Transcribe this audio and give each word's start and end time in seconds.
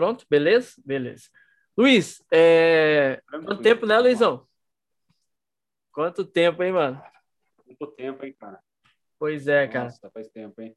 Pronto? 0.00 0.24
Beleza? 0.30 0.80
Beleza. 0.82 1.28
Luiz, 1.76 2.24
é... 2.32 3.20
quanto 3.28 3.60
tempo, 3.60 3.84
né, 3.84 3.98
Luizão? 3.98 4.46
Quanto 5.92 6.24
tempo, 6.24 6.62
hein, 6.62 6.72
mano? 6.72 7.02
Muito 7.66 7.86
tempo, 7.88 8.24
hein, 8.24 8.34
cara? 8.40 8.58
Pois 9.18 9.46
é, 9.46 9.68
cara. 9.68 9.84
Nossa, 9.84 10.10
faz 10.10 10.26
tempo, 10.30 10.62
hein? 10.62 10.74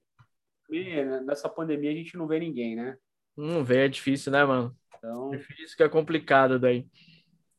E 0.69 1.05
nessa 1.21 1.47
pandemia 1.47 1.89
a 1.89 1.95
gente 1.95 2.17
não 2.17 2.27
vê 2.27 2.37
ninguém, 2.37 2.75
né? 2.75 2.97
Não 3.37 3.63
vê, 3.63 3.85
é 3.85 3.87
difícil, 3.87 4.29
né, 4.29 4.43
mano? 4.43 4.77
Então, 4.97 5.29
Difícil 5.29 5.77
que 5.77 5.83
é 5.83 5.87
complicado 5.87 6.59
daí. 6.59 6.85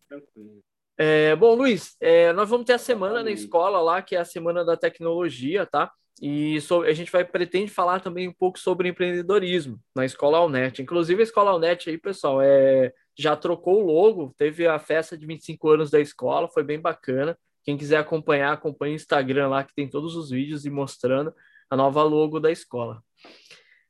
tranquilo. 0.06 0.62
É, 0.98 1.34
bom, 1.34 1.54
Luiz, 1.54 1.96
é, 1.98 2.30
nós 2.34 2.50
vamos 2.50 2.66
ter 2.66 2.74
a 2.74 2.78
semana 2.78 3.22
na 3.22 3.30
escola 3.30 3.80
lá, 3.80 4.02
que 4.02 4.14
é 4.14 4.18
a 4.18 4.24
Semana 4.26 4.66
da 4.66 4.76
Tecnologia, 4.76 5.64
tá? 5.64 5.90
E 6.22 6.60
so- 6.60 6.82
a 6.82 6.92
gente 6.92 7.10
vai 7.10 7.24
pretende 7.24 7.70
falar 7.70 8.00
também 8.00 8.28
um 8.28 8.32
pouco 8.32 8.58
sobre 8.58 8.88
empreendedorismo 8.88 9.80
na 9.94 10.04
Escola 10.04 10.38
Alnet. 10.38 10.80
Inclusive, 10.80 11.20
a 11.20 11.24
Escola 11.24 11.50
Alnet 11.50 11.90
aí, 11.90 11.98
pessoal, 11.98 12.40
é, 12.40 12.92
já 13.18 13.36
trocou 13.36 13.82
o 13.82 13.86
logo, 13.86 14.34
teve 14.36 14.66
a 14.66 14.78
festa 14.78 15.16
de 15.16 15.26
25 15.26 15.68
anos 15.70 15.90
da 15.90 16.00
escola, 16.00 16.48
foi 16.48 16.62
bem 16.62 16.80
bacana. 16.80 17.36
Quem 17.64 17.76
quiser 17.76 17.96
acompanhar, 17.98 18.52
acompanha 18.52 18.92
o 18.92 18.96
Instagram 18.96 19.48
lá, 19.48 19.64
que 19.64 19.74
tem 19.74 19.88
todos 19.88 20.14
os 20.16 20.30
vídeos 20.30 20.64
e 20.66 20.70
mostrando 20.70 21.34
a 21.70 21.76
nova 21.76 22.02
logo 22.02 22.38
da 22.38 22.50
escola. 22.50 23.02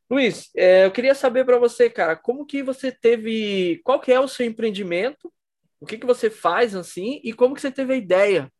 Luiz, 0.09 0.51
é, 0.55 0.85
eu 0.85 0.91
queria 0.93 1.15
saber 1.15 1.45
para 1.45 1.59
você, 1.59 1.91
cara, 1.91 2.15
como 2.15 2.47
que 2.47 2.63
você 2.63 2.93
teve, 2.93 3.81
qual 3.83 4.01
que 4.01 4.13
é 4.13 4.21
o 4.21 4.29
seu 4.29 4.47
empreendimento? 4.47 5.33
O 5.81 5.87
que 5.87 5.99
que 5.99 6.07
você 6.07 6.31
faz 6.31 6.75
assim 6.75 7.21
e 7.25 7.33
como 7.33 7.55
que 7.55 7.61
você 7.61 7.71
teve 7.71 7.95
a 7.95 7.97
ideia 7.97 8.53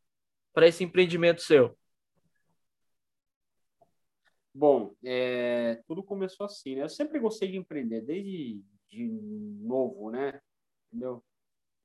para 0.53 0.67
esse 0.67 0.83
empreendimento 0.83 1.43
seu? 1.43 1.77
Bom, 4.55 4.95
é, 5.05 5.83
tudo 5.87 6.03
começou 6.03 6.47
assim, 6.47 6.77
né? 6.77 6.83
Eu 6.85 6.89
sempre 6.89 7.19
gostei 7.19 7.51
de 7.51 7.57
empreender, 7.57 8.03
desde 8.03 8.63
de 8.89 9.09
novo, 9.61 10.11
né? 10.11 10.41
Entendeu? 10.89 11.25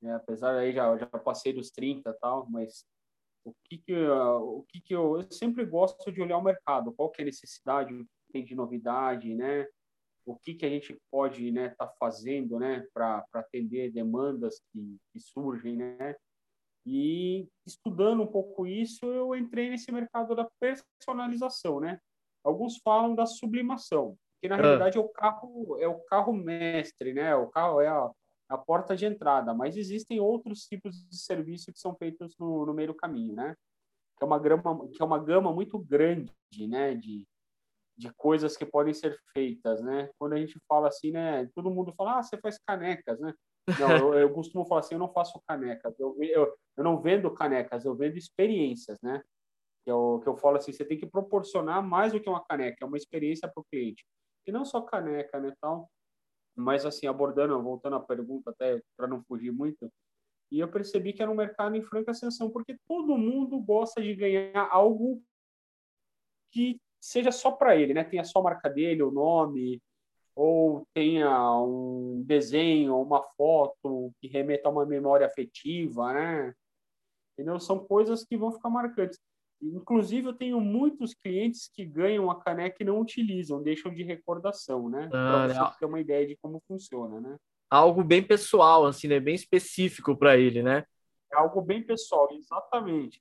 É, 0.02 0.12
apesar 0.12 0.56
aí 0.56 0.72
já 0.72 0.96
já 0.96 1.06
passei 1.06 1.52
dos 1.52 1.70
30 1.70 2.10
e 2.10 2.14
tal, 2.14 2.48
mas 2.48 2.86
o 3.44 3.52
que 3.64 3.78
que 3.78 3.92
eu, 3.92 4.58
o 4.58 4.64
que 4.68 4.80
que 4.80 4.94
eu, 4.94 5.20
eu 5.20 5.32
sempre 5.32 5.64
gosto 5.66 6.12
de 6.12 6.22
olhar 6.22 6.38
o 6.38 6.42
mercado, 6.44 6.92
qual 6.92 7.10
que 7.10 7.22
é 7.22 7.24
a 7.24 7.26
necessidade, 7.26 7.92
o 7.92 8.04
que 8.04 8.32
tem 8.32 8.44
de 8.44 8.54
novidade, 8.54 9.34
né? 9.34 9.66
O 10.24 10.36
que 10.36 10.54
que 10.54 10.66
a 10.66 10.70
gente 10.70 10.96
pode, 11.10 11.50
né, 11.50 11.70
tá 11.70 11.88
fazendo, 11.98 12.58
né, 12.58 12.86
para 12.94 13.26
atender 13.34 13.90
demandas 13.90 14.60
que, 14.72 14.98
que 15.12 15.20
surgem, 15.20 15.76
né? 15.76 16.14
E 16.86 17.48
estudando 17.66 18.22
um 18.22 18.26
pouco 18.26 18.66
isso, 18.66 19.06
eu 19.06 19.34
entrei 19.34 19.70
nesse 19.70 19.90
mercado 19.90 20.34
da 20.36 20.48
personalização, 20.60 21.80
né? 21.80 22.00
Alguns 22.44 22.78
falam 22.78 23.14
da 23.14 23.26
sublimação, 23.26 24.16
que 24.40 24.48
na 24.48 24.56
Ah. 24.56 24.58
realidade 24.58 24.96
é 24.98 25.00
o 25.00 25.08
carro 25.08 25.76
é 25.78 25.86
o 25.88 26.00
carro 26.00 26.32
mestre, 26.32 27.12
né? 27.12 27.34
O 27.34 27.48
carro 27.48 27.80
é 27.80 27.88
a, 27.88 28.10
a 28.48 28.58
porta 28.58 28.96
de 28.96 29.06
entrada, 29.06 29.52
mas 29.54 29.76
existem 29.76 30.20
outros 30.20 30.60
tipos 30.64 30.96
de 31.08 31.16
serviço 31.16 31.72
que 31.72 31.78
são 31.78 31.94
feitos 31.96 32.36
no, 32.38 32.64
no 32.66 32.74
meio 32.74 32.88
do 32.88 32.94
caminho, 32.94 33.34
né? 33.34 33.54
Que 34.18 34.24
é 34.24 34.26
uma 34.26 34.38
grama, 34.38 34.88
que 34.88 35.02
é 35.02 35.04
uma 35.04 35.18
gama 35.18 35.52
muito 35.52 35.78
grande, 35.78 36.32
né? 36.68 36.94
De, 36.94 37.26
de 37.96 38.12
coisas 38.14 38.56
que 38.56 38.64
podem 38.64 38.94
ser 38.94 39.18
feitas, 39.32 39.82
né? 39.82 40.08
Quando 40.18 40.32
a 40.32 40.38
gente 40.38 40.58
fala 40.66 40.88
assim, 40.88 41.10
né? 41.10 41.46
Todo 41.54 41.70
mundo 41.70 41.92
fala, 41.92 42.18
ah, 42.18 42.22
você 42.22 42.38
faz 42.38 42.58
canecas, 42.66 43.20
né? 43.20 43.34
Não, 43.78 43.90
eu, 43.90 44.14
eu 44.14 44.32
costumo 44.32 44.64
falar 44.64 44.80
assim, 44.80 44.94
eu 44.94 44.98
não 44.98 45.12
faço 45.12 45.40
canecas, 45.46 45.94
eu, 46.00 46.16
eu, 46.20 46.54
eu 46.76 46.82
não 46.84 47.00
vendo 47.00 47.30
canecas, 47.32 47.84
eu 47.84 47.94
vendo 47.94 48.16
experiências, 48.16 48.98
né? 49.02 49.22
Que 49.84 49.90
eu, 49.90 50.20
que 50.22 50.28
eu 50.28 50.36
falo 50.36 50.56
assim, 50.56 50.72
você 50.72 50.84
tem 50.84 50.98
que 50.98 51.06
proporcionar 51.06 51.82
mais 51.82 52.12
do 52.12 52.20
que 52.20 52.28
uma 52.28 52.44
caneca, 52.44 52.78
é 52.82 52.86
uma 52.86 52.96
experiência 52.96 53.48
para 53.48 53.60
o 53.60 53.64
cliente. 53.64 54.04
E 54.46 54.52
não 54.52 54.64
só 54.64 54.80
caneca, 54.82 55.40
né, 55.40 55.54
tal. 55.60 55.90
Mas 56.56 56.84
assim, 56.84 57.06
abordando, 57.06 57.62
voltando 57.62 57.96
à 57.96 58.00
pergunta 58.00 58.50
até 58.50 58.82
para 58.96 59.06
não 59.06 59.22
fugir 59.22 59.52
muito, 59.52 59.90
e 60.50 60.58
eu 60.58 60.68
percebi 60.68 61.12
que 61.12 61.22
era 61.22 61.30
um 61.30 61.34
mercado 61.34 61.76
em 61.76 61.82
franca 61.82 62.10
ascensão, 62.10 62.50
porque 62.50 62.76
todo 62.88 63.16
mundo 63.16 63.58
gosta 63.60 64.02
de 64.02 64.14
ganhar 64.14 64.68
algo 64.70 65.22
que 66.52 66.80
seja 67.00 67.30
só 67.30 67.52
para 67.52 67.76
ele, 67.76 67.94
né? 67.94 68.02
Tenha 68.02 68.24
só 68.24 68.40
a 68.40 68.42
marca 68.42 68.68
dele, 68.68 69.02
o 69.02 69.12
nome, 69.12 69.80
ou 70.34 70.86
tenha 70.92 71.30
um 71.60 72.22
desenho, 72.26 73.00
uma 73.00 73.22
foto 73.22 74.12
que 74.20 74.26
remeta 74.26 74.68
a 74.68 74.72
uma 74.72 74.84
memória 74.84 75.26
afetiva, 75.26 76.12
né? 76.12 76.54
Entendeu? 77.32 77.60
São 77.60 77.78
coisas 77.78 78.24
que 78.24 78.36
vão 78.36 78.52
ficar 78.52 78.70
marcantes. 78.70 79.18
Inclusive, 79.62 80.26
eu 80.28 80.32
tenho 80.32 80.60
muitos 80.60 81.12
clientes 81.14 81.68
que 81.74 81.84
ganham 81.84 82.30
a 82.30 82.40
caneca 82.40 82.78
e 82.80 82.86
não 82.86 82.98
utilizam, 83.00 83.62
deixam 83.62 83.92
de 83.92 84.02
recordação, 84.02 84.88
né? 84.88 85.10
Ah, 85.12 85.46
Para 85.46 85.48
você 85.48 85.78
ter 85.78 85.86
uma 85.86 86.00
ideia 86.00 86.26
de 86.26 86.36
como 86.36 86.62
funciona, 86.66 87.20
né? 87.20 87.36
Algo 87.68 88.02
bem 88.02 88.22
pessoal, 88.22 88.86
assim, 88.86 89.06
né? 89.08 89.20
Bem 89.20 89.34
específico 89.34 90.16
para 90.16 90.36
ele, 90.36 90.62
né? 90.62 90.84
É 91.32 91.36
algo 91.36 91.60
bem 91.60 91.82
pessoal, 91.84 92.28
exatamente. 92.32 93.20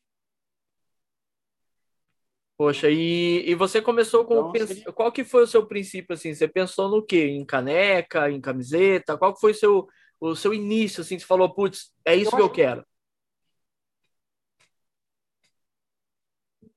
Poxa, 2.58 2.90
e, 2.90 3.50
e 3.50 3.56
você 3.56 3.82
começou 3.82 4.26
com 4.26 4.36
Então, 4.36 4.54
seria- 4.68 4.92
qual 4.94 5.12
que 5.14 5.24
foi 5.24 5.44
o 5.44 5.48
seu 5.48 5.66
princípio 5.66 6.14
assim? 6.14 6.34
Você 6.34 6.48
pensou 6.48 6.90
no 6.90 7.06
quê? 7.06 7.28
Em 7.28 7.46
caneca, 7.46 8.30
em 8.30 8.42
camiseta? 8.42 9.18
Qual 9.18 9.34
que 9.34 9.40
foi 9.40 9.52
o 9.52 9.56
seu 9.56 9.88
o 10.22 10.36
seu 10.36 10.54
início 10.54 11.00
assim? 11.02 11.18
Você 11.18 11.26
falou, 11.26 11.54
putz, 11.56 11.94
é 12.04 12.14
isso 12.14 12.32
Eu 12.32 12.36
que 12.36 12.42
eu 12.42 12.50
quero. 12.52 12.86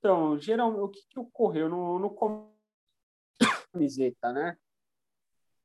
Então, 0.03 0.37
geralmente, 0.37 0.81
o 0.81 0.89
que, 0.89 1.01
que 1.09 1.21
ocorreu 1.21 1.69
no, 1.69 1.97
no 1.97 2.11
camiseta, 3.73 4.33
né? 4.33 4.57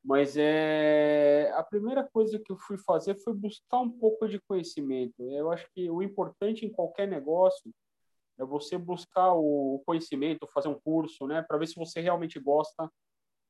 Mas 0.03 0.38
é 0.38 1.52
a 1.56 1.64
primeira 1.64 2.08
coisa 2.08 2.38
que 2.38 2.52
eu 2.52 2.58
fui 2.59 2.78
fazer 2.78 3.16
foi 3.24 3.34
buscar 3.34 3.80
um 3.80 3.90
pouco 3.90 4.28
de 4.28 4.40
conhecimento. 4.40 5.24
Eu 5.31 5.52
acho 5.52 5.68
que 5.74 5.90
o 5.90 6.03
importante 6.03 6.68
em 6.68 6.72
qualquer 6.72 7.08
negócio 7.08 7.74
é 8.38 8.46
você 8.46 8.78
buscar 8.78 9.34
o 9.34 9.81
conhecimento, 9.88 10.46
fazer 10.54 10.68
um 10.68 10.80
curso, 10.80 11.25
né, 11.25 11.42
para 11.42 11.58
ver 11.58 11.66
se 11.66 11.75
você 11.75 12.00
realmente 12.00 12.40
gosta, 12.40 12.88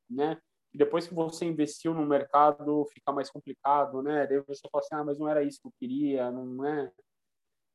né? 0.08 0.40
E 0.72 0.78
depois 0.78 1.06
que 1.06 1.12
você 1.12 1.44
investiu 1.44 1.92
no 1.92 2.06
mercado, 2.06 2.86
fica 2.94 3.12
mais 3.12 3.30
complicado, 3.30 4.02
né? 4.02 4.26
Daí 4.26 4.40
você 4.40 4.66
fala 4.72 4.82
assim, 4.82 4.94
ah, 4.94 5.04
mas 5.04 5.18
não 5.18 5.28
era 5.28 5.42
isso 5.42 5.60
que 5.60 5.68
eu 5.68 5.72
queria, 5.78 6.30
não 6.30 6.64
é? 6.64 6.90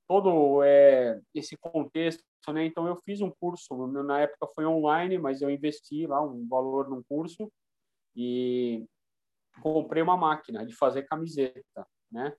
Todo 0.07 0.63
é, 0.63 1.19
esse 1.33 1.57
contexto, 1.57 2.23
né? 2.49 2.65
Então 2.65 2.87
eu 2.87 2.95
fiz 3.05 3.21
um 3.21 3.31
curso, 3.31 3.87
na 3.87 4.21
época 4.21 4.47
foi 4.53 4.65
online, 4.65 5.17
mas 5.17 5.41
eu 5.41 5.49
investi 5.49 6.05
lá 6.05 6.21
um 6.21 6.47
valor 6.47 6.89
num 6.89 7.01
curso 7.03 7.51
e 8.15 8.85
comprei 9.61 10.01
uma 10.01 10.17
máquina 10.17 10.65
de 10.65 10.73
fazer 10.73 11.03
camiseta, 11.03 11.87
né? 12.11 12.35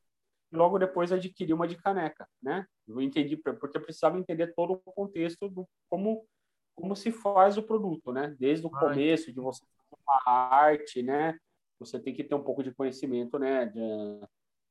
E 0.52 0.56
logo 0.56 0.78
depois 0.78 1.10
adquiri 1.10 1.52
uma 1.52 1.66
de 1.66 1.76
caneca, 1.76 2.28
né? 2.42 2.66
Eu 2.86 3.00
entendi 3.00 3.36
porque 3.36 3.78
eu 3.78 3.82
precisava 3.82 4.18
entender 4.18 4.54
todo 4.54 4.80
o 4.84 4.92
contexto 4.92 5.48
do 5.48 5.66
como 5.88 6.26
como 6.74 6.96
se 6.96 7.12
faz 7.12 7.56
o 7.56 7.62
produto, 7.62 8.12
né? 8.12 8.34
Desde 8.38 8.66
o 8.66 8.70
começo 8.70 9.32
de 9.32 9.40
você 9.40 9.64
fazer 9.64 10.02
uma 10.06 10.20
arte, 10.26 11.02
né? 11.02 11.38
Você 11.78 12.00
tem 12.00 12.12
que 12.12 12.24
ter 12.24 12.34
um 12.34 12.42
pouco 12.42 12.62
de 12.62 12.74
conhecimento, 12.74 13.38
né? 13.38 13.66
De, 13.66 14.20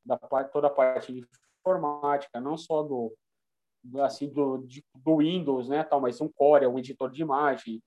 da 0.05 0.17
parte, 0.17 0.51
toda 0.51 0.67
a 0.67 0.69
parte 0.69 1.13
de 1.13 1.25
informática, 1.63 2.41
não 2.41 2.57
só 2.57 2.84
do 2.84 3.16
assim 4.01 4.29
do, 4.29 4.59
de- 4.59 4.84
do 4.96 5.18
Windows, 5.18 5.68
né? 5.68 5.84
Tal, 5.84 6.00
mas 6.00 6.22
um 6.22 6.29
Core, 6.29 6.68
um 6.68 6.79
editor 6.79 7.09
de 7.12 7.22
imagem, 7.22 7.81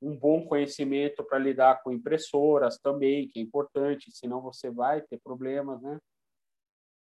um 0.00 0.16
bom 0.16 0.46
conhecimento 0.46 1.24
para 1.24 1.38
lidar 1.38 1.82
com 1.82 1.92
impressoras 1.92 2.78
também, 2.78 3.28
que 3.28 3.38
é 3.38 3.42
importante, 3.42 4.10
senão 4.12 4.40
você 4.42 4.70
vai 4.70 5.00
ter 5.00 5.18
problemas, 5.18 5.80
né? 5.80 5.98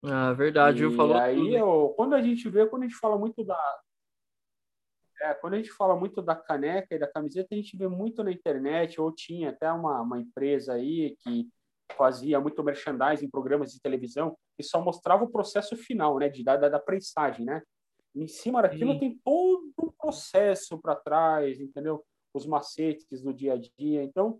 Ah, 0.03 0.34
verdade, 0.34 0.79
viu? 0.79 0.91
E 0.91 0.95
Falou 0.95 1.17
aí, 1.17 1.56
eu, 1.56 1.94
quando 1.95 2.13
a 2.16 2.22
gente 2.22 2.47
vê, 2.50 2.67
quando 2.67 2.84
a 2.84 2.88
gente 2.88 2.97
fala 2.97 3.17
muito 3.17 3.44
da 3.44 3.81
é, 5.22 5.35
quando 5.35 5.53
a 5.53 5.57
gente 5.57 5.72
fala 5.72 5.95
muito 5.95 6.19
da 6.19 6.35
caneca 6.35 6.95
e 6.95 7.00
da 7.00 7.07
camiseta, 7.07 7.50
a 7.51 7.56
gente 7.56 7.78
vê 7.78 7.88
muito 7.88 8.23
na 8.23 8.31
internet, 8.31 9.00
ou 9.00 9.11
tinha 9.11 9.50
até 9.50 9.72
uma, 9.72 10.01
uma 10.01 10.19
empresa 10.19 10.73
aí 10.73 11.16
que 11.20 11.47
fazia 11.91 12.40
muito 12.40 12.64
merchandising 12.64 13.26
em 13.26 13.29
programas 13.29 13.72
de 13.72 13.79
televisão 13.79 14.38
e 14.59 14.64
só 14.64 14.82
mostrava 14.82 15.23
o 15.23 15.32
processo 15.32 15.76
final, 15.76 16.17
né, 16.17 16.29
de, 16.29 16.43
da, 16.43 16.58
da 16.58 16.79
prensagem, 16.79 17.46
né? 17.46 17.61
Em 18.16 18.28
cima 18.28 18.61
daquilo 18.61 18.93
Sim. 18.93 18.99
tem 18.99 19.20
todo 19.23 19.72
um 19.82 19.91
processo 19.91 20.78
para 20.79 20.96
trás, 20.96 21.59
entendeu? 21.59 22.03
Os 22.34 22.46
macetes 22.46 23.22
do 23.22 23.34
dia 23.34 23.53
a 23.53 23.58
dia. 23.58 24.03
Então, 24.03 24.40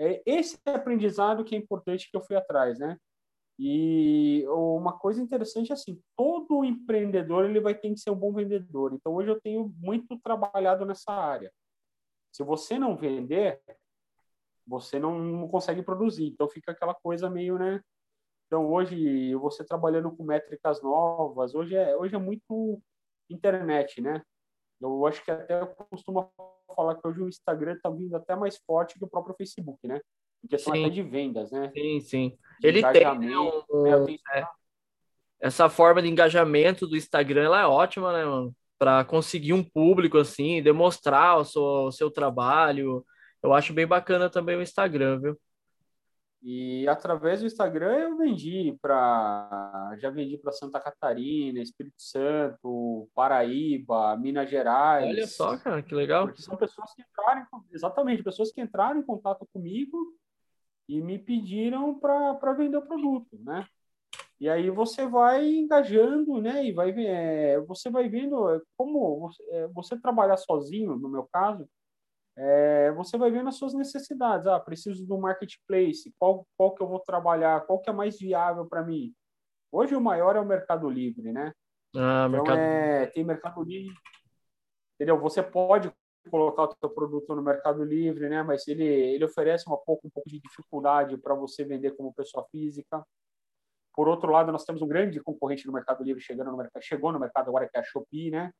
é 0.00 0.22
esse 0.24 0.58
aprendizado 0.64 1.44
que 1.44 1.54
é 1.54 1.58
importante 1.58 2.08
que 2.10 2.16
eu 2.16 2.22
fui 2.22 2.36
atrás, 2.36 2.78
né? 2.78 2.96
E 3.58 4.46
uma 4.46 4.96
coisa 4.96 5.20
interessante 5.20 5.70
é 5.70 5.74
assim, 5.74 6.00
todo 6.16 6.64
empreendedor 6.64 7.44
ele 7.44 7.60
vai 7.60 7.74
ter 7.74 7.90
que 7.90 7.98
ser 7.98 8.10
um 8.10 8.16
bom 8.16 8.32
vendedor. 8.32 8.94
Então 8.94 9.12
hoje 9.14 9.30
eu 9.30 9.40
tenho 9.40 9.74
muito 9.78 10.16
trabalhado 10.20 10.86
nessa 10.86 11.12
área. 11.12 11.52
Se 12.32 12.44
você 12.44 12.78
não 12.78 12.96
vender, 12.96 13.60
você 14.68 14.98
não 14.98 15.48
consegue 15.48 15.82
produzir. 15.82 16.26
Então 16.26 16.48
fica 16.48 16.72
aquela 16.72 16.94
coisa 16.94 17.30
meio, 17.30 17.58
né? 17.58 17.80
Então 18.46 18.70
hoje 18.70 19.34
você 19.36 19.64
trabalhando 19.64 20.10
com 20.10 20.24
métricas 20.24 20.82
novas, 20.82 21.54
hoje 21.54 21.74
é 21.74 21.96
hoje 21.96 22.14
é 22.14 22.18
muito 22.18 22.80
internet, 23.30 24.00
né? 24.00 24.22
Eu 24.80 25.06
acho 25.06 25.24
que 25.24 25.30
até 25.30 25.60
eu 25.60 25.66
costumo 25.90 26.30
falar 26.74 26.94
que 26.94 27.06
hoje 27.06 27.20
o 27.20 27.28
Instagram 27.28 27.74
está 27.74 27.90
vindo 27.90 28.14
até 28.14 28.36
mais 28.36 28.58
forte 28.58 28.98
que 28.98 29.04
o 29.04 29.08
próprio 29.08 29.34
Facebook, 29.34 29.86
né? 29.86 30.00
Em 30.44 30.48
questão 30.48 30.72
Sim. 30.72 30.84
até 30.84 30.90
de 30.90 31.02
vendas, 31.02 31.50
né? 31.50 31.70
Sim, 31.74 32.00
sim. 32.00 32.38
Ele 32.62 32.80
tem 32.92 33.18
né, 33.18 33.38
um, 33.38 33.86
é, 33.86 34.38
é, 34.38 34.46
essa 35.40 35.68
forma 35.68 36.00
de 36.00 36.08
engajamento 36.08 36.86
do 36.86 36.96
Instagram, 36.96 37.44
ela 37.44 37.62
é 37.62 37.66
ótima, 37.66 38.12
né, 38.12 38.24
mano? 38.24 38.54
Para 38.78 39.04
conseguir 39.04 39.52
um 39.52 39.64
público 39.64 40.16
assim, 40.18 40.62
demonstrar 40.62 41.38
o 41.38 41.44
seu, 41.44 41.62
o 41.62 41.90
seu 41.90 42.10
trabalho. 42.10 43.04
Eu 43.42 43.52
acho 43.52 43.72
bem 43.72 43.86
bacana 43.86 44.28
também 44.28 44.56
o 44.56 44.62
Instagram, 44.62 45.20
viu? 45.20 45.38
E 46.40 46.86
através 46.86 47.40
do 47.40 47.46
Instagram 47.46 47.94
eu 47.94 48.16
vendi 48.16 48.76
para 48.80 49.96
já 49.98 50.08
vendi 50.08 50.38
para 50.38 50.52
Santa 50.52 50.78
Catarina, 50.78 51.60
Espírito 51.60 52.00
Santo, 52.00 53.08
Paraíba, 53.12 54.16
Minas 54.16 54.48
Gerais. 54.48 55.08
Olha 55.08 55.26
só, 55.26 55.56
cara, 55.58 55.82
que 55.82 55.94
legal. 55.94 56.26
Porque 56.26 56.40
são 56.40 56.56
pessoas 56.56 56.94
que 56.94 57.02
entraram, 57.02 57.44
exatamente, 57.72 58.22
pessoas 58.22 58.52
que 58.52 58.60
entraram 58.60 59.00
em 59.00 59.04
contato 59.04 59.48
comigo 59.52 59.98
e 60.88 61.00
me 61.02 61.18
pediram 61.18 61.98
para 61.98 62.52
vender 62.52 62.76
o 62.76 62.86
produto, 62.86 63.36
né? 63.40 63.66
E 64.40 64.48
aí 64.48 64.70
você 64.70 65.06
vai 65.06 65.44
engajando, 65.44 66.40
né? 66.40 66.64
E 66.64 66.72
vai 66.72 66.94
é, 66.96 67.60
você 67.62 67.90
vai 67.90 68.08
vendo 68.08 68.48
é, 68.48 68.60
como 68.76 69.18
você, 69.18 69.42
é, 69.50 69.66
você 69.68 70.00
trabalhar 70.00 70.36
sozinho, 70.36 70.96
no 70.96 71.08
meu 71.08 71.28
caso, 71.32 71.68
é, 72.40 72.92
você 72.92 73.18
vai 73.18 73.32
vendo 73.32 73.48
as 73.48 73.56
suas 73.56 73.74
necessidades. 73.74 74.46
Ah, 74.46 74.60
preciso 74.60 75.04
do 75.04 75.18
marketplace. 75.18 76.14
Qual, 76.16 76.46
qual 76.56 76.72
que 76.72 76.82
eu 76.82 76.86
vou 76.86 77.00
trabalhar? 77.00 77.66
Qual 77.66 77.80
que 77.80 77.90
é 77.90 77.92
mais 77.92 78.16
viável 78.16 78.64
para 78.64 78.84
mim? 78.84 79.12
Hoje 79.72 79.96
o 79.96 80.00
maior 80.00 80.36
é 80.36 80.40
o 80.40 80.46
Mercado 80.46 80.88
Livre, 80.88 81.32
né? 81.32 81.52
Ah, 81.96 82.26
então, 82.28 82.30
mercado... 82.30 82.58
É, 82.58 83.06
tem 83.06 83.24
Mercado 83.24 83.62
Livre. 83.64 83.92
Entendeu? 84.94 85.18
Você 85.20 85.42
pode 85.42 85.92
colocar 86.30 86.64
o 86.64 86.76
seu 86.78 86.90
produto 86.90 87.34
no 87.34 87.42
Mercado 87.42 87.82
Livre, 87.82 88.28
né? 88.28 88.44
Mas 88.44 88.68
ele, 88.68 88.84
ele 88.84 89.24
oferece 89.24 89.68
um 89.68 89.76
pouco, 89.84 90.06
um 90.06 90.10
pouco 90.10 90.28
de 90.28 90.40
dificuldade 90.40 91.18
para 91.18 91.34
você 91.34 91.64
vender 91.64 91.96
como 91.96 92.14
pessoa 92.14 92.46
física. 92.52 93.04
Por 93.94 94.06
outro 94.06 94.30
lado, 94.30 94.52
nós 94.52 94.64
temos 94.64 94.80
um 94.80 94.86
grande 94.86 95.20
concorrente 95.20 95.66
no 95.66 95.72
Mercado 95.72 96.04
Livre 96.04 96.22
chegando 96.22 96.52
no 96.52 96.56
mercado, 96.56 96.82
chegou 96.84 97.10
no 97.10 97.18
mercado 97.18 97.48
agora 97.48 97.68
que 97.68 97.76
é 97.76 97.80
a 97.80 97.82
Shopee, 97.82 98.30
né? 98.30 98.52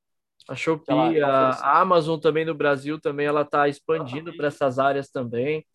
A 0.47 0.55
Shopee, 0.55 1.21
a, 1.21 1.51
a 1.51 1.81
Amazon 1.81 2.19
também 2.19 2.45
no 2.45 2.55
Brasil 2.55 3.01
também 3.01 3.27
ela 3.27 3.43
está 3.43 3.69
expandindo 3.69 4.35
para 4.37 4.49
essas 4.49 4.79
áreas 4.79 5.11
também. 5.11 5.67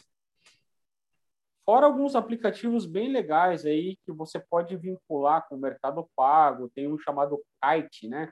Fora 1.66 1.86
alguns 1.86 2.16
aplicativos 2.16 2.86
bem 2.86 3.10
legais 3.10 3.66
aí 3.66 3.98
que 4.06 4.12
você 4.12 4.40
pode 4.40 4.76
vincular 4.76 5.48
com 5.48 5.56
o 5.56 5.60
Mercado 5.60 6.06
Pago. 6.16 6.70
Tem 6.74 6.92
um 6.92 7.00
chamado 7.00 7.42
Kite, 7.62 8.08
né? 8.08 8.28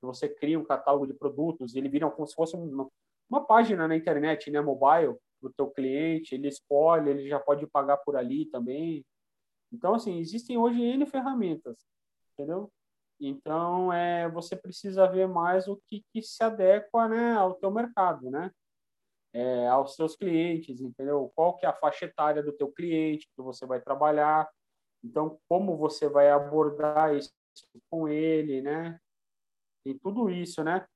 Que 0.00 0.06
você 0.06 0.28
cria 0.28 0.58
um 0.58 0.64
catálogo 0.64 1.06
de 1.06 1.14
produtos, 1.14 1.74
ele 1.74 1.88
vira 1.88 2.10
como 2.10 2.26
se 2.26 2.34
fosse 2.34 2.54
uma, 2.54 2.88
uma 3.28 3.44
página 3.46 3.88
na 3.88 3.96
internet, 3.96 4.50
né? 4.50 4.60
Mobile 4.60 5.16
para 5.40 5.48
o 5.48 5.52
teu 5.56 5.70
cliente. 5.70 6.34
Ele 6.34 6.48
escolhe, 6.48 7.08
ele 7.08 7.28
já 7.28 7.40
pode 7.40 7.66
pagar 7.66 7.96
por 7.98 8.16
ali 8.16 8.46
também. 8.46 9.04
Então, 9.72 9.94
assim, 9.94 10.18
existem 10.18 10.58
hoje 10.58 10.82
N 10.82 11.06
ferramentas, 11.06 11.76
entendeu? 12.32 12.70
Então, 13.20 13.92
é, 13.92 14.28
você 14.28 14.56
precisa 14.56 15.06
ver 15.06 15.28
mais 15.28 15.68
o 15.68 15.80
que, 15.88 16.04
que 16.12 16.22
se 16.22 16.42
adequa 16.42 17.08
né, 17.08 17.32
ao 17.34 17.54
teu 17.54 17.70
mercado, 17.70 18.30
né? 18.30 18.50
É, 19.32 19.66
aos 19.68 19.94
seus 19.96 20.16
clientes, 20.16 20.80
entendeu? 20.80 21.32
Qual 21.34 21.56
que 21.56 21.66
é 21.66 21.68
a 21.68 21.72
faixa 21.72 22.04
etária 22.04 22.42
do 22.42 22.52
teu 22.52 22.70
cliente 22.70 23.28
que 23.34 23.42
você 23.42 23.66
vai 23.66 23.80
trabalhar. 23.80 24.48
Então, 25.02 25.38
como 25.48 25.76
você 25.76 26.08
vai 26.08 26.30
abordar 26.30 27.14
isso 27.14 27.32
com 27.90 28.08
ele, 28.08 28.62
né? 28.62 28.98
E 29.84 29.94
tudo 29.94 30.30
isso, 30.30 30.62
né? 30.62 30.86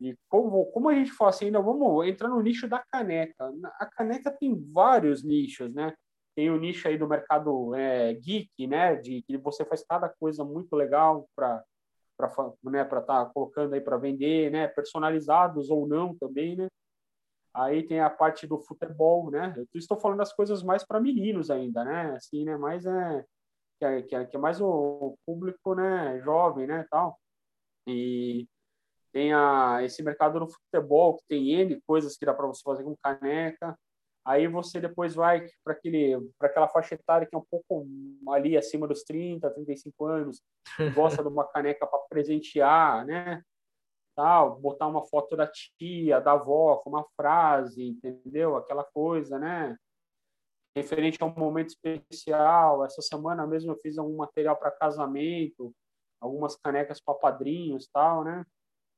E 0.00 0.16
como, 0.28 0.66
como 0.66 0.88
a 0.88 0.94
gente 0.94 1.12
fala 1.12 1.30
assim, 1.30 1.46
ainda 1.46 1.60
vamos 1.60 2.06
entrar 2.06 2.28
no 2.28 2.40
nicho 2.40 2.68
da 2.68 2.84
caneca. 2.90 3.50
A 3.78 3.86
caneca 3.86 4.30
tem 4.30 4.54
vários 4.72 5.24
nichos, 5.24 5.72
né? 5.74 5.94
Tem 6.38 6.50
o 6.50 6.56
nicho 6.56 6.86
aí 6.86 6.96
do 6.96 7.08
mercado 7.08 7.74
é, 7.74 8.14
geek, 8.14 8.64
né, 8.68 8.94
de 8.94 9.22
que 9.22 9.36
você 9.38 9.64
faz 9.64 9.84
cada 9.84 10.08
coisa 10.08 10.44
muito 10.44 10.76
legal 10.76 11.28
para 11.34 11.64
para 12.16 12.28
né, 12.62 12.82
estar 12.82 13.00
tá 13.00 13.26
colocando 13.26 13.74
aí 13.74 13.80
para 13.80 13.96
vender, 13.96 14.48
né, 14.48 14.68
personalizados 14.68 15.68
ou 15.68 15.86
não 15.88 16.16
também, 16.16 16.54
né. 16.54 16.68
Aí 17.52 17.82
tem 17.84 17.98
a 17.98 18.08
parte 18.08 18.46
do 18.46 18.60
futebol, 18.60 19.32
né. 19.32 19.52
Eu 19.56 19.66
estou 19.74 19.98
falando 19.98 20.18
das 20.18 20.32
coisas 20.32 20.62
mais 20.62 20.84
para 20.86 21.00
meninos 21.00 21.50
ainda, 21.50 21.84
né, 21.84 22.14
assim, 22.14 22.44
né, 22.44 22.56
mais 22.56 22.86
é 22.86 23.24
que 23.80 23.84
é, 23.84 24.02
que 24.02 24.14
é, 24.14 24.24
que 24.24 24.36
é 24.36 24.38
mais 24.38 24.60
o 24.60 25.16
público, 25.26 25.74
né, 25.74 26.20
jovem, 26.20 26.68
né, 26.68 26.86
tal. 26.88 27.18
E 27.84 28.46
tem 29.12 29.32
a, 29.32 29.82
esse 29.82 30.04
mercado 30.04 30.38
do 30.38 30.48
futebol 30.48 31.16
que 31.16 31.24
tem 31.28 31.50
N 31.52 31.80
coisas 31.84 32.16
que 32.16 32.24
dá 32.24 32.32
para 32.32 32.46
você 32.46 32.62
fazer 32.62 32.84
com 32.84 32.96
caneca. 33.02 33.76
Aí 34.28 34.46
você 34.46 34.78
depois 34.78 35.14
vai 35.14 35.48
para 35.64 35.72
aquele 35.72 36.20
para 36.38 36.48
aquela 36.48 36.68
faixa 36.68 36.94
etária 36.94 37.26
que 37.26 37.34
é 37.34 37.38
um 37.38 37.46
pouco 37.50 37.86
ali 38.28 38.58
acima 38.58 38.86
dos 38.86 39.02
30, 39.02 39.48
35 39.48 40.04
anos, 40.04 40.42
gosta 40.94 41.22
de 41.22 41.28
uma 41.30 41.46
caneca 41.48 41.86
para 41.86 41.98
presentear, 42.10 43.06
né? 43.06 43.42
Tal, 44.14 44.60
botar 44.60 44.86
uma 44.86 45.02
foto 45.06 45.34
da 45.34 45.46
tia, 45.46 46.20
da 46.20 46.32
avó, 46.32 46.76
com 46.76 46.90
uma 46.90 47.06
frase, 47.16 47.82
entendeu? 47.82 48.56
Aquela 48.56 48.84
coisa, 48.84 49.38
né? 49.38 49.74
Referente 50.76 51.16
a 51.22 51.24
um 51.24 51.34
momento 51.34 51.68
especial. 51.68 52.84
Essa 52.84 53.00
semana 53.00 53.46
mesmo 53.46 53.72
eu 53.72 53.78
fiz 53.78 53.96
um 53.96 54.14
material 54.14 54.56
para 54.56 54.70
casamento, 54.70 55.74
algumas 56.20 56.54
canecas 56.54 57.00
para 57.00 57.14
padrinhos, 57.14 57.88
tal, 57.90 58.24
né? 58.24 58.44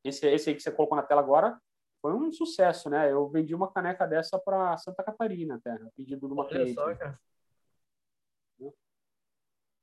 Esse, 0.04 0.26
esse 0.26 0.50
aí 0.50 0.56
que 0.56 0.62
você 0.62 0.72
colocou 0.72 0.96
na 0.96 1.04
tela 1.04 1.20
agora 1.20 1.56
foi 2.00 2.12
um 2.12 2.32
sucesso, 2.32 2.88
né? 2.88 3.12
Eu 3.12 3.28
vendi 3.28 3.54
uma 3.54 3.70
caneca 3.70 4.06
dessa 4.06 4.38
para 4.38 4.76
Santa 4.78 5.02
Catarina, 5.02 5.56
até, 5.56 5.72
a 5.72 5.88
pedido 5.96 6.26
de 6.26 6.32
uma 6.32 6.44
Olha 6.44 6.50
cliente. 6.50 6.74
Só, 6.74 6.94
cara. 6.94 7.18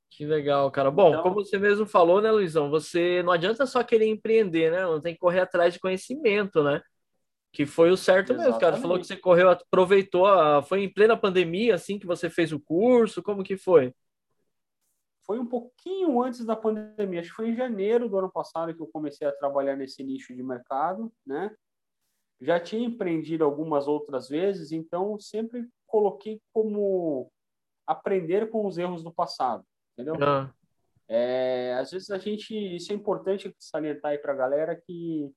Que 0.09 0.25
legal, 0.25 0.71
cara. 0.71 0.89
Bom, 0.89 1.09
então, 1.09 1.21
como 1.21 1.35
você 1.35 1.59
mesmo 1.59 1.85
falou, 1.85 2.19
né, 2.21 2.31
Luizão? 2.31 2.71
Você 2.71 3.21
não 3.21 3.31
adianta 3.31 3.67
só 3.67 3.83
querer 3.83 4.07
empreender, 4.07 4.71
né? 4.71 4.81
Não 4.81 4.99
tem 4.99 5.13
que 5.13 5.19
correr 5.19 5.41
atrás 5.41 5.73
de 5.73 5.79
conhecimento, 5.79 6.63
né? 6.63 6.81
Que 7.51 7.67
foi 7.67 7.91
o 7.91 7.97
certo 7.97 8.31
exatamente. 8.31 8.47
mesmo, 8.47 8.59
cara. 8.59 8.75
Você 8.75 8.81
falou 8.81 8.97
que 8.97 9.05
você 9.05 9.15
correu, 9.15 9.49
aproveitou, 9.49 10.25
a... 10.25 10.63
foi 10.63 10.81
em 10.81 10.91
plena 10.91 11.15
pandemia, 11.15 11.75
assim, 11.75 11.99
que 11.99 12.07
você 12.07 12.31
fez 12.31 12.51
o 12.51 12.59
curso. 12.59 13.21
Como 13.21 13.43
que 13.43 13.57
foi? 13.57 13.93
Foi 15.23 15.37
um 15.37 15.45
pouquinho 15.45 16.19
antes 16.23 16.43
da 16.43 16.55
pandemia. 16.55 17.19
Acho 17.19 17.29
que 17.29 17.35
foi 17.35 17.49
em 17.49 17.55
janeiro 17.55 18.09
do 18.09 18.17
ano 18.17 18.31
passado 18.31 18.73
que 18.73 18.81
eu 18.81 18.87
comecei 18.87 19.27
a 19.27 19.31
trabalhar 19.31 19.75
nesse 19.75 20.03
nicho 20.03 20.33
de 20.33 20.41
mercado, 20.41 21.13
né? 21.23 21.55
Já 22.39 22.59
tinha 22.59 22.87
empreendido 22.87 23.43
algumas 23.43 23.87
outras 23.87 24.29
vezes, 24.29 24.71
então 24.71 25.19
sempre 25.19 25.67
coloquei 25.85 26.39
como 26.53 27.31
aprender 27.85 28.49
com 28.49 28.65
os 28.65 28.77
erros 28.77 29.03
do 29.03 29.11
passado, 29.11 29.63
entendeu? 29.93 30.15
Ah. 30.21 30.53
É, 31.07 31.73
às 31.79 31.91
vezes 31.91 32.09
a 32.09 32.17
gente, 32.17 32.53
isso 32.53 32.91
é 32.91 32.95
importante 32.95 33.53
salientar 33.57 34.11
aí 34.11 34.17
para 34.17 34.33
a 34.33 34.35
galera 34.35 34.75
que 34.75 35.31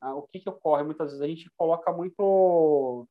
ah, 0.00 0.14
o 0.14 0.22
que, 0.22 0.38
que 0.38 0.48
ocorre 0.48 0.84
muitas 0.84 1.08
vezes 1.08 1.22
a 1.22 1.26
gente 1.26 1.50
coloca 1.56 1.92
muito, 1.92 3.08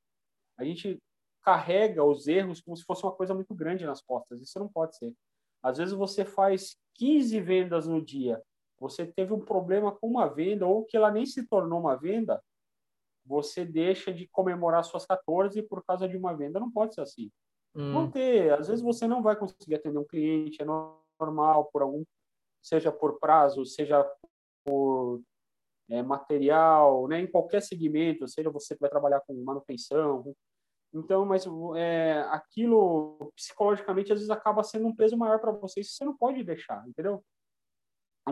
a 0.58 0.64
gente 0.64 0.98
carrega 1.44 2.04
os 2.04 2.28
erros 2.28 2.62
como 2.62 2.76
se 2.76 2.84
fosse 2.84 3.04
uma 3.04 3.12
coisa 3.12 3.34
muito 3.34 3.54
grande 3.54 3.86
nas 3.86 4.02
costas. 4.02 4.42
Isso 4.42 4.58
não 4.58 4.68
pode 4.68 4.98
ser. 4.98 5.14
Às 5.62 5.78
vezes 5.78 5.94
você 5.94 6.24
faz 6.26 6.76
15 6.96 7.40
vendas 7.42 7.88
no 7.88 8.04
dia, 8.04 8.42
você 8.80 9.06
teve 9.06 9.34
um 9.34 9.40
problema 9.40 9.92
com 9.92 10.08
uma 10.08 10.28
venda 10.28 10.66
ou 10.66 10.86
que 10.86 10.96
ela 10.96 11.12
nem 11.12 11.26
se 11.26 11.48
tornou 11.48 11.80
uma 11.80 11.96
venda, 11.96 12.42
você 13.26 13.66
deixa 13.66 14.14
de 14.14 14.28
comemorar 14.28 14.84
suas 14.84 15.06
14 15.06 15.62
por 15.64 15.84
causa 15.84 16.08
de 16.08 16.16
uma 16.16 16.34
venda. 16.36 16.60
Não 16.60 16.72
pode 16.72 16.94
ser 16.94 17.02
assim. 17.02 17.32
Hum. 17.76 17.92
Vão 17.92 18.12
ter, 18.12 18.54
às 18.54 18.68
vezes 18.68 18.84
você 18.84 19.08
não 19.08 19.22
vai 19.22 19.36
conseguir 19.36 19.76
atender 19.76 19.98
um 19.98 20.06
cliente, 20.06 20.62
é 20.62 20.66
normal, 21.20 21.70
por 21.72 21.82
algum, 21.82 22.04
seja 22.62 22.92
por 22.92 23.20
prazo, 23.20 23.66
seja 23.66 24.06
por 24.64 25.22
é, 25.90 26.02
material, 26.02 27.08
né, 27.08 27.20
em 27.20 27.28
qualquer 27.28 27.62
segmento, 27.62 28.28
seja 28.28 28.50
você 28.50 28.76
que 28.76 28.82
vai 28.82 28.90
trabalhar 28.90 29.22
com 29.22 29.34
manutenção. 29.44 30.34
Então, 30.94 31.26
mas 31.26 31.46
é, 31.76 32.22
aquilo 32.30 33.32
psicologicamente 33.36 34.14
às 34.14 34.20
vezes 34.20 34.30
acaba 34.30 34.64
sendo 34.64 34.88
um 34.88 34.96
peso 34.96 35.18
maior 35.18 35.40
para 35.40 35.52
você, 35.52 35.82
isso 35.82 35.96
você 35.96 36.06
não 36.06 36.16
pode 36.16 36.42
deixar, 36.44 36.88
entendeu? 36.88 37.22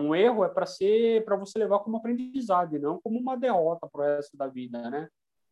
Um 0.00 0.14
erro 0.14 0.44
é 0.44 0.48
para 0.48 0.66
ser 0.66 1.24
para 1.24 1.36
você 1.36 1.58
levar 1.58 1.78
como 1.80 1.96
aprendizado 1.96 2.74
e 2.76 2.78
não 2.78 3.00
como 3.00 3.18
uma 3.18 3.36
derrota 3.36 3.88
para 3.88 4.00
o 4.00 4.04
resto 4.16 4.36
da 4.36 4.48
vida, 4.48 4.90
né? 4.90 5.08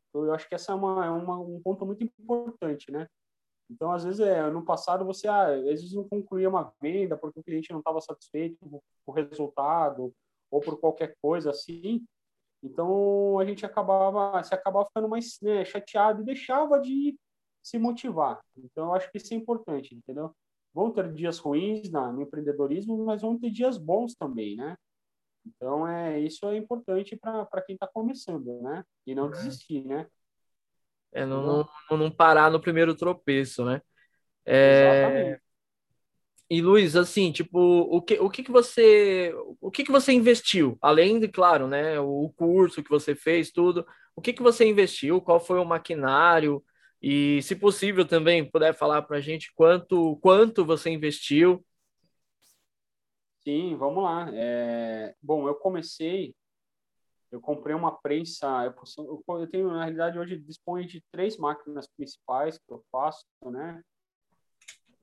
Então, 0.08 0.26
eu 0.26 0.34
acho 0.34 0.49
que 0.49 0.54
essa 0.54 0.72
é, 0.72 0.75
uma, 0.75 1.06
é 1.06 1.11
uma, 1.11 1.38
um 1.40 1.61
ponto 1.62 1.87
muito 1.87 2.04
importante, 2.04 2.90
né? 2.90 3.08
Então, 3.70 3.90
às 3.90 4.04
vezes, 4.04 4.20
é, 4.20 4.50
no 4.50 4.64
passado, 4.64 5.04
você 5.04 5.26
ah, 5.26 5.46
às 5.46 5.62
vezes 5.62 5.94
não 5.94 6.06
concluía 6.06 6.49
uma 6.49 6.72
venda 6.80 7.16
porque 7.16 7.40
o 7.40 7.42
cliente 7.42 7.72
não 7.72 7.78
estava 7.78 8.00
satisfeito 8.00 8.58
com 8.61 8.80
o 9.06 9.12
resultado 9.12 10.12
ou 10.50 10.61
por 10.61 10.78
qualquer 10.78 11.16
coisa 11.22 11.50
assim. 11.50 12.04
Então, 12.62 13.38
a 13.38 13.44
gente 13.44 13.64
acabava, 13.64 14.42
se 14.42 14.54
acabava 14.54 14.87
ficando 14.87 15.08
mais 15.08 15.38
né, 15.40 15.64
chateado 15.64 16.22
e 16.22 16.25
deixava 16.26 16.78
de 16.78 17.18
se 17.62 17.78
motivar. 17.78 18.40
Então, 18.56 18.88
eu 18.88 18.94
acho 18.94 19.11
que 19.11 19.18
isso 19.18 19.32
é 19.32 19.37
importante, 19.37 19.94
entendeu? 19.94 20.34
Vão 20.74 20.90
ter 20.90 21.12
dias 21.12 21.38
ruins 21.38 21.90
na, 21.90 22.12
no 22.12 22.22
empreendedorismo, 22.22 23.04
mas 23.04 23.22
vão 23.22 23.38
ter 23.38 23.50
dias 23.50 23.76
bons 23.78 24.14
também, 24.14 24.56
né? 24.56 24.76
Então, 25.44 25.86
é, 25.86 26.20
isso 26.20 26.46
é 26.46 26.56
importante 26.56 27.16
para 27.16 27.62
quem 27.62 27.74
está 27.74 27.86
começando, 27.86 28.60
né? 28.62 28.84
E 29.06 29.14
não 29.14 29.26
é. 29.26 29.30
desistir, 29.30 29.84
né? 29.84 30.06
É, 31.12 31.26
não, 31.26 31.68
não, 31.90 31.98
não, 31.98 32.10
parar 32.10 32.50
no 32.50 32.60
primeiro 32.60 32.94
tropeço, 32.94 33.64
né? 33.64 33.82
É... 34.46 35.38
E 36.48 36.60
Luiz, 36.60 36.96
assim, 36.96 37.32
tipo, 37.32 37.58
o 37.58 38.02
que, 38.02 38.18
o 38.18 38.28
que, 38.28 38.42
que 38.42 38.50
você 38.50 39.34
o 39.58 39.70
que, 39.70 39.84
que 39.84 39.90
você 39.90 40.12
investiu? 40.12 40.76
Além 40.82 41.18
de, 41.18 41.26
claro, 41.26 41.66
né, 41.66 41.98
o 41.98 42.30
curso 42.36 42.82
que 42.82 42.90
você 42.90 43.14
fez, 43.14 43.50
tudo, 43.50 43.86
o 44.14 44.20
que, 44.20 44.34
que 44.34 44.42
você 44.42 44.66
investiu? 44.66 45.20
Qual 45.20 45.40
foi 45.40 45.58
o 45.58 45.64
maquinário? 45.64 46.62
E, 47.02 47.42
se 47.42 47.56
possível, 47.56 48.06
também 48.06 48.49
puder 48.49 48.75
falar 48.75 49.02
para 49.02 49.16
a 49.16 49.21
gente 49.21 49.52
quanto, 49.54 50.16
quanto 50.23 50.64
você 50.64 50.88
investiu. 50.90 51.64
Sim, 53.40 53.75
vamos 53.76 54.04
lá. 54.04 54.30
É... 54.32 55.14
Bom, 55.21 55.49
eu 55.49 55.54
comecei, 55.56 56.32
eu 57.30 57.40
comprei 57.40 57.75
uma 57.75 57.90
prensa, 57.90 58.47
eu, 58.97 59.25
eu 59.40 59.47
tenho, 59.49 59.68
na 59.68 59.82
realidade, 59.82 60.18
hoje 60.18 60.38
disponho 60.38 60.87
de 60.87 61.02
três 61.11 61.37
máquinas 61.37 61.88
principais 61.88 62.56
que 62.56 62.73
eu 62.73 62.85
faço, 62.92 63.26
né? 63.47 63.82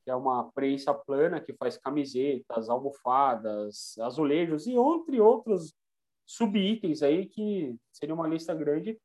que 0.10 0.12
é 0.12 0.16
uma 0.16 0.52
prensa 0.52 0.92
plana 0.92 1.40
que 1.40 1.54
faz 1.54 1.78
camisetas, 1.78 2.68
almofadas, 2.68 3.96
azulejos 4.00 4.66
e 4.66 4.74
entre 4.74 5.22
outros 5.22 5.72
subitens 6.26 7.04
aí 7.04 7.28
que 7.28 7.76
seria 7.92 8.16
uma 8.16 8.28
lista 8.28 8.56
grande. 8.56 9.00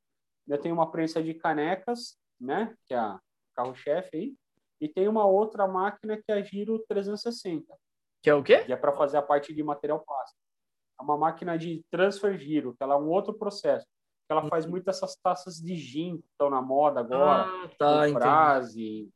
Eu 0.48 0.58
tenho 0.58 0.74
uma 0.74 0.90
prensa 0.90 1.22
de 1.22 1.34
canecas, 1.34 2.16
né, 2.44 2.76
que 2.86 2.94
é 2.94 2.98
a 2.98 3.20
carro-chefe 3.54 4.16
aí, 4.16 4.36
e 4.80 4.88
tem 4.88 5.08
uma 5.08 5.26
outra 5.26 5.66
máquina 5.66 6.16
que 6.16 6.30
é 6.30 6.34
a 6.34 6.42
Giro 6.42 6.78
360. 6.88 7.74
Que 8.22 8.30
é 8.30 8.34
o 8.34 8.42
quê? 8.42 8.64
Que 8.64 8.72
é 8.72 8.76
para 8.76 8.92
fazer 8.92 9.18
a 9.18 9.22
parte 9.22 9.52
de 9.52 9.62
material 9.62 10.00
plástico. 10.00 10.40
É 10.98 11.02
uma 11.02 11.16
máquina 11.16 11.58
de 11.58 11.84
transfer 11.90 12.38
giro, 12.38 12.74
que 12.74 12.82
ela 12.82 12.94
é 12.94 12.98
um 12.98 13.08
outro 13.08 13.34
processo. 13.34 13.86
Ela 14.28 14.48
faz 14.48 14.64
muito 14.64 14.88
essas 14.88 15.16
taças 15.16 15.56
de 15.56 15.76
gin 15.76 16.18
que 16.18 16.28
estão 16.28 16.48
na 16.48 16.62
moda 16.62 17.00
agora. 17.00 17.44
Ah, 17.46 17.68
tá, 17.78 18.08
frase, 18.10 19.12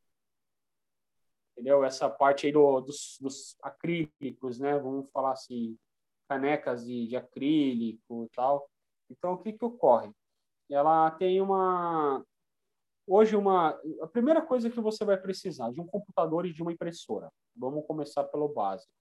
entendeu? 1.53 1.83
Essa 1.83 2.11
parte 2.11 2.47
aí 2.47 2.53
do, 2.53 2.81
dos, 2.81 3.17
dos, 3.21 3.57
acrílicos, 3.63 4.59
né? 4.59 4.79
Vamos 4.79 5.11
falar 5.11 5.33
assim, 5.33 5.79
canecas 6.29 6.85
de, 6.85 7.07
de 7.07 7.17
acrílico 7.17 8.25
e 8.25 8.29
tal. 8.35 8.69
Então, 9.11 9.33
o 9.33 9.39
que 9.39 9.53
que 9.53 9.65
ocorre? 9.65 10.13
Ela 10.71 11.11
tem 11.13 11.41
uma... 11.41 12.23
Hoje, 13.11 13.35
uma... 13.35 13.71
A 14.03 14.07
primeira 14.07 14.43
coisa 14.43 14.69
que 14.69 14.79
você 14.81 15.03
vai 15.03 15.17
precisar 15.17 15.73
de 15.73 15.81
um 15.81 15.87
computador 15.87 16.45
e 16.45 16.53
de 16.53 16.61
uma 16.61 16.73
impressora. 16.73 17.33
Vamos 17.57 17.87
começar 17.87 18.23
pelo 18.25 18.49
básico. 18.49 18.93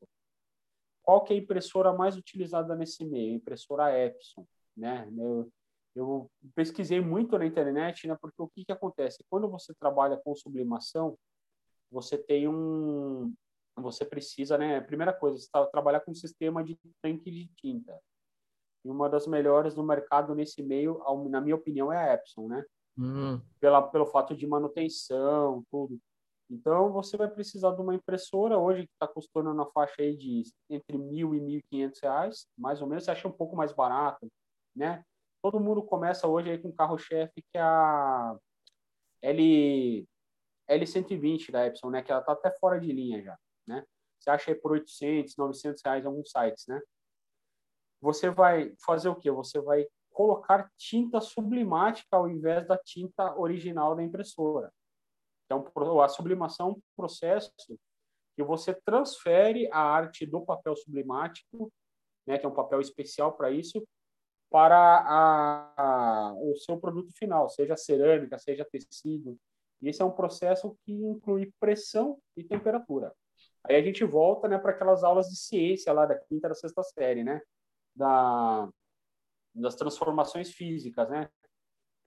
Qual 1.03 1.25
que 1.25 1.33
é 1.33 1.35
a 1.35 1.39
impressora 1.39 1.91
mais 1.91 2.15
utilizada 2.15 2.73
nesse 2.73 3.05
meio? 3.05 3.35
Impressora 3.35 3.91
Epson, 3.99 4.47
né? 4.77 5.09
Eu, 5.17 5.51
eu 5.93 6.31
pesquisei 6.55 7.01
muito 7.01 7.37
na 7.37 7.45
internet, 7.45 8.07
né? 8.07 8.17
Porque 8.21 8.41
o 8.41 8.47
que 8.47 8.63
que 8.63 8.71
acontece? 8.71 9.25
Quando 9.29 9.49
você 9.49 9.73
trabalha 9.75 10.15
com 10.15 10.33
sublimação, 10.35 11.17
você 11.91 12.17
tem 12.17 12.47
um 12.47 13.33
você 13.75 14.03
precisa, 14.03 14.57
né, 14.57 14.81
primeira 14.81 15.13
coisa, 15.13 15.37
você 15.37 15.47
tá, 15.51 15.63
trabalhar 15.67 15.99
com 15.99 16.09
um 16.09 16.15
sistema 16.15 16.63
de 16.63 16.75
tanque 16.99 17.29
de 17.29 17.47
tinta. 17.55 17.95
E 18.83 18.89
uma 18.89 19.07
das 19.07 19.27
melhores 19.27 19.75
no 19.75 19.83
mercado 19.83 20.33
nesse 20.33 20.63
meio, 20.63 20.99
na 21.29 21.39
minha 21.39 21.55
opinião, 21.55 21.93
é 21.93 21.97
a 21.97 22.13
Epson, 22.15 22.47
né? 22.47 22.65
Uhum. 22.97 23.41
Pela, 23.59 23.81
pelo 23.81 24.05
fato 24.05 24.35
de 24.35 24.47
manutenção, 24.47 25.63
tudo. 25.71 25.99
Então, 26.49 26.91
você 26.93 27.17
vai 27.17 27.29
precisar 27.29 27.71
de 27.71 27.81
uma 27.81 27.93
impressora 27.93 28.57
hoje 28.57 28.87
que 28.87 28.93
está 28.93 29.07
custando 29.07 29.53
na 29.53 29.65
faixa 29.65 30.01
aí 30.01 30.15
de 30.15 30.43
entre 30.69 30.97
mil 30.97 31.35
e 31.35 31.41
mil 31.41 31.59
e 31.59 31.63
quinhentos 31.63 31.99
reais, 32.01 32.47
mais 32.57 32.81
ou 32.81 32.87
menos. 32.87 33.03
Você 33.03 33.11
acha 33.11 33.27
um 33.27 33.31
pouco 33.31 33.55
mais 33.55 33.73
barato, 33.73 34.31
né? 34.75 35.03
Todo 35.41 35.59
mundo 35.59 35.83
começa 35.83 36.27
hoje 36.27 36.49
aí 36.49 36.57
com 36.57 36.71
carro-chefe 36.71 37.41
que 37.51 37.57
é 37.57 37.61
a 37.61 38.35
L 39.21 40.07
L120 40.69 41.51
da 41.51 41.65
Epson, 41.65 41.89
né? 41.89 42.01
Que 42.01 42.11
ela 42.11 42.21
tá 42.21 42.31
até 42.31 42.51
fora 42.59 42.79
de 42.79 42.91
linha 42.91 43.21
já, 43.21 43.37
né? 43.67 43.85
Você 44.19 44.29
acha 44.29 44.51
aí 44.51 44.55
por 44.55 44.71
800, 44.71 45.35
900 45.35 45.81
reais 45.83 46.03
em 46.03 46.07
alguns 46.07 46.31
sites, 46.31 46.65
né? 46.67 46.81
Você 48.01 48.29
vai 48.29 48.73
fazer 48.85 49.09
o 49.09 49.15
quê? 49.15 49.29
Você 49.31 49.59
vai 49.59 49.85
colocar 50.17 50.71
tinta 50.75 51.21
sublimática 51.21 52.17
ao 52.17 52.27
invés 52.27 52.67
da 52.67 52.75
tinta 52.75 53.39
original 53.39 53.95
da 53.95 54.01
impressora. 54.01 54.74
Então, 55.45 55.63
a 56.01 56.09
sublimação 56.09 56.69
é 56.69 56.71
um 56.71 56.81
processo 56.95 57.53
que 58.36 58.43
você 58.43 58.74
transfere 58.74 59.69
a 59.71 59.79
arte 59.79 60.25
do 60.25 60.43
papel 60.43 60.75
sublimático, 60.75 61.71
né, 62.25 62.39
que 62.39 62.47
é 62.47 62.50
um 62.50 62.53
papel 62.53 62.81
especial 62.81 63.38
para 63.38 63.51
isso, 63.51 63.88
para 64.50 64.75
a, 64.75 65.74
a, 65.77 66.33
o 66.33 66.55
seu 66.55 66.79
produto 66.79 67.13
final, 67.15 67.47
seja 67.47 67.77
cerâmica, 67.77 68.39
seja 68.39 68.65
tecido, 68.65 69.38
e 69.83 69.88
esse 69.88 70.01
é 70.01 70.05
um 70.05 70.12
processo 70.12 70.75
que 70.83 70.93
inclui 70.93 71.53
pressão 71.59 72.17
e 72.36 72.43
temperatura. 72.43 73.13
Aí 73.63 73.75
a 73.75 73.81
gente 73.83 74.03
volta 74.03 74.47
né, 74.47 74.57
para 74.57 74.71
aquelas 74.71 75.03
aulas 75.03 75.27
de 75.27 75.36
ciência 75.38 75.93
lá 75.93 76.07
da 76.07 76.17
quinta 76.17 76.50
da 76.50 76.55
sexta 76.55 76.81
série, 76.81 77.24
né? 77.24 77.39
Da, 77.95 78.67
das 79.61 79.75
transformações 79.75 80.51
físicas, 80.51 81.09
né? 81.09 81.29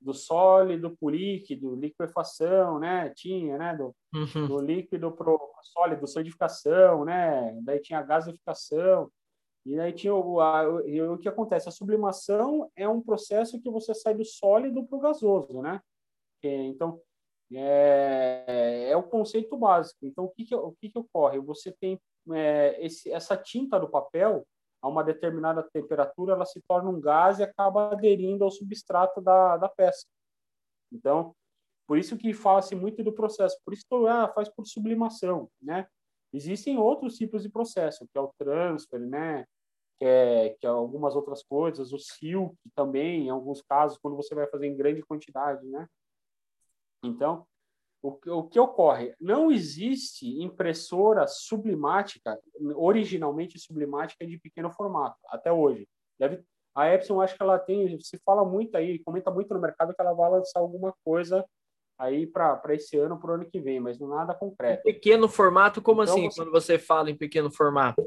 Do 0.00 0.14
sólido 0.14 0.96
para 0.96 1.06
o 1.06 1.10
líquido, 1.10 1.74
liquefação, 1.74 2.78
né? 2.78 3.10
Tinha, 3.10 3.58
né? 3.58 3.76
Do, 3.76 3.94
uhum. 4.14 4.48
do 4.48 4.60
líquido 4.60 5.12
para 5.12 5.30
o 5.30 5.38
sólido, 5.62 6.06
solidificação, 6.06 7.04
né? 7.04 7.58
Daí 7.62 7.80
tinha 7.80 8.02
gasificação. 8.02 9.10
E 9.66 9.78
aí 9.78 9.92
tinha 9.92 10.14
o, 10.14 10.40
a, 10.40 10.66
o, 10.66 11.14
o 11.14 11.18
que 11.18 11.28
acontece? 11.28 11.68
A 11.68 11.72
sublimação 11.72 12.70
é 12.74 12.88
um 12.88 13.02
processo 13.02 13.60
que 13.60 13.70
você 13.70 13.94
sai 13.94 14.14
do 14.14 14.24
sólido 14.24 14.86
para 14.86 14.96
o 14.96 15.00
gasoso, 15.00 15.60
né? 15.60 15.80
Então, 16.42 17.00
é, 17.52 18.88
é 18.90 18.96
o 18.96 19.02
conceito 19.02 19.56
básico. 19.56 20.06
Então, 20.06 20.24
o 20.24 20.30
que, 20.30 20.44
que, 20.44 20.54
o 20.54 20.72
que, 20.80 20.88
que 20.88 20.98
ocorre? 20.98 21.38
Você 21.40 21.72
tem 21.72 22.00
é, 22.32 22.84
esse, 22.84 23.10
essa 23.10 23.36
tinta 23.36 23.78
do 23.78 23.88
papel, 23.88 24.46
a 24.82 24.88
uma 24.88 25.04
determinada 25.04 25.62
temperatura, 25.62 26.32
ela 26.32 26.46
se 26.46 26.60
torna 26.62 26.88
um 26.88 27.00
gás 27.00 27.38
e 27.38 27.42
acaba 27.42 27.92
aderindo 27.92 28.44
ao 28.44 28.50
substrato 28.50 29.20
da, 29.20 29.56
da 29.56 29.68
peça. 29.68 30.06
Então, 30.92 31.34
por 31.86 31.98
isso 31.98 32.16
que 32.16 32.32
fala-se 32.32 32.74
muito 32.74 33.02
do 33.02 33.12
processo. 33.12 33.58
Por 33.64 33.74
isso 33.74 33.84
que 33.86 33.94
ah, 34.06 34.28
faz 34.28 34.48
por 34.48 34.66
sublimação, 34.66 35.50
né? 35.60 35.86
Existem 36.32 36.78
outros 36.78 37.16
tipos 37.16 37.42
de 37.42 37.48
processo, 37.48 38.06
que 38.06 38.16
é 38.16 38.20
o 38.20 38.32
transfer, 38.38 39.00
né? 39.00 39.44
Que 39.98 40.04
é, 40.04 40.50
que 40.50 40.66
é 40.66 40.70
algumas 40.70 41.14
outras 41.14 41.42
coisas, 41.42 41.92
o 41.92 41.98
silk 41.98 42.56
também, 42.74 43.26
em 43.26 43.30
alguns 43.30 43.60
casos, 43.60 43.98
quando 43.98 44.16
você 44.16 44.34
vai 44.34 44.46
fazer 44.46 44.66
em 44.66 44.76
grande 44.76 45.02
quantidade, 45.02 45.66
né? 45.66 45.86
Então, 47.02 47.46
o, 48.02 48.18
o 48.26 48.48
que 48.48 48.58
ocorre? 48.58 49.14
Não 49.20 49.50
existe 49.50 50.42
impressora 50.42 51.26
sublimática, 51.26 52.38
originalmente 52.74 53.58
sublimática 53.58 54.26
de 54.26 54.38
pequeno 54.38 54.70
formato, 54.70 55.18
até 55.26 55.52
hoje. 55.52 55.86
Deve, 56.18 56.42
a 56.74 56.88
Epson, 56.88 57.20
acho 57.20 57.36
que 57.36 57.42
ela 57.42 57.58
tem, 57.58 57.98
se 58.00 58.18
fala 58.24 58.44
muito 58.44 58.76
aí, 58.76 58.98
comenta 59.00 59.30
muito 59.30 59.52
no 59.52 59.60
mercado 59.60 59.94
que 59.94 60.00
ela 60.00 60.14
vai 60.14 60.30
lançar 60.30 60.60
alguma 60.60 60.94
coisa 61.04 61.44
aí 61.98 62.26
para 62.26 62.60
esse 62.70 62.96
ano, 62.96 63.18
para 63.20 63.32
o 63.32 63.34
ano 63.34 63.44
que 63.44 63.60
vem, 63.60 63.78
mas 63.78 63.98
não 63.98 64.08
nada 64.08 64.34
concreto. 64.34 64.82
Pequeno 64.82 65.28
formato, 65.28 65.82
como 65.82 66.02
então, 66.02 66.14
assim, 66.14 66.30
você... 66.30 66.40
quando 66.40 66.50
você 66.50 66.78
fala 66.78 67.10
em 67.10 67.16
pequeno 67.16 67.50
formato? 67.50 68.02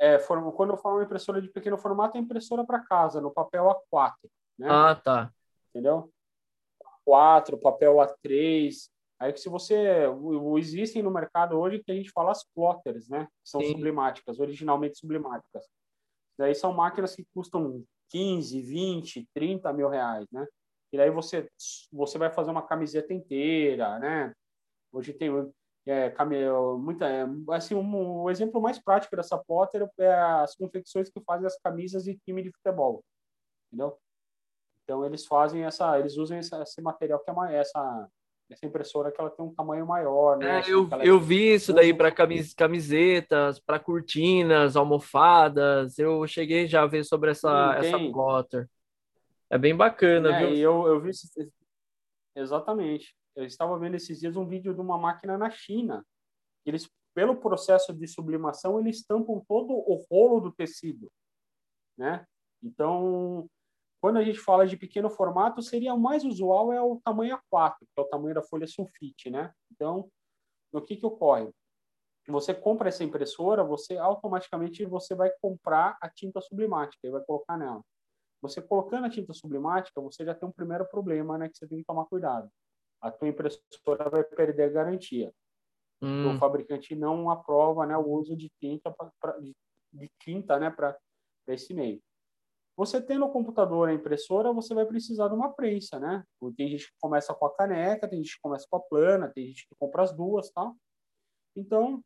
É, 0.00 0.18
quando 0.18 0.72
eu 0.72 0.76
falo 0.76 1.02
impressora 1.02 1.40
de 1.40 1.48
pequeno 1.48 1.78
formato, 1.78 2.16
é 2.16 2.20
impressora 2.20 2.64
para 2.64 2.84
casa, 2.84 3.20
no 3.20 3.32
papel 3.32 3.64
A4. 3.92 4.14
Né? 4.58 4.68
Ah, 4.68 4.94
tá. 4.94 5.32
Entendeu? 5.70 6.10
A4, 7.08 7.60
papel 7.60 7.96
A3. 7.96 8.88
Aí 9.20 9.32
que 9.32 9.40
se 9.40 9.48
você 9.48 10.04
existem 10.56 11.02
no 11.02 11.10
mercado 11.10 11.58
hoje 11.58 11.82
que 11.82 11.90
a 11.90 11.94
gente 11.94 12.10
fala 12.10 12.30
as 12.30 12.44
plotters, 12.54 13.08
né? 13.08 13.26
Que 13.26 13.50
são 13.50 13.60
Sim. 13.60 13.72
sublimáticas, 13.72 14.38
originalmente 14.38 14.98
sublimáticas. 14.98 15.66
Daí 16.38 16.54
são 16.54 16.72
máquinas 16.72 17.16
que 17.16 17.26
custam 17.34 17.82
15, 18.10 18.62
20, 18.62 19.28
30 19.34 19.72
mil 19.72 19.88
reais, 19.88 20.26
né? 20.30 20.46
E 20.92 20.96
daí 20.96 21.10
você 21.10 21.48
você 21.92 22.16
vai 22.16 22.30
fazer 22.30 22.50
uma 22.50 22.66
camiseta 22.66 23.12
inteira, 23.12 23.98
né? 23.98 24.32
Hoje 24.92 25.12
tem 25.12 25.30
é, 25.86 26.14
muita, 26.78 27.08
é, 27.08 27.26
assim, 27.50 27.74
um, 27.74 28.22
o 28.22 28.30
exemplo 28.30 28.60
mais 28.60 28.78
prático 28.78 29.16
dessa 29.16 29.38
plotter 29.38 29.88
é 29.98 30.14
as 30.14 30.54
confecções 30.54 31.10
que 31.10 31.20
fazem 31.22 31.46
as 31.46 31.58
camisas 31.58 32.04
de 32.04 32.16
time 32.18 32.42
de 32.42 32.52
futebol, 32.52 33.02
entendeu? 33.66 33.98
Então 34.88 35.04
eles 35.04 35.26
fazem 35.26 35.64
essa, 35.64 35.98
eles 35.98 36.16
usam 36.16 36.38
essa, 36.38 36.62
esse 36.62 36.80
material 36.80 37.18
que 37.18 37.28
é 37.28 37.32
uma, 37.34 37.52
essa 37.52 38.08
essa 38.50 38.64
impressora 38.64 39.12
que 39.12 39.20
ela 39.20 39.28
tem 39.28 39.44
um 39.44 39.54
tamanho 39.54 39.86
maior, 39.86 40.38
né? 40.38 40.60
É, 40.60 40.70
eu, 40.70 40.88
eu 41.02 41.20
vi 41.20 41.52
isso 41.52 41.70
daí 41.70 41.92
para 41.92 42.10
camisetas, 42.10 43.60
para 43.60 43.78
cortinas, 43.78 44.74
almofadas. 44.74 45.98
Eu 45.98 46.26
cheguei 46.26 46.66
já 46.66 46.82
a 46.82 46.86
ver 46.86 47.04
sobre 47.04 47.32
essa 47.32 47.74
Sim, 47.74 47.86
essa 47.86 47.98
plotter. 48.10 48.66
É 49.50 49.58
bem 49.58 49.76
bacana, 49.76 50.34
é, 50.34 50.46
viu? 50.46 50.56
Eu, 50.56 50.86
eu 50.86 50.98
vi 50.98 51.10
exatamente. 52.34 53.14
Eu 53.36 53.44
estava 53.44 53.78
vendo 53.78 53.96
esses 53.96 54.18
dias 54.18 54.34
um 54.34 54.46
vídeo 54.46 54.72
de 54.72 54.80
uma 54.80 54.96
máquina 54.96 55.36
na 55.36 55.50
China. 55.50 56.02
Eles, 56.64 56.88
pelo 57.14 57.36
processo 57.36 57.92
de 57.92 58.06
sublimação, 58.06 58.80
eles 58.80 59.04
tampam 59.04 59.44
todo 59.46 59.74
o 59.74 60.06
rolo 60.10 60.40
do 60.40 60.52
tecido, 60.52 61.12
né? 61.98 62.24
Então 62.62 63.46
quando 64.00 64.18
a 64.18 64.24
gente 64.24 64.38
fala 64.38 64.66
de 64.66 64.76
pequeno 64.76 65.10
formato, 65.10 65.62
seria 65.62 65.94
o 65.94 66.00
mais 66.00 66.24
usual 66.24 66.72
é 66.72 66.80
o 66.80 67.00
tamanho 67.04 67.38
A4, 67.52 67.76
que 67.80 68.00
é 68.00 68.00
o 68.00 68.08
tamanho 68.08 68.34
da 68.34 68.42
folha 68.42 68.66
sulfite, 68.66 69.30
né? 69.30 69.52
Então, 69.72 70.08
o 70.72 70.80
que 70.80 70.96
que 70.96 71.06
ocorre? 71.06 71.50
você 72.30 72.54
compra 72.54 72.88
essa 72.88 73.02
impressora, 73.02 73.64
você 73.64 73.96
automaticamente 73.96 74.84
você 74.84 75.14
vai 75.14 75.30
comprar 75.40 75.96
a 76.00 76.08
tinta 76.08 76.40
sublimática 76.40 77.06
e 77.06 77.10
vai 77.10 77.22
colocar 77.22 77.56
nela. 77.56 77.82
Você 78.40 78.62
colocando 78.62 79.06
a 79.06 79.10
tinta 79.10 79.32
sublimática, 79.32 80.00
você 80.00 80.24
já 80.24 80.34
tem 80.34 80.48
um 80.48 80.52
primeiro 80.52 80.86
problema, 80.86 81.38
né, 81.38 81.48
que 81.48 81.56
você 81.56 81.66
tem 81.66 81.78
que 81.78 81.84
tomar 81.84 82.04
cuidado. 82.04 82.50
A 83.00 83.10
tua 83.10 83.28
impressora 83.28 84.10
vai 84.10 84.22
perder 84.22 84.64
a 84.64 84.68
garantia. 84.68 85.32
Hum. 86.00 86.34
O 86.34 86.38
fabricante 86.38 86.94
não 86.94 87.30
aprova, 87.30 87.86
né, 87.86 87.96
o 87.96 88.06
uso 88.06 88.36
de 88.36 88.50
tinta 88.60 88.90
pra, 88.90 89.10
pra 89.20 89.38
de, 89.38 89.56
de, 89.92 90.10
tinta, 90.20 90.58
né, 90.58 90.70
para 90.70 90.96
esse 91.48 91.74
meio. 91.74 92.00
Você 92.78 93.02
tendo 93.02 93.24
o 93.24 93.32
computador, 93.32 93.88
a 93.88 93.92
impressora, 93.92 94.52
você 94.52 94.72
vai 94.72 94.86
precisar 94.86 95.26
de 95.26 95.34
uma 95.34 95.52
prensa, 95.52 95.98
né? 95.98 96.22
Tem 96.56 96.68
gente 96.68 96.86
que 96.86 96.96
começa 97.00 97.34
com 97.34 97.44
a 97.44 97.52
caneca, 97.52 98.06
tem 98.06 98.22
gente 98.22 98.36
que 98.36 98.40
começa 98.40 98.68
com 98.70 98.76
a 98.76 98.80
plana, 98.80 99.32
tem 99.34 99.48
gente 99.48 99.66
que 99.66 99.74
compra 99.74 100.04
as 100.04 100.14
duas, 100.14 100.48
tá? 100.52 100.72
Então, 101.56 102.00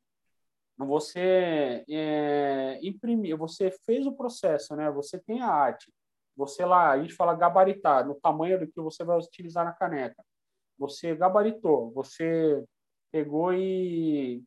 você 0.79 1.85
é, 1.87 2.81
imprimiu, 2.83 3.37
você 3.37 3.71
fez 3.85 4.07
o 4.07 4.17
processo, 4.17 4.75
né? 4.75 4.91
Você 4.93 5.21
tem 5.21 5.43
a 5.43 5.49
arte. 5.49 5.93
Você 6.35 6.64
lá, 6.64 6.93
a 6.93 7.02
gente 7.02 7.12
fala 7.12 7.35
gabaritar, 7.35 8.09
no 8.09 8.14
tamanho 8.14 8.59
do 8.59 8.67
que 8.67 8.81
você 8.81 9.05
vai 9.05 9.19
utilizar 9.19 9.67
na 9.67 9.75
caneca. 9.75 10.25
Você 10.79 11.14
gabaritou, 11.14 11.93
você 11.93 12.64
pegou 13.12 13.52
e 13.52 14.43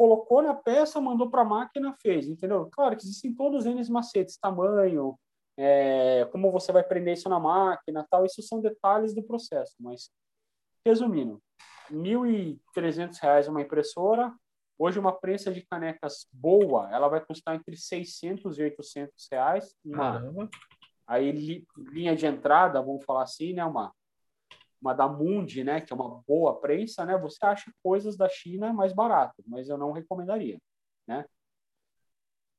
colocou 0.00 0.40
na 0.40 0.54
peça, 0.54 0.98
mandou 0.98 1.28
para 1.28 1.42
a 1.42 1.44
máquina, 1.44 1.94
fez, 2.00 2.26
entendeu? 2.26 2.70
Claro 2.72 2.96
que 2.96 3.02
existem 3.02 3.34
todos 3.34 3.66
eles 3.66 3.90
macetes, 3.90 4.38
tamanho, 4.38 5.14
é, 5.58 6.26
como 6.32 6.50
você 6.50 6.72
vai 6.72 6.82
prender 6.82 7.12
isso 7.12 7.28
na 7.28 7.38
máquina, 7.38 8.06
tal. 8.10 8.24
Isso 8.24 8.40
são 8.40 8.62
detalhes 8.62 9.14
do 9.14 9.22
processo, 9.22 9.74
mas 9.78 10.10
resumindo, 10.86 11.38
R$ 11.90 11.96
1.300 11.98 13.48
uma 13.48 13.60
impressora, 13.60 14.34
Hoje, 14.78 14.98
uma 14.98 15.12
prensa 15.12 15.52
de 15.52 15.60
canecas 15.60 16.26
boa, 16.32 16.88
ela 16.90 17.06
vai 17.06 17.22
custar 17.22 17.54
entre 17.54 17.76
600 17.76 18.58
e 18.58 18.62
800 18.62 19.28
reais. 19.30 19.76
Uma, 19.84 20.48
aí, 21.06 21.30
li, 21.30 21.66
linha 21.76 22.16
de 22.16 22.24
entrada, 22.24 22.80
vamos 22.80 23.04
falar 23.04 23.24
assim, 23.24 23.52
né? 23.52 23.62
Uma, 23.62 23.92
uma 24.80 24.94
da 24.94 25.08
Mundi, 25.08 25.62
né? 25.62 25.80
Que 25.80 25.92
é 25.92 25.96
uma 25.96 26.22
boa 26.26 26.60
prensa, 26.60 27.04
né? 27.04 27.16
Você 27.18 27.44
acha 27.44 27.72
coisas 27.82 28.16
da 28.16 28.28
China 28.28 28.72
mais 28.72 28.92
barato, 28.92 29.42
mas 29.46 29.68
eu 29.68 29.76
não 29.76 29.92
recomendaria, 29.92 30.58
né? 31.06 31.24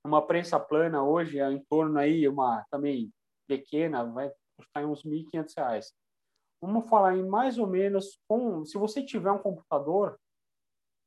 Uma 0.06 0.26
prensa 0.26 0.60
plana 0.60 1.04
hoje 1.04 1.40
é 1.40 1.52
em 1.52 1.64
torno 1.66 1.98
aí, 2.00 2.28
uma 2.28 2.66
também 2.72 3.12
pequena, 3.48 4.04
vai 4.04 4.32
custar 4.58 4.86
uns 4.86 5.04
1.500 5.04 5.54
reais. 5.56 5.94
Vamos 6.62 6.90
falar 6.90 7.18
em 7.18 7.28
mais 7.28 7.58
ou 7.58 7.68
menos, 7.68 8.20
com, 8.28 8.64
se 8.66 8.78
você 8.78 9.04
tiver 9.04 9.32
um 9.32 9.40
computador, 9.40 10.20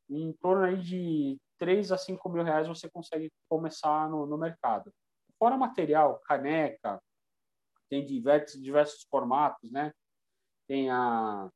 em 0.08 0.32
torno 0.34 0.64
aí 0.64 0.80
de 0.80 1.38
3 1.58 1.92
a 1.92 1.98
5 1.98 2.28
mil 2.28 2.42
reais 2.42 2.68
você 2.68 2.90
consegue 2.90 3.32
começar 3.48 4.08
no, 4.08 4.26
no 4.26 4.36
mercado. 4.36 4.92
Fora 5.38 5.56
material, 5.56 6.20
caneca, 6.20 7.00
tem 7.88 8.04
diversos, 8.04 8.60
diversos 8.60 9.04
formatos, 9.10 9.70
né? 9.70 9.92
Tem 10.66 10.90
a 10.90 11.48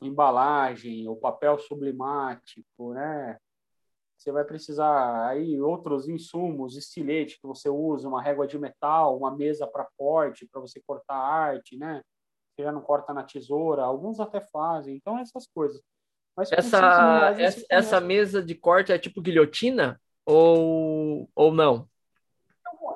embalagem, 0.00 1.08
o 1.08 1.16
papel 1.16 1.58
sublimático, 1.58 2.92
né? 2.94 3.38
Você 4.16 4.30
vai 4.30 4.44
precisar 4.44 5.26
aí 5.26 5.60
outros 5.60 6.08
insumos, 6.08 6.76
estilete 6.76 7.40
que 7.40 7.46
você 7.46 7.68
usa, 7.68 8.08
uma 8.08 8.22
régua 8.22 8.46
de 8.46 8.58
metal, 8.58 9.16
uma 9.16 9.36
mesa 9.36 9.66
para 9.66 9.88
corte, 9.96 10.46
para 10.46 10.60
você 10.60 10.80
cortar 10.86 11.16
arte, 11.16 11.76
né? 11.76 12.02
Você 12.54 12.62
já 12.62 12.70
não 12.70 12.80
corta 12.80 13.12
na 13.12 13.24
tesoura, 13.24 13.82
alguns 13.82 14.20
até 14.20 14.40
fazem. 14.40 14.94
Então, 14.94 15.18
essas 15.18 15.46
coisas. 15.48 15.82
Mas 16.36 16.52
essa, 16.52 17.34
essa, 17.38 17.66
essa 17.68 18.00
mesa 18.00 18.42
de 18.42 18.54
corte 18.54 18.92
é 18.92 18.98
tipo 18.98 19.20
guilhotina 19.20 20.00
ou, 20.24 21.28
ou 21.34 21.52
não? 21.52 21.88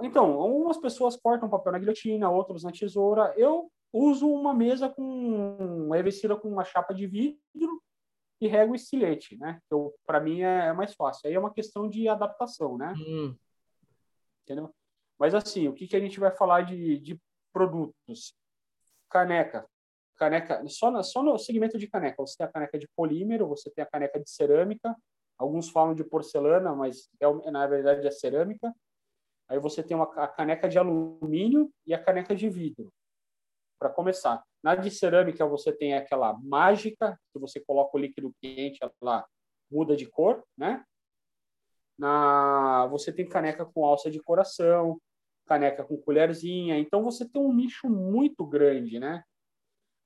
Então, 0.03 0.41
algumas 0.41 0.79
pessoas 0.79 1.17
cortam 1.17 1.49
papel 1.49 1.73
na 1.73 1.79
guilhotina, 1.79 2.31
outros 2.31 2.63
na 2.63 2.71
tesoura. 2.71 3.35
Eu 3.37 3.71
uso 3.93 4.29
uma 4.29 4.53
mesa 4.55 4.89
com 4.89 5.91
revestida 5.93 6.37
com 6.37 6.49
uma 6.49 6.65
chapa 6.65 6.93
de 6.93 7.07
vidro 7.07 7.83
e 8.41 8.47
rego 8.47 8.75
estilete, 8.75 9.37
né? 9.39 9.61
Então, 9.67 9.93
para 10.07 10.21
mim 10.21 10.43
é, 10.43 10.67
é, 10.67 10.73
mais 10.73 10.95
fácil. 10.95 11.29
Aí 11.29 11.35
é 11.35 11.39
uma 11.39 11.53
questão 11.53 11.89
de 11.89 12.09
adaptação, 12.09 12.77
né? 12.77 12.93
Hum. 12.97 13.35
Entendeu? 14.43 14.75
Mas 15.19 15.35
assim, 15.35 15.69
o 15.69 15.73
que, 15.73 15.87
que 15.87 15.97
a 15.97 16.01
gente 16.01 16.21
vai 16.21 16.31
falar 16.31 16.63
de, 16.63 16.99
de 16.99 17.21
produtos? 17.53 18.37
Caneca 19.09 19.67
caneca, 20.17 20.67
só, 20.69 20.91
na, 20.91 21.03
só 21.03 21.23
no 21.23 21.39
segmento 21.39 21.79
de 21.79 21.87
caneca, 21.87 22.17
você 22.19 22.37
tem 22.37 22.47
a 22.47 22.51
caneca 22.51 22.79
de 22.79 22.89
polímero, 22.97 23.47
você 23.47 23.71
tem 23.71 23.85
a 23.85 23.87
caneca 23.87 24.19
de 24.19 24.29
cerâmica, 24.29 24.97
alguns 25.39 25.69
falam 25.69 25.95
de 25.95 26.03
porcelana, 26.03 26.75
mas 26.75 27.09
é, 27.21 27.51
na 27.51 27.67
verdade 27.67 28.07
é 28.07 28.11
cerâmica. 28.11 28.75
Aí 29.49 29.61
você 29.61 29.83
tem 29.83 29.97
uma, 29.97 30.13
a 30.17 30.27
caneca 30.27 30.69
de 30.69 30.79
alumínio 30.79 31.71
e 31.87 31.95
a 31.95 32.03
caneca 32.03 32.35
de 32.35 32.49
vidro. 32.49 32.93
Para 33.79 33.91
começar, 33.91 34.43
na 34.63 34.75
de 34.75 34.91
cerâmica 34.91 35.47
você 35.47 35.73
tem 35.73 35.95
aquela 35.95 36.39
mágica, 36.43 37.19
que 37.33 37.39
você 37.39 37.61
coloca 37.61 37.97
o 37.97 38.01
líquido 38.01 38.35
quente, 38.41 38.79
ela 39.03 39.27
muda 39.71 39.97
de 39.97 40.07
cor, 40.07 40.43
né? 40.57 40.85
Na, 41.99 42.87
você 42.87 43.13
tem 43.13 43.29
caneca 43.29 43.65
com 43.65 43.85
alça 43.85 44.11
de 44.11 44.21
coração, 44.21 45.01
caneca 45.47 45.85
com 45.85 45.97
colherzinha. 45.97 46.79
Então 46.79 47.03
você 47.03 47.29
tem 47.29 47.41
um 47.41 47.53
nicho 47.53 47.89
muito 47.89 48.45
grande, 48.47 48.99
né? 48.99 49.23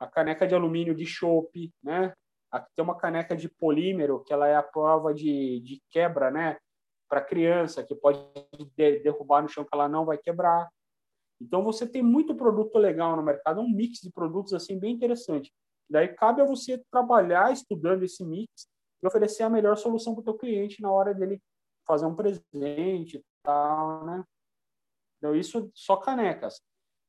a 0.01 0.07
caneca 0.07 0.47
de 0.49 0.55
alumínio 0.55 0.95
de 0.95 1.05
chope, 1.05 1.71
né? 1.83 2.15
Aqui 2.51 2.69
tem 2.75 2.83
uma 2.83 2.97
caneca 2.97 3.37
de 3.37 3.49
polímero, 3.49 4.25
que 4.25 4.33
ela 4.33 4.49
é 4.49 4.57
a 4.57 4.63
prova 4.63 5.15
de, 5.15 5.61
de 5.61 5.81
quebra, 5.91 6.31
né? 6.31 6.57
Para 7.07 7.21
criança, 7.21 7.85
que 7.85 7.95
pode 7.95 8.19
de, 8.75 9.01
derrubar 9.01 9.43
no 9.43 9.49
chão 9.49 9.63
que 9.63 9.71
ela 9.73 9.89
não 9.89 10.07
vai 10.07 10.17
quebrar. 10.17 10.69
Então, 11.41 11.65
você 11.65 11.87
tem 11.87 12.03
muito 12.03 12.35
produto 12.35 12.77
legal 12.79 13.17
no 13.17 13.23
mercado, 13.23 13.61
um 13.61 13.69
mix 13.69 14.01
de 14.01 14.11
produtos 14.11 14.53
assim 14.53 14.79
bem 14.79 14.95
interessante. 14.95 15.53
Daí, 15.89 16.09
cabe 16.09 16.43
a 16.43 16.45
você 16.45 16.83
trabalhar 16.91 17.53
estudando 17.53 18.03
esse 18.03 18.25
mix 18.25 18.69
e 19.03 19.07
oferecer 19.07 19.43
a 19.43 19.51
melhor 19.51 19.77
solução 19.77 20.15
para 20.15 20.21
o 20.21 20.25
teu 20.25 20.37
cliente 20.37 20.83
na 20.83 20.91
hora 20.91 21.15
dele 21.15 21.41
fazer 21.87 22.07
um 22.07 22.15
presente 22.15 23.17
e 23.17 23.25
tal, 23.43 24.05
né? 24.05 24.25
Então, 25.19 25.35
isso 25.35 25.71
só 25.75 25.97
canecas. 25.97 26.61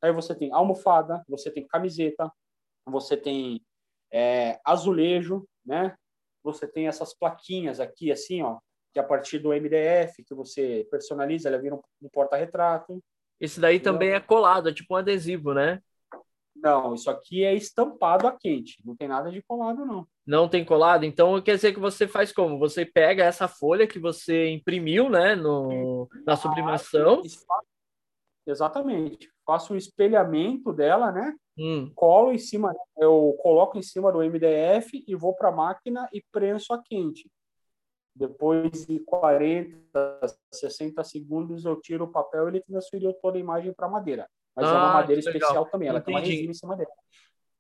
Aí 0.02 0.12
você 0.12 0.34
tem 0.34 0.52
almofada, 0.52 1.24
você 1.28 1.52
tem 1.52 1.68
camiseta, 1.68 2.32
você 2.86 3.16
tem 3.16 3.62
é, 4.12 4.60
azulejo, 4.66 5.48
né? 5.66 5.96
Você 6.44 6.68
tem 6.68 6.88
essas 6.88 7.14
plaquinhas 7.14 7.80
aqui, 7.80 8.12
assim, 8.12 8.42
ó, 8.42 8.60
que 8.94 9.00
a 9.00 9.04
partir 9.04 9.40
do 9.40 9.54
MDF, 9.54 10.24
que 10.24 10.34
você 10.34 10.88
personaliza, 10.90 11.48
ela 11.48 11.62
vira 11.62 11.76
um, 11.76 11.82
um 12.02 12.10
porta-retrato. 12.10 13.00
Esse 13.42 13.60
daí 13.60 13.80
também 13.80 14.12
é 14.12 14.20
colado, 14.20 14.70
é 14.70 14.74
tipo 14.74 14.94
um 14.94 14.98
adesivo, 14.98 15.52
né? 15.52 15.82
Não, 16.56 16.94
isso 16.94 17.10
aqui 17.10 17.44
é 17.44 17.56
estampado 17.56 18.28
a 18.28 18.32
quente, 18.32 18.78
não 18.86 18.96
tem 18.96 19.08
nada 19.08 19.32
de 19.32 19.42
colado, 19.42 19.84
não. 19.84 20.08
Não 20.24 20.48
tem 20.48 20.64
colado? 20.64 21.06
Então 21.06 21.42
quer 21.42 21.56
dizer 21.56 21.74
que 21.74 21.80
você 21.80 22.08
faz 22.08 22.32
como? 22.32 22.60
Você 22.60 22.86
pega 22.86 23.24
essa 23.24 23.48
folha 23.48 23.88
que 23.88 23.98
você 23.98 24.50
imprimiu, 24.52 25.10
né, 25.10 25.36
no, 25.36 26.08
na 26.24 26.36
sublimação. 26.36 27.24
Ah, 27.50 27.62
exatamente. 28.46 29.28
Faço 29.44 29.74
o 29.74 29.78
espelhamento 29.78 30.72
dela, 30.72 31.12
né? 31.12 31.34
Hum. 31.58 31.92
Colo 31.96 32.32
em 32.32 32.38
cima, 32.38 32.76
eu 33.00 33.36
coloco 33.42 33.76
em 33.80 33.82
cima 33.82 34.12
do 34.12 34.22
MDF 34.22 35.04
e 35.08 35.16
vou 35.16 35.36
para 35.36 35.50
a 35.50 35.56
máquina 35.56 36.08
e 36.14 36.24
prenso 36.32 36.74
a 36.74 36.84
quente. 36.84 37.28
Depois 38.16 38.86
de 38.86 39.00
40, 39.00 40.20
60 40.52 41.04
segundos, 41.04 41.66
eu 41.66 41.80
tiro 41.80 42.06
o 42.06 42.12
papel 42.12 42.46
e 42.46 42.52
ele 42.52 42.62
transferiu 42.62 43.14
toda 43.22 43.38
a 43.38 43.40
imagem 43.40 43.74
para 43.74 43.88
madeira. 43.88 44.28
Mas 44.56 44.66
ah, 44.66 44.70
é 44.70 44.74
uma 44.74 44.90
ah, 44.90 44.94
madeira 44.94 45.20
especial 45.20 45.66
também, 45.68 45.88
ela 45.88 46.00
Entendi. 46.00 46.18
tem 46.18 46.24
uma 46.24 46.30
resina 46.30 46.52
em 46.52 46.54
cima 46.54 46.76
dela. 46.76 46.92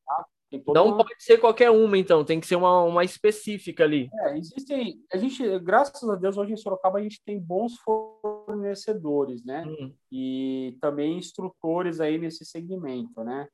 Tá? 0.05 0.25
Não 0.73 0.87
uma... 0.87 0.97
pode 0.97 1.23
ser 1.23 1.37
qualquer 1.37 1.71
uma, 1.71 1.97
então, 1.97 2.25
tem 2.25 2.39
que 2.39 2.47
ser 2.47 2.57
uma, 2.57 2.83
uma 2.83 3.03
específica 3.05 3.85
ali. 3.85 4.09
É, 4.13 4.37
existem. 4.37 5.01
A 5.13 5.17
gente, 5.17 5.59
graças 5.59 6.07
a 6.09 6.15
Deus, 6.15 6.37
hoje 6.37 6.51
em 6.51 6.57
Sorocaba 6.57 6.99
a 6.99 7.01
gente 7.01 7.21
tem 7.23 7.39
bons 7.39 7.77
fornecedores, 7.79 9.45
né? 9.45 9.63
Hum. 9.65 9.93
E 10.11 10.77
também 10.81 11.17
instrutores 11.17 12.01
aí 12.01 12.17
nesse 12.17 12.43
segmento, 12.43 13.23
né? 13.23 13.47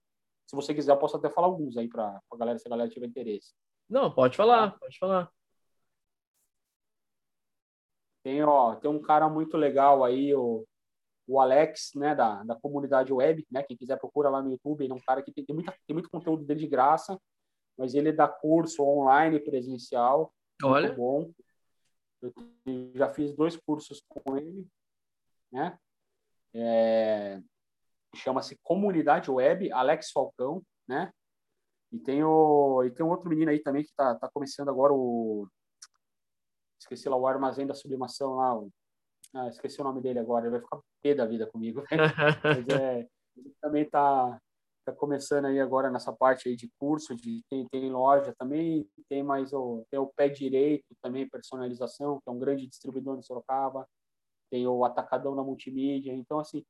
Se 0.47 0.55
você 0.55 0.73
quiser, 0.73 0.93
eu 0.93 0.97
posso 0.97 1.17
até 1.17 1.29
falar 1.29 1.47
alguns 1.47 1.77
aí 1.77 1.87
para 1.87 2.19
a 2.31 2.37
galera, 2.37 2.57
se 2.57 2.67
a 2.67 2.69
galera 2.69 2.89
tiver 2.89 3.07
interesse. 3.07 3.53
Não, 3.87 4.09
pode 4.09 4.35
falar, 4.35 4.71
tá? 4.71 4.77
pode 4.79 4.97
falar. 4.97 5.29
Tem, 8.27 8.43
ó, 8.43 8.75
tem 8.75 8.91
um 8.91 9.01
cara 9.01 9.29
muito 9.29 9.55
legal 9.55 10.03
aí, 10.03 10.35
o, 10.35 10.67
o 11.25 11.39
Alex, 11.39 11.91
né, 11.95 12.13
da, 12.13 12.43
da 12.43 12.59
comunidade 12.59 13.13
web, 13.13 13.47
né? 13.49 13.63
Quem 13.63 13.77
quiser 13.77 13.97
procura 13.97 14.29
lá 14.29 14.41
no 14.41 14.51
YouTube, 14.51 14.83
ele 14.83 14.91
é 14.91 14.95
um 14.97 14.99
cara 14.99 15.23
que 15.23 15.31
tem, 15.31 15.45
tem, 15.45 15.55
muita, 15.55 15.73
tem 15.87 15.93
muito 15.93 16.09
conteúdo 16.09 16.43
dele 16.43 16.59
de 16.59 16.67
graça, 16.67 17.17
mas 17.77 17.93
ele 17.93 18.11
dá 18.11 18.27
curso 18.27 18.83
online 18.83 19.39
presencial. 19.39 20.33
Olha. 20.61 20.87
Muito 20.87 20.97
bom. 20.97 21.31
Eu 22.21 22.33
já 22.95 23.07
fiz 23.13 23.33
dois 23.33 23.55
cursos 23.55 24.03
com 24.09 24.35
ele, 24.35 24.67
né? 25.49 25.79
É, 26.53 27.39
chama-se 28.13 28.59
Comunidade 28.61 29.31
Web, 29.31 29.71
Alex 29.71 30.11
Falcão, 30.11 30.61
né? 30.85 31.13
E 31.93 31.97
tem, 31.97 32.25
o, 32.25 32.83
e 32.83 32.91
tem 32.91 33.05
um 33.05 33.09
outro 33.09 33.29
menino 33.29 33.51
aí 33.51 33.59
também 33.59 33.83
que 33.83 33.89
está 33.91 34.15
tá 34.15 34.29
começando 34.33 34.67
agora 34.67 34.91
o 34.91 35.47
esqueci 36.79 37.09
lá 37.09 37.15
o 37.15 37.27
armazém 37.27 37.65
da 37.65 37.73
sublimação 37.73 38.35
lá, 38.35 38.57
o, 38.57 38.71
ah, 39.33 39.47
esqueci 39.47 39.79
o 39.81 39.83
nome 39.83 40.01
dele 40.01 40.19
agora, 40.19 40.45
ele 40.45 40.51
vai 40.51 40.61
ficar 40.61 40.79
pé 41.01 41.13
da 41.13 41.25
vida 41.25 41.47
comigo. 41.47 41.83
Mas 42.43 42.67
é, 42.69 43.07
ele 43.35 43.53
também 43.61 43.83
está 43.83 44.39
tá 44.85 44.93
começando 44.93 45.45
aí 45.45 45.59
agora 45.59 45.91
nessa 45.91 46.13
parte 46.13 46.47
aí 46.47 46.55
de 46.55 46.71
curso, 46.79 47.15
de 47.15 47.43
tem, 47.49 47.67
tem 47.67 47.91
loja 47.91 48.33
também, 48.37 48.87
tem 49.09 49.21
mais 49.21 49.51
o, 49.53 49.85
tem 49.91 49.99
o 49.99 50.07
pé 50.07 50.29
direito 50.29 50.85
também, 51.01 51.29
personalização, 51.29 52.21
que 52.21 52.29
é 52.29 52.31
um 52.31 52.39
grande 52.39 52.65
distribuidor 52.67 53.17
em 53.17 53.21
Sorocaba, 53.21 53.87
tem 54.49 54.65
o 54.65 54.85
atacadão 54.85 55.35
na 55.35 55.43
multimídia, 55.43 56.13
então 56.13 56.39
assim, 56.39 56.63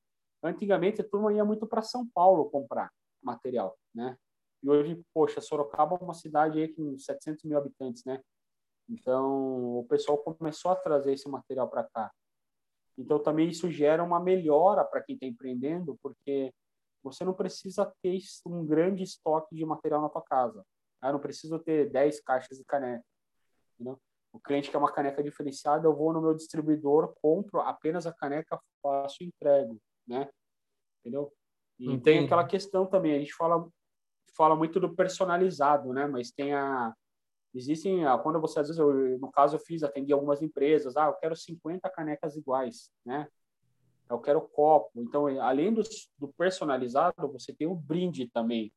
antigamente 0.43 1.01
a 1.01 1.07
turma 1.07 1.31
ia 1.31 1.45
muito 1.45 1.67
para 1.67 1.83
São 1.83 2.07
Paulo 2.07 2.49
comprar 2.49 2.91
material, 3.21 3.77
né? 3.93 4.17
E 4.63 4.69
hoje, 4.69 4.99
poxa, 5.13 5.39
Sorocaba 5.39 5.95
é 5.95 6.03
uma 6.03 6.15
cidade 6.15 6.59
aí 6.59 6.67
com 6.69 6.97
700 6.97 7.43
mil 7.43 7.57
habitantes, 7.57 8.03
né? 8.03 8.19
Então, 8.89 9.79
o 9.79 9.85
pessoal 9.89 10.17
começou 10.17 10.71
a 10.71 10.75
trazer 10.75 11.13
esse 11.13 11.27
material 11.29 11.69
para 11.69 11.83
cá. 11.83 12.11
Então, 12.97 13.21
também 13.21 13.49
isso 13.49 13.69
gera 13.69 14.03
uma 14.03 14.19
melhora 14.19 14.83
para 14.83 15.01
quem 15.01 15.15
está 15.15 15.25
empreendendo, 15.25 15.97
porque 16.01 16.53
você 17.03 17.23
não 17.23 17.33
precisa 17.33 17.91
ter 18.01 18.19
um 18.45 18.65
grande 18.65 19.03
estoque 19.03 19.55
de 19.55 19.65
material 19.65 20.01
na 20.01 20.09
tua 20.09 20.21
casa. 20.21 20.65
Ah, 21.01 21.09
eu 21.09 21.13
não 21.13 21.19
preciso 21.19 21.59
ter 21.59 21.89
10 21.91 22.21
caixas 22.21 22.57
de 22.57 22.65
caneca. 22.65 23.03
Entendeu? 23.75 23.99
O 24.31 24.39
cliente 24.39 24.71
quer 24.71 24.77
uma 24.77 24.91
caneca 24.91 25.23
diferenciada, 25.23 25.87
eu 25.87 25.95
vou 25.95 26.11
no 26.11 26.21
meu 26.21 26.33
distribuidor, 26.33 27.13
compro 27.21 27.59
apenas 27.61 28.05
a 28.05 28.13
caneca, 28.13 28.59
faço 28.81 29.23
e 29.23 29.27
entrego, 29.27 29.79
né? 30.07 30.29
Entendeu? 30.99 31.31
E 31.79 31.85
Entendi. 31.85 32.01
tem 32.01 32.25
aquela 32.25 32.45
questão 32.45 32.85
também, 32.85 33.15
a 33.15 33.19
gente 33.19 33.33
fala 33.33 33.67
fala 34.35 34.55
muito 34.55 34.79
do 34.79 34.95
personalizado, 34.95 35.91
né? 35.91 36.05
Mas 36.05 36.31
tem 36.31 36.53
a 36.53 36.93
existem 37.57 38.03
quando 38.23 38.39
você 38.39 38.59
às 38.59 38.67
vezes 38.67 38.79
eu, 38.79 39.17
no 39.19 39.31
caso 39.31 39.55
eu 39.55 39.59
fiz 39.59 39.83
atendi 39.83 40.13
algumas 40.13 40.41
empresas, 40.41 40.95
ah, 40.95 41.07
eu 41.07 41.13
quero 41.13 41.35
50 41.35 41.89
canecas 41.89 42.35
iguais, 42.35 42.91
né? 43.05 43.27
Eu 44.09 44.19
quero 44.19 44.41
copo. 44.41 44.91
Então, 44.95 45.27
além 45.41 45.73
do, 45.73 45.81
do 46.17 46.29
personalizado, 46.29 47.29
você 47.31 47.53
tem 47.53 47.67
o 47.67 47.75
brinde 47.75 48.29
também. 48.29 48.71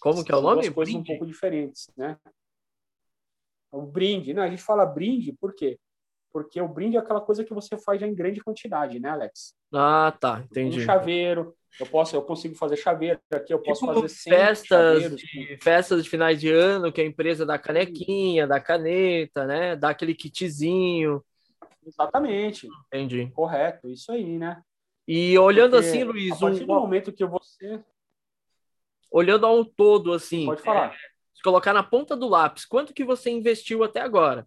Como 0.00 0.22
que 0.22 0.30
é 0.30 0.36
o 0.36 0.42
nome? 0.42 0.62
Duas 0.62 0.74
coisas 0.74 0.94
brinde? 0.94 1.12
um 1.12 1.14
pouco 1.14 1.26
diferentes, 1.26 1.90
né? 1.96 2.18
O 3.72 3.82
brinde, 3.82 4.34
né? 4.34 4.42
A 4.42 4.50
gente 4.50 4.62
fala 4.62 4.84
brinde 4.84 5.32
por 5.32 5.54
quê? 5.54 5.78
Porque 6.32 6.60
o 6.60 6.68
brinde 6.68 6.96
é 6.96 7.00
aquela 7.00 7.20
coisa 7.20 7.44
que 7.44 7.54
você 7.54 7.78
faz 7.78 8.00
já 8.00 8.06
em 8.06 8.14
grande 8.14 8.42
quantidade, 8.42 8.98
né, 8.98 9.08
Alex? 9.08 9.54
Ah, 9.72 10.12
tá, 10.20 10.40
entendi. 10.40 10.80
Um 10.80 10.84
chaveiro, 10.84 11.56
eu 11.78 11.86
posso, 11.86 12.14
eu 12.14 12.22
consigo 12.22 12.54
fazer 12.54 12.76
chaveiro 12.76 13.20
aqui, 13.32 13.52
eu 13.52 13.58
posso 13.58 13.80
tipo 13.80 13.94
fazer 13.94 14.08
festas 14.08 15.16
de, 15.16 15.58
festas 15.60 16.04
de 16.04 16.10
finais 16.10 16.40
de 16.40 16.50
ano, 16.50 16.92
que 16.92 17.00
a 17.00 17.04
empresa 17.04 17.44
dá 17.44 17.58
canequinha, 17.58 18.46
dá 18.46 18.60
caneta, 18.60 19.44
né? 19.46 19.74
Dá 19.74 19.90
aquele 19.90 20.14
kitzinho. 20.14 21.24
Exatamente. 21.84 22.68
Entendi. 22.86 23.30
Correto, 23.34 23.88
isso 23.88 24.12
aí, 24.12 24.38
né? 24.38 24.62
E 25.06 25.36
olhando 25.38 25.72
Porque 25.72 25.88
assim, 25.88 26.04
Luiz, 26.04 26.32
a 26.32 26.40
partir 26.40 26.62
um... 26.62 26.66
do 26.66 26.74
momento 26.74 27.12
que 27.12 27.26
você 27.26 27.80
olhando 29.10 29.46
ao 29.46 29.64
todo 29.64 30.12
assim, 30.12 30.46
pode 30.46 30.62
falar. 30.62 30.92
É, 30.92 30.96
se 31.34 31.42
colocar 31.42 31.72
na 31.72 31.82
ponta 31.82 32.16
do 32.16 32.28
lápis, 32.28 32.64
quanto 32.64 32.94
que 32.94 33.04
você 33.04 33.30
investiu 33.30 33.84
até 33.84 34.00
agora? 34.00 34.46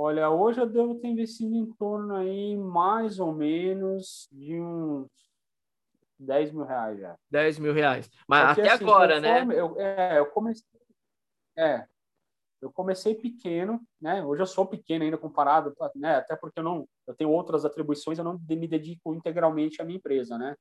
Olha, 0.00 0.30
hoje 0.30 0.60
eu 0.60 0.66
devo 0.68 0.94
ter 0.94 1.08
investido 1.08 1.56
em 1.56 1.66
torno 1.72 2.14
aí 2.14 2.56
mais 2.56 3.18
ou 3.18 3.32
menos 3.32 4.28
de 4.30 4.54
uns 4.60 5.08
10 6.16 6.52
mil 6.52 6.64
reais 6.64 7.00
já. 7.00 7.18
10 7.28 7.58
mil 7.58 7.72
reais. 7.72 8.08
Mas 8.28 8.46
Porque, 8.46 8.60
até 8.60 8.70
assim, 8.70 8.84
agora, 8.84 9.20
né? 9.20 9.42
Eu, 9.52 9.76
é, 9.76 10.20
eu 10.20 10.26
comecei. 10.26 10.64
É, 11.56 11.84
eu 12.62 12.70
comecei 12.70 13.16
pequeno, 13.16 13.80
né? 14.00 14.24
Hoje 14.24 14.40
eu 14.40 14.46
sou 14.46 14.64
pequeno 14.64 15.02
ainda 15.02 15.18
comparado, 15.18 15.74
né? 15.96 16.14
Até 16.14 16.36
porque 16.36 16.60
eu 16.60 16.64
não, 16.64 16.88
eu 17.04 17.16
tenho 17.16 17.32
outras 17.32 17.64
atribuições, 17.64 18.18
eu 18.18 18.24
não 18.24 18.38
me 18.48 18.68
dedico 18.68 19.12
integralmente 19.12 19.82
à 19.82 19.84
minha 19.84 19.98
empresa, 19.98 20.38
né? 20.38 20.54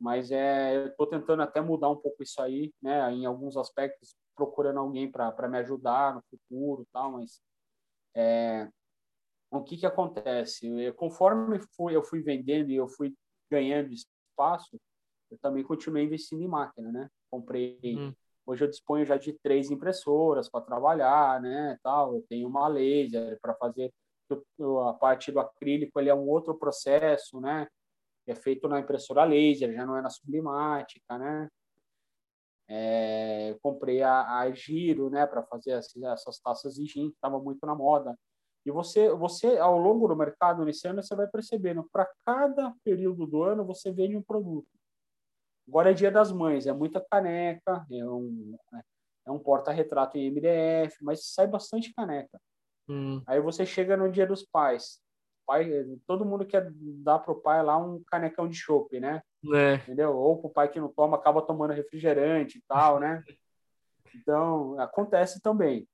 Mas 0.00 0.30
é, 0.30 0.76
eu 0.76 0.86
estou 0.86 1.08
tentando 1.08 1.42
até 1.42 1.60
mudar 1.60 1.88
um 1.88 1.96
pouco 1.96 2.22
isso 2.22 2.40
aí, 2.40 2.72
né? 2.80 3.12
Em 3.12 3.26
alguns 3.26 3.56
aspectos, 3.56 4.14
procurando 4.36 4.78
alguém 4.78 5.10
para 5.10 5.48
me 5.48 5.58
ajudar 5.58 6.14
no 6.14 6.22
futuro, 6.30 6.86
tal. 6.92 7.10
Mas 7.10 7.42
é, 8.14 8.68
o 9.50 9.62
que 9.62 9.76
que 9.76 9.86
acontece? 9.86 10.66
Eu, 10.66 10.94
conforme 10.94 11.58
fui, 11.76 11.94
eu 11.94 12.02
fui 12.02 12.22
vendendo 12.22 12.70
e 12.70 12.76
eu 12.76 12.88
fui 12.88 13.14
ganhando 13.50 13.92
espaço, 13.92 14.80
eu 15.30 15.38
também 15.38 15.62
continuei 15.62 16.04
investindo 16.04 16.42
em 16.42 16.48
máquina, 16.48 16.90
né? 16.90 17.08
Comprei. 17.30 17.78
Hum. 17.84 18.12
Hoje 18.46 18.64
eu 18.64 18.68
disponho 18.68 19.04
já 19.04 19.16
de 19.16 19.32
três 19.42 19.70
impressoras 19.70 20.48
para 20.48 20.64
trabalhar, 20.64 21.40
né? 21.40 21.78
Tal. 21.82 22.14
Eu 22.14 22.24
tenho 22.28 22.48
uma 22.48 22.66
laser 22.68 23.38
para 23.40 23.54
fazer 23.54 23.92
a 24.88 24.92
parte 24.94 25.30
do 25.30 25.40
acrílico. 25.40 25.98
Ele 26.00 26.08
é 26.08 26.14
um 26.14 26.28
outro 26.28 26.56
processo, 26.56 27.40
né? 27.40 27.68
É 28.26 28.34
feito 28.34 28.68
na 28.68 28.80
impressora 28.80 29.24
laser, 29.24 29.72
já 29.72 29.84
não 29.86 29.96
é 29.96 30.02
na 30.02 30.10
sublimática, 30.10 31.18
né? 31.18 31.48
É, 32.72 33.58
comprei 33.62 34.00
a, 34.00 34.38
a 34.38 34.50
Giro, 34.52 35.10
né, 35.10 35.26
para 35.26 35.42
fazer 35.42 35.72
essas, 35.72 36.00
essas 36.00 36.38
taças 36.38 36.74
de 36.76 36.86
gin, 36.86 37.08
que 37.10 37.16
estava 37.16 37.40
muito 37.40 37.66
na 37.66 37.74
moda. 37.74 38.16
E 38.64 38.70
você, 38.70 39.10
você 39.10 39.58
ao 39.58 39.76
longo 39.76 40.06
do 40.06 40.14
mercado 40.14 40.64
nesse 40.64 40.86
ano, 40.86 41.02
você 41.02 41.16
vai 41.16 41.26
percebendo, 41.26 41.88
para 41.92 42.08
cada 42.24 42.72
período 42.84 43.26
do 43.26 43.42
ano, 43.42 43.64
você 43.64 43.90
vende 43.90 44.16
um 44.16 44.22
produto. 44.22 44.68
Agora 45.66 45.90
é 45.90 45.94
dia 45.94 46.10
das 46.10 46.30
mães, 46.30 46.66
é 46.66 46.72
muita 46.72 47.04
caneca, 47.10 47.84
é 47.90 48.04
um, 48.04 48.56
é 49.26 49.30
um 49.30 49.38
porta-retrato 49.38 50.18
em 50.18 50.26
MDF, 50.30 50.96
mas 51.02 51.26
sai 51.32 51.46
bastante 51.46 51.92
caneca. 51.94 52.40
Hum. 52.88 53.22
Aí 53.26 53.40
você 53.40 53.64
chega 53.64 53.96
no 53.96 54.10
dia 54.10 54.26
dos 54.26 54.44
pais. 54.44 55.00
Pai, 55.46 55.68
todo 56.06 56.24
mundo 56.24 56.46
quer 56.46 56.70
dar 56.72 57.18
para 57.18 57.32
o 57.32 57.40
pai 57.40 57.62
lá 57.62 57.76
um 57.76 58.02
canecão 58.04 58.48
de 58.48 58.56
chopp, 58.56 58.98
né? 59.00 59.22
É. 59.54 59.74
Entendeu? 59.74 60.16
Ou 60.16 60.38
para 60.38 60.48
o 60.48 60.52
pai 60.52 60.68
que 60.68 60.80
não 60.80 60.88
toma, 60.88 61.16
acaba 61.16 61.42
tomando 61.42 61.72
refrigerante 61.72 62.58
e 62.58 62.62
tal, 62.66 63.00
né? 63.00 63.22
Então, 64.12 64.76
acontece 64.80 65.40
também. 65.40 65.86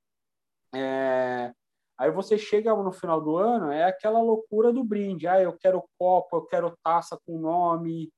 É... 0.74 1.52
Aí 1.98 2.10
você 2.10 2.38
chega 2.38 2.74
no 2.74 2.90
final 2.90 3.20
do 3.20 3.36
ano, 3.36 3.70
é 3.70 3.84
aquela 3.84 4.22
loucura 4.22 4.72
do 4.72 4.82
brinde. 4.82 5.26
Ah, 5.26 5.40
eu 5.40 5.52
quero 5.56 5.84
copo, 5.98 6.36
eu 6.36 6.46
quero 6.46 6.76
taça 6.82 7.18
com 7.26 7.38
nome. 7.38 8.10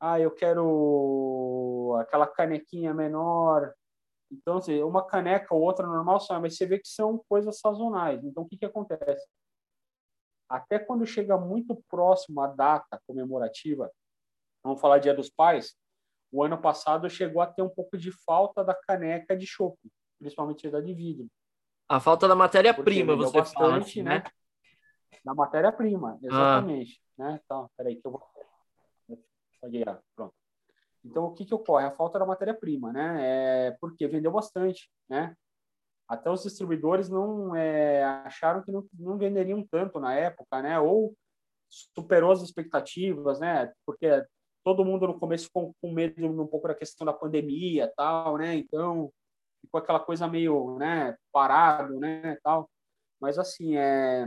Ah, 0.00 0.20
eu 0.20 0.30
quero 0.32 1.96
aquela 2.00 2.26
canequinha 2.26 2.92
menor. 2.92 3.72
Então, 4.30 4.58
assim, 4.58 4.82
uma 4.82 5.06
caneca 5.06 5.54
ou 5.54 5.62
outra 5.62 5.86
normal 5.86 6.20
só, 6.20 6.40
mas 6.40 6.56
você 6.56 6.66
vê 6.66 6.78
que 6.78 6.88
são 6.88 7.22
coisas 7.28 7.58
sazonais. 7.60 8.22
Então, 8.24 8.42
o 8.42 8.48
que, 8.48 8.56
que 8.56 8.66
acontece? 8.66 9.26
Até 10.48 10.78
quando 10.78 11.06
chega 11.06 11.36
muito 11.36 11.82
próximo 11.88 12.40
a 12.40 12.46
data 12.46 13.00
comemorativa, 13.06 13.90
vamos 14.66 14.80
falar 14.80 14.98
Dia 14.98 15.14
dos 15.14 15.30
Pais, 15.30 15.74
o 16.30 16.42
ano 16.42 16.60
passado 16.60 17.08
chegou 17.08 17.40
a 17.40 17.46
ter 17.46 17.62
um 17.62 17.68
pouco 17.68 17.96
de 17.96 18.10
falta 18.24 18.64
da 18.64 18.74
caneca 18.74 19.36
de 19.36 19.46
chopp, 19.46 19.78
principalmente 20.18 20.68
da 20.68 20.80
de 20.80 20.92
vidro. 20.92 21.28
A 21.88 22.00
falta 22.00 22.26
da 22.26 22.34
matéria-prima, 22.34 23.14
você 23.14 23.38
bastante, 23.38 24.02
fala, 24.02 24.10
né? 24.10 24.18
né? 24.18 24.24
Da 25.24 25.34
matéria-prima, 25.34 26.14
ah. 26.14 26.26
exatamente. 26.26 27.00
Ah. 27.18 27.24
Né? 27.24 27.40
Então, 27.44 27.70
peraí 27.76 27.96
que 27.96 28.06
eu 28.06 28.10
vou... 28.10 28.22
Pronto. 30.14 30.34
Então, 31.04 31.24
o 31.24 31.32
que, 31.32 31.44
que 31.44 31.54
ocorre? 31.54 31.86
A 31.86 31.92
falta 31.92 32.18
da 32.18 32.26
matéria-prima, 32.26 32.92
né? 32.92 33.68
É 33.68 33.70
porque 33.80 34.06
vendeu 34.06 34.32
bastante, 34.32 34.90
né? 35.08 35.36
Até 36.08 36.30
os 36.30 36.42
distribuidores 36.42 37.08
não 37.08 37.54
é, 37.54 38.04
acharam 38.24 38.62
que 38.62 38.70
não, 38.70 38.86
não 38.94 39.16
venderiam 39.16 39.64
tanto 39.66 39.98
na 39.98 40.14
época, 40.14 40.62
né? 40.62 40.78
Ou 40.78 41.16
superou 41.68 42.30
as 42.32 42.42
expectativas, 42.42 43.40
né? 43.40 43.72
Porque 43.84 44.24
todo 44.66 44.84
mundo 44.84 45.06
no 45.06 45.16
começo 45.16 45.44
ficou 45.44 45.72
com 45.80 45.92
medo 45.92 46.26
um 46.26 46.46
pouco 46.48 46.66
da 46.66 46.74
questão 46.74 47.06
da 47.06 47.12
pandemia, 47.12 47.92
tal, 47.96 48.36
né? 48.36 48.56
Então, 48.56 49.12
ficou 49.64 49.78
aquela 49.78 50.00
coisa 50.00 50.26
meio, 50.26 50.76
né, 50.76 51.16
parado, 51.32 52.00
né, 52.00 52.36
tal. 52.42 52.68
Mas 53.20 53.38
assim, 53.38 53.76
é 53.76 54.26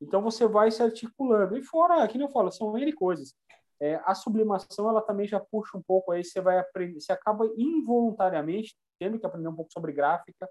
então 0.00 0.22
você 0.22 0.46
vai 0.46 0.70
se 0.70 0.82
articulando. 0.82 1.56
E 1.56 1.64
fora, 1.64 2.02
aqui 2.04 2.16
não 2.16 2.28
falo, 2.28 2.52
são 2.52 2.78
N 2.78 2.92
coisas. 2.92 3.34
É, 3.80 4.00
a 4.04 4.14
sublimação, 4.14 4.88
ela 4.88 5.00
também 5.00 5.26
já 5.26 5.40
puxa 5.40 5.76
um 5.76 5.82
pouco 5.82 6.12
aí, 6.12 6.24
você 6.24 6.40
vai 6.40 6.58
aprender, 6.58 7.00
você 7.00 7.12
acaba 7.12 7.44
involuntariamente 7.56 8.76
tendo 9.00 9.18
que 9.18 9.26
aprender 9.26 9.48
um 9.48 9.56
pouco 9.56 9.72
sobre 9.72 9.92
gráfica. 9.92 10.48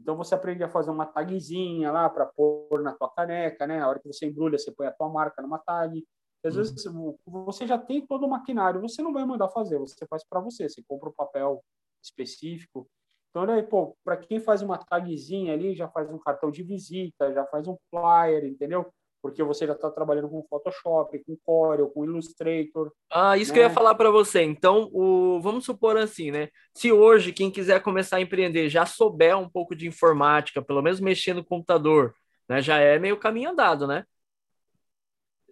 Então 0.00 0.16
você 0.16 0.34
aprende 0.34 0.64
a 0.64 0.68
fazer 0.68 0.90
uma 0.90 1.06
tagzinha 1.06 1.92
lá 1.92 2.10
para 2.10 2.26
pôr 2.26 2.82
na 2.82 2.92
tua 2.94 3.10
caneca, 3.10 3.64
né? 3.64 3.80
A 3.80 3.88
hora 3.88 4.00
que 4.00 4.08
você 4.08 4.26
embrulha, 4.26 4.58
você 4.58 4.72
põe 4.72 4.88
a 4.88 4.92
tua 4.92 5.08
marca 5.08 5.40
numa 5.40 5.58
tag. 5.60 6.04
Às 6.44 6.56
vezes 6.56 6.84
uhum. 6.86 7.16
você 7.26 7.66
já 7.66 7.78
tem 7.78 8.06
todo 8.06 8.26
o 8.26 8.30
maquinário, 8.30 8.80
você 8.80 9.02
não 9.02 9.12
vai 9.12 9.24
mandar 9.24 9.48
fazer, 9.48 9.78
você 9.78 10.06
faz 10.06 10.22
para 10.28 10.40
você, 10.40 10.68
você 10.68 10.82
compra 10.86 11.08
o 11.08 11.12
um 11.12 11.14
papel 11.14 11.64
específico. 12.02 12.86
Então, 13.30 13.46
né, 13.46 13.62
pô, 13.62 13.96
para 14.04 14.16
quem 14.16 14.38
faz 14.38 14.62
uma 14.62 14.78
tagzinha 14.78 15.54
ali, 15.54 15.74
já 15.74 15.88
faz 15.88 16.08
um 16.10 16.18
cartão 16.18 16.50
de 16.50 16.62
visita, 16.62 17.32
já 17.32 17.44
faz 17.46 17.66
um 17.66 17.76
flyer, 17.90 18.44
entendeu? 18.44 18.92
porque 19.24 19.42
você 19.42 19.66
já 19.66 19.72
está 19.72 19.90
trabalhando 19.90 20.28
com 20.28 20.46
Photoshop, 20.50 21.18
com 21.24 21.34
Corel, 21.46 21.88
com 21.88 22.04
Illustrator. 22.04 22.92
Ah, 23.10 23.38
isso 23.38 23.52
né? 23.52 23.54
que 23.54 23.58
eu 23.60 23.62
ia 23.62 23.68
né? 23.70 23.74
falar 23.74 23.94
para 23.94 24.10
você. 24.10 24.42
Então, 24.42 24.90
o, 24.92 25.40
vamos 25.40 25.64
supor 25.64 25.96
assim, 25.96 26.30
né? 26.30 26.50
Se 26.74 26.92
hoje 26.92 27.32
quem 27.32 27.50
quiser 27.50 27.80
começar 27.80 28.18
a 28.18 28.20
empreender 28.20 28.68
já 28.68 28.84
souber 28.84 29.34
um 29.38 29.48
pouco 29.48 29.74
de 29.74 29.88
informática, 29.88 30.60
pelo 30.60 30.82
menos 30.82 31.00
mexer 31.00 31.32
no 31.32 31.42
computador, 31.42 32.14
né? 32.46 32.60
Já 32.60 32.78
é 32.78 32.98
meio 32.98 33.16
caminho 33.16 33.48
andado, 33.48 33.86
né? 33.86 34.04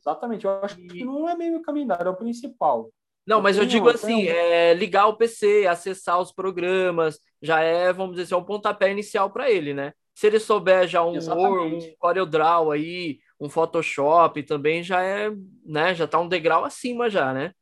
Exatamente. 0.04 0.44
Eu 0.44 0.50
acho 0.62 0.76
que 0.76 1.04
não 1.04 1.28
é 1.28 1.36
meio 1.36 1.62
caminho 1.62 1.84
andado, 1.84 2.06
é 2.06 2.10
o 2.10 2.16
principal. 2.16 2.90
Não, 3.24 3.40
mas 3.40 3.56
eu 3.56 3.64
digo 3.64 3.88
assim, 3.88 4.26
é, 4.26 4.74
ligar 4.74 5.06
o 5.06 5.16
PC, 5.16 5.66
acessar 5.68 6.20
os 6.20 6.32
programas, 6.32 7.20
já 7.40 7.60
é, 7.60 7.92
vamos 7.92 8.12
dizer 8.12 8.24
assim, 8.24 8.34
é 8.34 8.36
um 8.36 8.44
pontapé 8.44 8.90
inicial 8.90 9.30
para 9.30 9.48
ele, 9.48 9.72
né? 9.72 9.92
Se 10.12 10.26
ele 10.26 10.40
souber 10.40 10.88
já 10.88 11.04
um 11.04 11.14
Word, 11.14 11.76
um 11.76 11.94
CorelDRAW 11.98 12.72
aí, 12.72 13.20
um 13.40 13.48
Photoshop 13.48 14.42
também 14.42 14.82
já 14.82 15.02
é, 15.02 15.30
né, 15.64 15.94
já 15.94 16.04
está 16.04 16.18
um 16.18 16.28
degrau 16.28 16.64
acima 16.64 17.08
já, 17.08 17.32
né? 17.32 17.52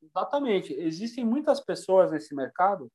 Exatamente. 0.00 0.72
Existem 0.72 1.24
muitas 1.24 1.60
pessoas 1.60 2.12
nesse 2.12 2.34
mercado 2.34 2.90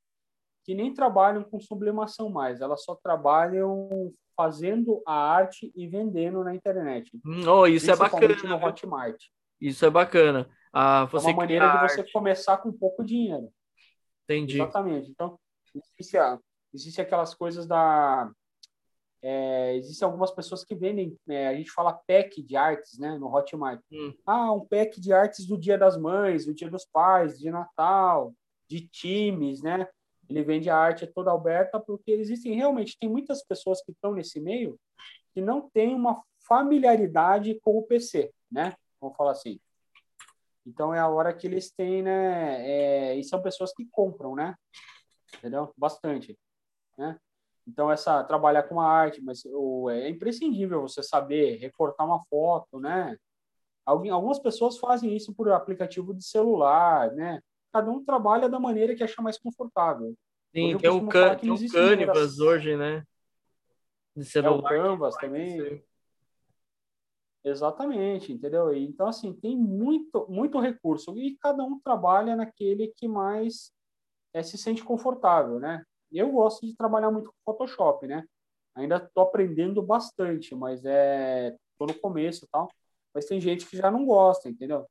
que 0.67 0.75
nem 0.75 0.93
trabalham 0.93 1.45
com 1.45 1.61
sublimação 1.61 2.29
mais, 2.29 2.59
elas 2.59 2.83
só 2.83 2.93
trabalham 2.93 4.13
fazendo 4.35 5.01
a 5.07 5.13
arte 5.13 5.71
e 5.73 5.87
vendendo 5.87 6.43
na 6.43 6.53
internet. 6.53 7.09
Hum, 7.25 7.47
oh, 7.47 7.65
isso 7.65 7.89
é 7.89 7.95
bacana. 7.95 8.35
no 8.43 8.65
Hotmart. 8.65 9.17
Isso 9.61 9.85
é 9.85 9.89
bacana. 9.89 10.49
Ah, 10.73 11.09
é 11.11 11.17
uma 11.17 11.33
maneira 11.33 11.69
de 11.69 11.89
você 11.89 12.03
começar 12.11 12.57
com 12.57 12.69
pouco 12.71 13.01
dinheiro. 13.01 13.49
Entendi. 14.25 14.57
Exatamente. 14.61 15.09
Então, 15.09 15.39
existe, 15.73 16.17
existe 16.73 16.99
aquelas 16.99 17.33
coisas 17.33 17.65
da 17.65 18.29
é, 19.23 19.75
existem 19.77 20.05
algumas 20.05 20.31
pessoas 20.31 20.65
que 20.65 20.75
vendem, 20.75 21.17
é, 21.29 21.47
a 21.47 21.55
gente 21.55 21.71
fala 21.71 21.99
pack 22.05 22.43
de 22.43 22.55
artes, 22.57 22.99
né, 22.99 23.17
no 23.17 23.33
Hotmart. 23.33 23.79
Hum. 23.91 24.13
Ah, 24.25 24.51
um 24.51 24.65
pack 24.67 24.99
de 24.99 25.13
artes 25.13 25.47
do 25.47 25.57
Dia 25.57 25.77
das 25.77 25.97
Mães, 25.97 26.45
do 26.45 26.53
Dia 26.53 26.69
dos 26.69 26.85
Pais, 26.85 27.39
de 27.39 27.49
Natal, 27.49 28.33
de 28.69 28.85
times, 28.87 29.61
né? 29.61 29.87
Ele 30.29 30.43
vende 30.43 30.69
a 30.69 30.77
arte 30.77 31.07
toda 31.07 31.31
aberta 31.31 31.79
porque 31.79 32.11
existem 32.11 32.53
realmente 32.53 32.97
tem 32.99 33.09
muitas 33.09 33.43
pessoas 33.43 33.81
que 33.81 33.91
estão 33.91 34.13
nesse 34.13 34.39
meio 34.39 34.79
que 35.33 35.41
não 35.41 35.69
têm 35.69 35.93
uma 35.95 36.23
familiaridade 36.47 37.59
com 37.61 37.77
o 37.77 37.83
PC, 37.83 38.31
né? 38.51 38.75
Vamos 38.99 39.15
falar 39.15 39.31
assim. 39.31 39.59
Então 40.65 40.93
é 40.93 40.99
a 40.99 41.07
hora 41.07 41.33
que 41.33 41.47
eles 41.47 41.71
têm, 41.71 42.03
né? 42.03 42.69
É, 42.69 43.15
e 43.15 43.23
são 43.23 43.41
pessoas 43.41 43.73
que 43.73 43.85
compram, 43.85 44.35
né? 44.35 44.55
Entendeu? 45.37 45.71
Bastante, 45.77 46.37
né? 46.97 47.19
Então, 47.67 47.91
essa 47.91 48.23
trabalhar 48.23 48.63
com 48.63 48.79
a 48.79 48.89
arte, 48.89 49.21
mas 49.21 49.43
o, 49.45 49.89
é 49.89 50.07
imprescindível 50.09 50.81
você 50.81 51.03
saber 51.03 51.57
recortar 51.57 52.07
uma 52.07 52.23
foto, 52.25 52.79
né? 52.79 53.17
Alguém, 53.85 54.09
algumas 54.09 54.39
pessoas 54.39 54.77
fazem 54.77 55.15
isso 55.15 55.33
por 55.33 55.51
aplicativo 55.51 56.13
de 56.13 56.23
celular, 56.23 57.11
né? 57.13 57.41
Cada 57.77 57.91
um 57.91 58.03
trabalha 58.03 58.49
da 58.49 58.59
maneira 58.59 58.95
que 58.95 59.03
acha 59.03 59.21
mais 59.21 59.37
confortável. 59.37 60.15
Sim, 60.51 60.75
tem 60.77 60.89
o, 60.89 61.07
can, 61.07 61.37
tem 61.37 61.51
o 61.51 61.71
Canvas 61.71 62.39
hoje, 62.39 62.75
né? 62.75 63.03
De 64.15 64.25
celular. 64.25 64.73
É 64.73 64.79
o 64.79 64.83
Canvas 64.83 65.15
também. 65.17 65.83
Exatamente, 67.43 68.33
entendeu? 68.33 68.73
Então, 68.73 69.07
assim, 69.07 69.31
tem 69.31 69.55
muito, 69.55 70.25
muito 70.27 70.59
recurso 70.59 71.15
e 71.19 71.37
cada 71.37 71.63
um 71.63 71.79
trabalha 71.79 72.35
naquele 72.35 72.87
que 72.97 73.07
mais 73.07 73.71
é, 74.33 74.41
se 74.41 74.57
sente 74.57 74.83
confortável, 74.83 75.59
né? 75.59 75.83
Eu 76.11 76.31
gosto 76.31 76.65
de 76.65 76.75
trabalhar 76.75 77.11
muito 77.11 77.29
com 77.29 77.53
Photoshop, 77.53 78.07
né? 78.07 78.25
Ainda 78.73 78.97
estou 78.97 79.21
aprendendo 79.21 79.83
bastante, 79.83 80.55
mas 80.55 80.83
é 80.83 81.55
tô 81.77 81.85
no 81.85 81.93
começo 81.93 82.43
e 82.43 82.47
tal. 82.47 82.71
Mas 83.13 83.25
tem 83.25 83.39
gente 83.39 83.67
que 83.67 83.77
já 83.77 83.91
não 83.91 84.03
gosta, 84.03 84.49
entendeu? 84.49 84.87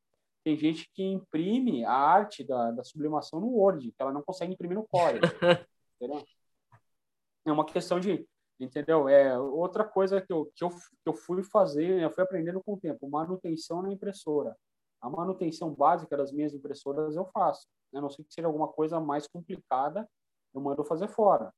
Tem 0.46 0.56
gente 0.56 0.88
que 0.94 1.02
imprime 1.02 1.84
a 1.84 1.90
arte 1.90 2.44
da, 2.44 2.70
da 2.70 2.84
sublimação 2.84 3.40
no 3.40 3.48
Word, 3.48 3.90
que 3.90 4.00
ela 4.00 4.12
não 4.12 4.22
consegue 4.22 4.52
imprimir 4.52 4.78
no 4.78 4.86
Corel, 4.86 5.18
entendeu? 6.00 6.24
É 7.44 7.50
uma 7.50 7.64
questão 7.64 7.98
de, 7.98 8.24
entendeu? 8.60 9.08
É 9.08 9.36
outra 9.36 9.82
coisa 9.82 10.20
que 10.20 10.32
eu, 10.32 10.48
que 10.54 10.62
eu, 10.62 10.70
que 10.70 11.08
eu 11.08 11.14
fui 11.14 11.42
fazer, 11.42 12.00
eu 12.00 12.12
fui 12.12 12.22
aprendendo 12.22 12.62
com 12.62 12.74
o 12.74 12.78
tempo, 12.78 13.10
manutenção 13.10 13.82
na 13.82 13.92
impressora. 13.92 14.56
A 15.00 15.10
manutenção 15.10 15.74
básica 15.74 16.16
das 16.16 16.30
minhas 16.30 16.54
impressoras 16.54 17.16
eu 17.16 17.26
faço. 17.26 17.66
A 17.92 18.00
não 18.00 18.08
sei 18.08 18.24
que 18.24 18.32
seja 18.32 18.46
alguma 18.46 18.68
coisa 18.68 19.00
mais 19.00 19.26
complicada 19.26 20.08
eu 20.54 20.60
mando 20.60 20.84
fazer 20.84 21.08
fora. 21.08 21.52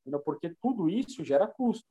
Entendeu? 0.00 0.20
Porque 0.20 0.48
tudo 0.62 0.88
isso 0.88 1.22
gera 1.22 1.46
custo. 1.46 1.84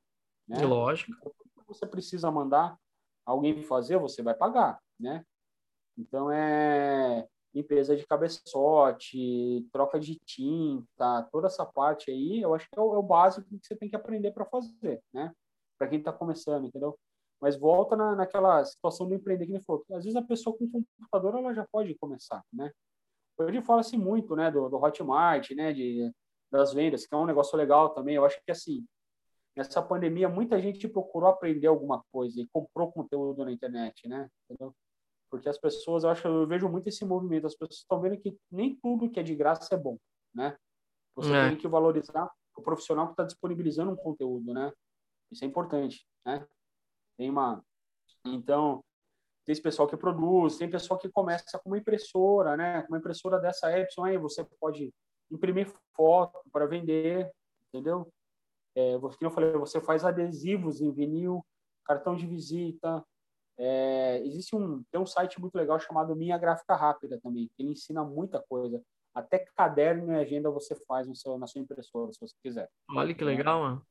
Né? 0.47 0.65
Lógico. 0.65 1.11
Então, 1.11 1.31
você 1.67 1.85
precisa 1.85 2.31
mandar 2.31 2.75
alguém 3.23 3.61
fazer, 3.61 3.99
você 3.99 4.23
vai 4.23 4.33
pagar, 4.33 4.81
né? 4.99 5.23
Então, 5.97 6.31
é 6.31 7.27
limpeza 7.53 7.95
de 7.95 8.05
cabeçote, 8.07 9.67
troca 9.71 9.99
de 9.99 10.15
tinta, 10.25 11.23
toda 11.31 11.47
essa 11.47 11.65
parte 11.65 12.09
aí, 12.09 12.41
eu 12.41 12.53
acho 12.55 12.67
que 12.67 12.79
é 12.79 12.81
o, 12.81 12.95
é 12.95 12.97
o 12.97 13.03
básico 13.03 13.47
que 13.47 13.59
você 13.61 13.75
tem 13.75 13.87
que 13.87 13.95
aprender 13.95 14.31
para 14.31 14.45
fazer, 14.45 15.03
né? 15.13 15.31
Para 15.77 15.87
quem 15.87 15.99
está 15.99 16.11
começando, 16.11 16.65
entendeu? 16.65 16.97
Mas 17.39 17.55
volta 17.55 17.95
na, 17.95 18.15
naquela 18.15 18.63
situação 18.65 19.07
do 19.07 19.13
empreender 19.13 19.45
que 19.45 19.51
ele 19.51 19.61
falou. 19.61 19.85
Às 19.91 20.03
vezes 20.03 20.15
a 20.15 20.23
pessoa 20.23 20.57
com 20.57 20.67
computador 20.69 21.35
ela 21.35 21.53
já 21.53 21.67
pode 21.71 21.93
começar, 21.95 22.43
né? 22.51 22.71
Hoje 23.37 23.61
fala-se 23.61 23.97
muito, 23.97 24.35
né, 24.35 24.49
do, 24.51 24.69
do 24.69 24.77
Hotmart, 24.77 25.51
né, 25.51 25.73
de 25.73 26.11
das 26.53 26.71
vendas, 26.71 27.07
que 27.07 27.13
é 27.13 27.17
um 27.17 27.25
negócio 27.25 27.57
legal 27.57 27.89
também. 27.89 28.15
Eu 28.15 28.23
acho 28.23 28.39
que, 28.45 28.51
assim, 28.51 28.85
nessa 29.55 29.81
pandemia, 29.81 30.29
muita 30.29 30.61
gente 30.61 30.87
procurou 30.87 31.29
aprender 31.29 31.65
alguma 31.65 32.03
coisa 32.11 32.39
e 32.39 32.47
comprou 32.53 32.91
conteúdo 32.91 33.43
na 33.43 33.51
internet, 33.51 34.07
né? 34.07 34.29
Entendeu? 34.45 34.73
Porque 35.33 35.49
as 35.49 35.57
pessoas, 35.57 36.03
eu 36.03 36.11
acho, 36.11 36.27
eu 36.27 36.45
vejo 36.45 36.69
muito 36.69 36.87
esse 36.87 37.03
movimento, 37.03 37.47
as 37.47 37.55
pessoas 37.55 37.79
estão 37.79 37.99
vendo 37.99 38.19
que 38.19 38.37
nem 38.51 38.75
tudo 38.75 39.09
que 39.09 39.19
é 39.19 39.23
de 39.23 39.33
graça 39.33 39.73
é 39.73 39.77
bom, 39.79 39.97
né? 40.31 40.55
Você 41.15 41.33
é. 41.33 41.49
tem 41.49 41.57
que 41.57 41.67
valorizar 41.67 42.31
o 42.55 42.61
profissional 42.61 43.07
que 43.07 43.13
está 43.13 43.23
disponibilizando 43.23 43.91
um 43.91 43.95
conteúdo, 43.95 44.53
né? 44.53 44.71
Isso 45.31 45.43
é 45.43 45.47
importante, 45.47 46.07
né? 46.23 46.47
Tem 47.17 47.31
uma... 47.31 47.65
Então, 48.23 48.83
tem 49.43 49.53
esse 49.53 49.61
pessoal 49.61 49.87
que 49.87 49.97
produz, 49.97 50.59
tem 50.59 50.69
pessoal 50.69 50.99
que 50.99 51.09
começa 51.09 51.57
com 51.57 51.71
uma 51.71 51.79
impressora, 51.79 52.55
né? 52.55 52.85
Uma 52.87 52.99
impressora 52.99 53.39
dessa 53.39 53.75
Epson, 53.75 54.05
aí 54.05 54.19
você 54.19 54.45
pode 54.59 54.93
imprimir 55.31 55.67
foto 55.95 56.39
para 56.51 56.67
vender, 56.67 57.27
entendeu? 57.69 58.07
É, 58.75 58.99
como 58.99 59.15
eu 59.19 59.31
falei, 59.31 59.51
você 59.53 59.81
faz 59.81 60.05
adesivos 60.05 60.79
em 60.79 60.91
vinil, 60.91 61.43
cartão 61.83 62.15
de 62.15 62.27
visita. 62.27 63.03
É, 63.57 64.21
existe 64.25 64.55
um 64.55 64.83
tem 64.91 64.99
um 64.99 65.05
site 65.05 65.39
muito 65.39 65.55
legal 65.55 65.79
chamado 65.79 66.15
Minha 66.15 66.37
Gráfica 66.37 66.75
Rápida 66.75 67.19
também, 67.21 67.49
que 67.55 67.61
ele 67.61 67.71
ensina 67.71 68.03
muita 68.03 68.41
coisa. 68.41 68.81
Até 69.13 69.45
caderno 69.55 70.11
e 70.11 70.15
agenda 70.15 70.49
você 70.49 70.75
faz 70.87 71.07
no 71.07 71.15
seu, 71.15 71.37
na 71.37 71.45
sua 71.45 71.61
impressora, 71.61 72.11
se 72.11 72.19
você 72.19 72.35
quiser. 72.41 72.67
Olha 72.89 73.13
que 73.13 73.23
legal, 73.23 73.61
mano. 73.61 73.85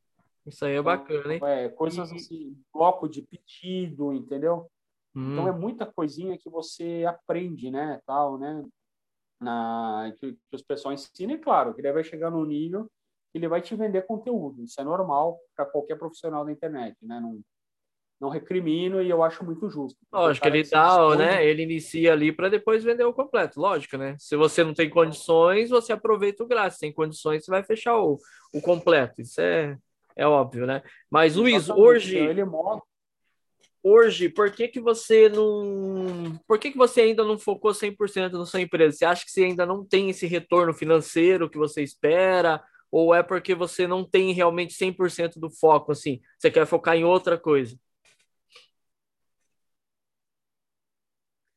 Isso 0.44 0.64
aí 0.64 0.72
é 0.72 0.75
então, 0.75 0.85
bacana, 0.85 1.35
hein? 1.35 1.40
É, 1.44 1.68
coisas 1.68 2.11
assim, 2.11 2.61
bloco 2.75 3.09
de 3.09 3.22
pedido, 3.22 4.12
entendeu? 4.12 4.68
Hum. 5.14 5.33
Então 5.35 5.46
é 5.46 5.53
muita 5.53 5.87
coisinha 5.87 6.37
que 6.37 6.51
você 6.51 7.05
aprende, 7.07 7.70
né, 7.70 8.01
tal, 8.05 8.37
né? 8.37 8.64
na, 9.42 10.14
que, 10.18 10.33
que 10.33 10.57
os 10.57 10.62
pessoal 10.62 10.94
ensinam, 10.94 11.35
e 11.35 11.38
claro, 11.38 11.75
que 11.75 11.81
ele 11.81 11.92
vai 11.92 12.05
chegar 12.05 12.31
no 12.31 12.44
nível 12.46 12.90
que 13.31 13.38
ele 13.38 13.48
vai 13.48 13.62
te 13.62 13.75
vender 13.75 14.07
conteúdo. 14.07 14.62
Isso 14.62 14.79
é 14.79 14.85
normal 14.85 15.40
para 15.57 15.64
qualquer 15.64 15.98
profissional 15.98 16.44
da 16.44 16.53
internet, 16.53 16.96
né? 17.03 17.18
Não, 17.18 17.40
não 18.23 18.29
recrimino 18.29 19.03
e 19.03 19.11
eu 19.11 19.21
acho 19.21 19.45
muito 19.45 19.69
justo. 19.69 19.99
Lógico, 20.13 20.47
ele 20.47 20.63
dá, 20.63 21.17
né? 21.17 21.45
Ele 21.45 21.65
inicia 21.65 22.13
ali 22.13 22.31
para 22.31 22.49
depois 22.49 22.85
vender 22.85 23.03
o 23.03 23.13
completo, 23.13 23.61
lógico, 23.61 23.97
né? 23.97 24.15
Se 24.17 24.37
você 24.37 24.63
não 24.63 24.73
tem 24.73 24.89
condições, 24.89 25.71
você 25.71 25.93
aproveita 25.93 26.45
o 26.45 26.47
grátis. 26.47 26.79
Sem 26.79 26.93
condições, 26.93 27.45
você 27.45 27.51
vai 27.51 27.65
fechar 27.65 27.99
o, 27.99 28.21
o 28.55 28.61
completo. 28.61 29.21
Isso 29.21 29.41
é, 29.41 29.77
é 30.15 30.25
óbvio, 30.25 30.67
né? 30.67 30.85
Mas, 31.11 31.35
Luiz, 31.35 31.69
hoje. 31.69 32.17
Então, 32.17 32.31
ele 32.31 32.45
mostra 32.45 32.87
hoje, 33.83 34.29
por 34.29 34.53
que, 34.53 34.69
que 34.69 34.81
você 34.81 35.29
não. 35.29 36.39
Por 36.47 36.61
que, 36.61 36.71
que 36.71 36.79
você 36.79 37.01
ainda 37.01 37.25
não 37.25 37.37
focou 37.37 37.73
100% 37.73 38.31
na 38.35 38.47
sua 38.47 38.61
empresa? 38.61 38.97
Você 38.99 39.05
acha 39.05 39.25
que 39.25 39.33
você 39.33 39.43
ainda 39.47 39.67
não 39.67 39.85
tem 39.85 40.11
esse 40.11 40.29
retorno 40.29 40.73
financeiro 40.73 41.51
que 41.51 41.59
você 41.59 41.83
espera? 41.83 42.63
Ou 42.89 43.13
é 43.13 43.21
porque 43.23 43.53
você 43.53 43.85
não 43.85 44.05
tem 44.05 44.33
realmente 44.33 44.75
100% 44.75 45.41
do 45.41 45.51
foco, 45.51 45.91
assim? 45.91 46.21
Você 46.39 46.53
quer 46.53 46.67
focar 46.67 46.95
em 46.95 47.03
outra 47.03 47.37
coisa? 47.37 47.77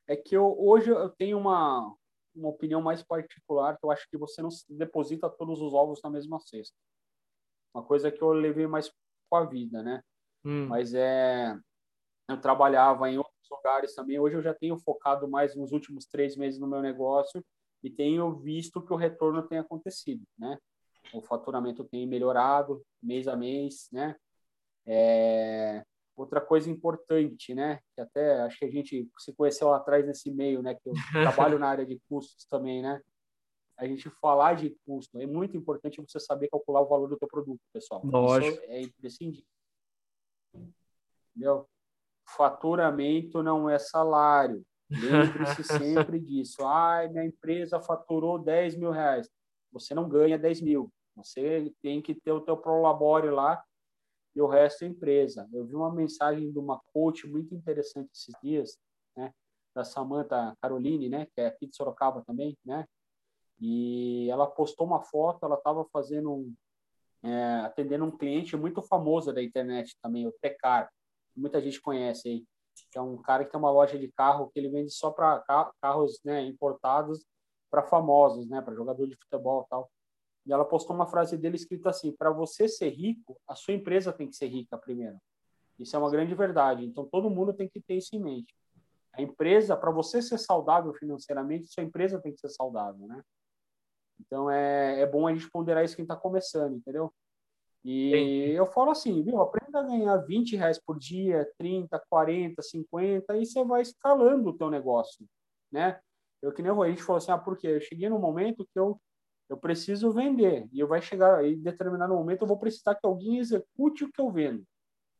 É 0.07 0.15
que 0.15 0.35
eu, 0.35 0.55
hoje 0.59 0.89
eu 0.89 1.09
tenho 1.09 1.37
uma, 1.37 1.95
uma 2.35 2.49
opinião 2.49 2.81
mais 2.81 3.01
particular, 3.01 3.77
que 3.77 3.85
eu 3.85 3.91
acho 3.91 4.07
que 4.09 4.17
você 4.17 4.41
não 4.41 4.49
deposita 4.69 5.29
todos 5.29 5.61
os 5.61 5.73
ovos 5.73 5.99
na 6.03 6.09
mesma 6.09 6.39
cesta. 6.39 6.75
Uma 7.73 7.83
coisa 7.83 8.11
que 8.11 8.21
eu 8.21 8.31
levei 8.31 8.67
mais 8.67 8.91
com 9.29 9.35
a 9.35 9.45
vida, 9.45 9.81
né? 9.81 10.01
Hum. 10.43 10.67
Mas 10.67 10.93
é 10.93 11.57
eu 12.27 12.39
trabalhava 12.39 13.09
em 13.09 13.17
outros 13.17 13.47
lugares 13.49 13.93
também. 13.93 14.19
Hoje 14.19 14.35
eu 14.35 14.41
já 14.41 14.53
tenho 14.53 14.77
focado 14.79 15.27
mais 15.27 15.55
nos 15.55 15.71
últimos 15.71 16.05
três 16.05 16.35
meses 16.35 16.59
no 16.59 16.67
meu 16.67 16.81
negócio 16.81 17.43
e 17.83 17.89
tenho 17.89 18.35
visto 18.39 18.81
que 18.81 18.93
o 18.93 18.97
retorno 18.97 19.47
tem 19.47 19.59
acontecido, 19.59 20.23
né? 20.37 20.57
O 21.13 21.21
faturamento 21.21 21.83
tem 21.83 22.07
melhorado 22.07 22.83
mês 23.01 23.27
a 23.27 23.35
mês, 23.35 23.87
né? 23.91 24.15
É... 24.87 25.83
outra 26.15 26.39
coisa 26.39 26.69
importante, 26.69 27.53
né? 27.53 27.79
Que 27.93 28.01
até 28.01 28.41
acho 28.41 28.57
que 28.57 28.65
a 28.65 28.71
gente 28.71 29.09
se 29.19 29.33
conheceu 29.33 29.69
lá 29.69 29.77
atrás 29.77 30.05
nesse 30.05 30.31
meio, 30.31 30.61
né? 30.61 30.75
Que 30.75 30.89
eu 30.89 30.93
trabalho 31.53 31.59
na 31.59 31.67
área 31.67 31.85
de 31.85 31.99
custos 32.07 32.45
também, 32.45 32.81
né? 32.81 33.01
A 33.77 33.85
gente 33.85 34.09
falar 34.09 34.55
de 34.55 34.75
custo 34.85 35.19
é 35.19 35.25
muito 35.25 35.57
importante 35.57 36.01
você 36.01 36.19
saber 36.19 36.47
calcular 36.47 36.81
o 36.81 36.87
valor 36.87 37.09
do 37.09 37.17
teu 37.17 37.27
produto, 37.27 37.59
pessoal. 37.73 38.01
Lógico. 38.05 38.53
Isso 38.53 38.71
é 38.71 38.81
imprescindível. 38.81 39.45
Entendeu? 41.35 41.67
Faturamento 42.25 43.43
não 43.43 43.69
é 43.69 43.77
salário. 43.77 44.65
Lembre-se 44.89 45.63
sempre 45.99 46.19
disso. 46.19 46.65
Ai, 46.65 47.09
minha 47.09 47.25
empresa 47.25 47.81
faturou 47.81 48.39
10 48.39 48.77
mil 48.77 48.91
reais. 48.91 49.29
Você 49.73 49.93
não 49.93 50.07
ganha 50.07 50.39
10 50.39 50.61
mil. 50.61 50.89
Você 51.17 51.73
tem 51.81 52.01
que 52.01 52.15
ter 52.15 52.31
o 52.31 52.41
teu 52.41 52.55
prolabore 52.55 53.29
lá 53.29 53.61
e 54.35 54.41
o 54.41 54.47
resto 54.47 54.83
é 54.83 54.87
empresa. 54.87 55.47
Eu 55.53 55.65
vi 55.65 55.75
uma 55.75 55.93
mensagem 55.93 56.51
de 56.51 56.59
uma 56.59 56.81
coach 56.93 57.27
muito 57.27 57.55
interessante 57.55 58.09
esses 58.13 58.35
dias, 58.43 58.77
né? 59.15 59.33
Da 59.73 59.83
Samantha 59.83 60.55
Caroline, 60.61 61.07
né? 61.07 61.25
Que 61.33 61.41
é 61.41 61.47
aqui 61.47 61.67
de 61.67 61.75
Sorocaba 61.75 62.23
também, 62.25 62.57
né? 62.65 62.85
E 63.59 64.29
ela 64.29 64.45
postou 64.45 64.85
uma 64.85 65.01
foto, 65.01 65.45
ela 65.45 65.55
estava 65.55 65.85
fazendo 65.85 66.33
um, 66.33 66.53
é, 67.23 67.61
atendendo 67.61 68.03
um 68.03 68.15
cliente 68.15 68.57
muito 68.57 68.81
famoso 68.81 69.31
da 69.31 69.41
internet 69.41 69.95
também, 70.01 70.27
o 70.27 70.33
Tecar. 70.41 70.91
Muita 71.35 71.61
gente 71.61 71.81
conhece 71.81 72.27
aí. 72.27 72.45
Que 72.91 72.97
é 72.97 73.01
um 73.01 73.21
cara 73.21 73.45
que 73.45 73.51
tem 73.51 73.59
uma 73.59 73.71
loja 73.71 73.97
de 73.97 74.11
carro 74.11 74.49
que 74.49 74.59
ele 74.59 74.69
vende 74.69 74.91
só 74.91 75.09
para 75.09 75.41
carros 75.81 76.19
né, 76.25 76.41
importados 76.41 77.25
para 77.71 77.83
famosos, 77.83 78.49
né? 78.49 78.61
Para 78.61 78.75
jogador 78.75 79.07
de 79.07 79.15
futebol 79.15 79.63
e 79.65 79.69
tal. 79.69 79.89
E 80.45 80.53
ela 80.53 80.65
postou 80.65 80.95
uma 80.95 81.07
frase 81.07 81.37
dele 81.37 81.55
escrita 81.55 81.89
assim: 81.89 82.11
para 82.11 82.29
você 82.31 82.67
ser 82.67 82.89
rico, 82.89 83.39
a 83.47 83.55
sua 83.55 83.73
empresa 83.73 84.13
tem 84.13 84.29
que 84.29 84.35
ser 84.35 84.47
rica 84.47 84.77
primeiro. 84.77 85.17
Isso 85.79 85.95
é 85.95 85.99
uma 85.99 86.09
grande 86.09 86.33
verdade. 86.35 86.85
Então 86.85 87.05
todo 87.05 87.29
mundo 87.29 87.53
tem 87.53 87.67
que 87.67 87.81
ter 87.81 87.95
isso 87.95 88.15
em 88.15 88.19
mente. 88.19 88.55
A 89.13 89.21
empresa, 89.21 89.75
para 89.77 89.91
você 89.91 90.21
ser 90.21 90.37
saudável 90.37 90.93
financeiramente, 90.93 91.67
sua 91.67 91.83
empresa 91.83 92.19
tem 92.19 92.33
que 92.33 92.39
ser 92.39 92.49
saudável, 92.49 93.07
né? 93.07 93.21
Então 94.19 94.49
é, 94.49 95.01
é 95.01 95.05
bom 95.05 95.27
a 95.27 95.33
gente 95.33 95.49
ponderar 95.49 95.83
isso 95.83 95.95
quem 95.95 96.03
está 96.03 96.15
começando, 96.15 96.75
entendeu? 96.75 97.13
E 97.83 98.11
Sim. 98.11 98.51
eu 98.53 98.65
falo 98.65 98.91
assim, 98.91 99.21
viu? 99.23 99.39
Aprenda 99.39 99.79
a 99.79 99.83
ganhar 99.83 100.17
20 100.17 100.55
reais 100.55 100.79
por 100.79 100.97
dia, 100.97 101.47
30, 101.57 102.01
40, 102.09 102.61
50, 102.61 103.37
e 103.37 103.45
você 103.45 103.63
vai 103.63 103.81
escalando 103.81 104.49
o 104.49 104.57
teu 104.57 104.69
negócio, 104.71 105.25
né? 105.71 105.99
Eu 106.41 106.51
que 106.51 106.61
nem 106.61 106.71
a 106.71 106.89
gente 106.89 107.03
falou 107.03 107.17
assim, 107.17 107.31
ah, 107.31 107.37
por 107.37 107.57
quê? 107.57 107.67
Eu 107.67 107.81
cheguei 107.81 108.09
num 108.09 108.19
momento 108.19 108.65
que 108.65 108.79
eu 108.79 108.99
eu 109.49 109.57
preciso 109.57 110.11
vender 110.11 110.67
e 110.71 110.79
eu 110.79 110.87
vai 110.87 111.01
chegar 111.01 111.45
em 111.45 111.61
determinado 111.61 112.13
momento 112.13 112.41
eu 112.41 112.47
vou 112.47 112.57
precisar 112.57 112.95
que 112.95 113.05
alguém 113.05 113.37
execute 113.37 114.03
o 114.03 114.11
que 114.11 114.19
eu 114.19 114.31
vendo. 114.31 114.65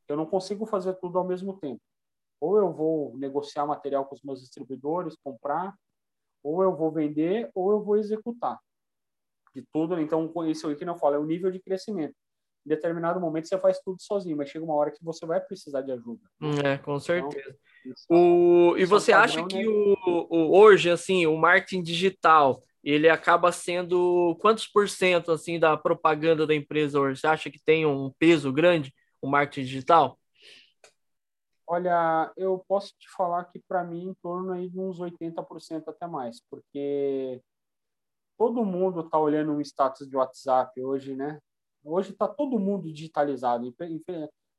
Eu 0.08 0.18
não 0.18 0.26
consigo 0.26 0.66
fazer 0.66 0.94
tudo 0.96 1.18
ao 1.18 1.26
mesmo 1.26 1.58
tempo. 1.58 1.82
Ou 2.40 2.58
eu 2.58 2.72
vou 2.72 3.18
negociar 3.18 3.66
material 3.66 4.06
com 4.06 4.16
os 4.16 4.22
meus 4.22 4.42
distribuidores, 4.42 5.16
comprar, 5.24 5.74
ou 6.44 6.62
eu 6.62 6.76
vou 6.76 6.92
vender, 6.92 7.50
ou 7.56 7.72
eu 7.72 7.82
vou 7.82 7.98
executar. 7.98 8.60
De 9.54 9.64
tudo, 9.72 10.00
então 10.00 10.32
isso 10.48 10.70
aqui 10.70 10.84
não 10.84 10.98
fala, 10.98 11.16
é 11.16 11.20
o 11.20 11.26
nível 11.26 11.50
de 11.50 11.60
crescimento. 11.60 12.16
Em 12.66 12.70
determinado 12.70 13.20
momento 13.20 13.48
você 13.48 13.58
faz 13.60 13.80
tudo 13.80 14.02
sozinho, 14.02 14.36
mas 14.36 14.50
chega 14.50 14.66
uma 14.66 14.74
hora 14.74 14.92
que 14.92 15.04
você 15.04 15.26
vai 15.26 15.40
precisar 15.40 15.82
de 15.82 15.92
ajuda. 15.92 16.22
É, 16.64 16.78
com 16.78 16.92
então, 16.92 17.00
certeza. 17.00 17.58
Então, 17.86 17.96
o... 18.10 18.78
E 18.78 18.86
você 18.86 19.14
acha 19.14 19.46
que 19.46 19.64
né? 19.64 19.68
o, 19.68 20.28
o, 20.30 20.58
hoje, 20.58 20.90
assim, 20.90 21.26
o 21.28 21.38
marketing 21.38 21.84
digital, 21.84 22.62
ele 22.86 23.10
acaba 23.10 23.52
sendo 23.52 24.38
quantos 24.40 24.68
por 24.68 24.88
cento 24.88 25.32
assim 25.32 25.60
da 25.60 25.76
propaganda 25.76 26.46
da 26.46 26.54
empresa 26.54 27.00
hoje? 27.00 27.20
Você 27.20 27.28
acha 27.28 27.50
que 27.50 27.60
tem 27.60 27.84
um 27.84 28.12
peso 28.20 28.54
grande 28.54 28.94
o 29.20 29.28
marketing 29.28 29.66
digital? 29.66 30.20
Olha, 31.68 32.32
eu 32.38 32.64
posso 32.68 32.94
te 33.00 33.10
falar 33.10 33.46
que 33.46 33.60
para 33.68 33.84
mim 33.84 34.10
em 34.10 34.14
torno 34.22 34.52
aí 34.52 34.70
de 34.70 34.80
uns 34.80 35.00
80% 35.00 35.88
até 35.88 36.06
mais, 36.06 36.40
porque 36.48 37.42
todo 38.38 38.64
mundo 38.64 39.02
está 39.02 39.18
olhando 39.18 39.52
um 39.52 39.62
status 39.62 40.08
de 40.08 40.16
WhatsApp 40.16 40.80
hoje, 40.80 41.16
né? 41.16 41.40
Hoje 41.84 42.12
está 42.12 42.28
todo 42.28 42.60
mundo 42.60 42.92
digitalizado. 42.94 43.74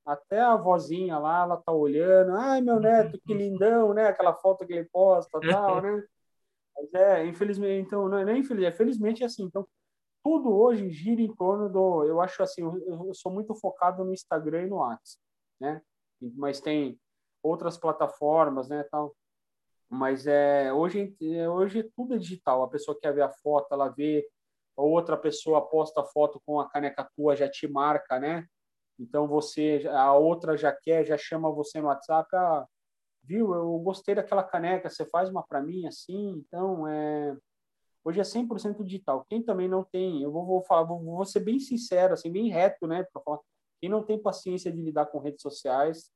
Até 0.04 0.40
a 0.40 0.56
vozinha 0.56 1.16
lá, 1.18 1.42
ela 1.42 1.56
tá 1.56 1.72
olhando, 1.72 2.32
ai 2.32 2.60
meu 2.60 2.80
neto, 2.80 3.20
que 3.24 3.34
lindão, 3.34 3.94
né? 3.94 4.08
Aquela 4.08 4.34
foto 4.34 4.66
que 4.66 4.72
ele 4.72 4.88
posta, 4.92 5.40
tal, 5.40 5.80
né? 5.82 6.02
Mas 6.76 6.94
é, 6.94 7.26
infelizmente, 7.26 7.86
então, 7.86 8.08
não 8.08 8.18
é 8.18 8.24
nem 8.24 8.40
infeliz, 8.40 8.64
é 8.66 8.72
felizmente 8.72 9.24
assim. 9.24 9.44
Então, 9.44 9.66
tudo 10.22 10.54
hoje 10.54 10.90
gira 10.90 11.20
em 11.20 11.34
torno 11.34 11.68
do. 11.68 12.04
Eu 12.04 12.20
acho 12.20 12.42
assim, 12.42 12.62
eu, 12.62 13.06
eu 13.06 13.14
sou 13.14 13.32
muito 13.32 13.54
focado 13.54 14.04
no 14.04 14.12
Instagram 14.12 14.62
e 14.62 14.66
no 14.66 14.76
WhatsApp, 14.76 15.22
né? 15.60 15.80
Mas 16.34 16.60
tem 16.60 16.98
outras 17.42 17.78
plataformas, 17.78 18.68
né, 18.68 18.82
tal. 18.90 19.14
Mas 19.88 20.26
é 20.26 20.72
hoje 20.72 21.16
hoje 21.48 21.84
tudo 21.94 22.14
é 22.14 22.18
digital. 22.18 22.62
A 22.62 22.68
pessoa 22.68 22.98
quer 23.00 23.14
ver 23.14 23.22
a 23.22 23.30
foto, 23.30 23.72
ela 23.72 23.88
vê. 23.88 24.28
Outra 24.76 25.16
pessoa 25.16 25.66
posta 25.66 26.02
a 26.02 26.04
foto 26.04 26.42
com 26.44 26.60
a 26.60 26.68
caneca 26.68 27.08
tua, 27.16 27.34
já 27.34 27.48
te 27.48 27.66
marca, 27.66 28.18
né? 28.18 28.46
Então 28.98 29.26
você, 29.26 29.84
a 29.90 30.12
outra 30.14 30.56
já 30.56 30.72
quer, 30.72 31.04
já 31.04 31.16
chama 31.16 31.50
você 31.52 31.80
no 31.80 31.86
WhatsApp, 31.86 32.28
ah, 32.34 32.66
viu, 33.26 33.54
eu 33.54 33.78
gostei 33.78 34.14
daquela 34.14 34.42
caneca, 34.42 34.88
você 34.88 35.04
faz 35.06 35.28
uma 35.28 35.42
para 35.42 35.60
mim 35.60 35.86
assim, 35.86 36.44
então 36.46 36.86
é 36.86 37.36
hoje 38.04 38.20
é 38.20 38.22
100% 38.22 38.84
digital. 38.84 39.26
Quem 39.28 39.42
também 39.42 39.68
não 39.68 39.82
tem, 39.82 40.22
eu 40.22 40.30
vou, 40.30 40.46
vou 40.46 40.62
falar, 40.62 40.84
vou, 40.84 41.02
vou 41.02 41.24
ser 41.24 41.40
bem 41.40 41.58
sincero, 41.58 42.14
assim, 42.14 42.30
bem 42.30 42.48
reto, 42.48 42.86
né, 42.86 43.04
para 43.12 43.20
falar. 43.20 43.40
Quem 43.80 43.90
não 43.90 44.02
tem 44.02 44.20
paciência 44.20 44.70
de 44.70 44.80
lidar 44.80 45.06
com 45.06 45.18
redes 45.18 45.42
sociais, 45.42 46.08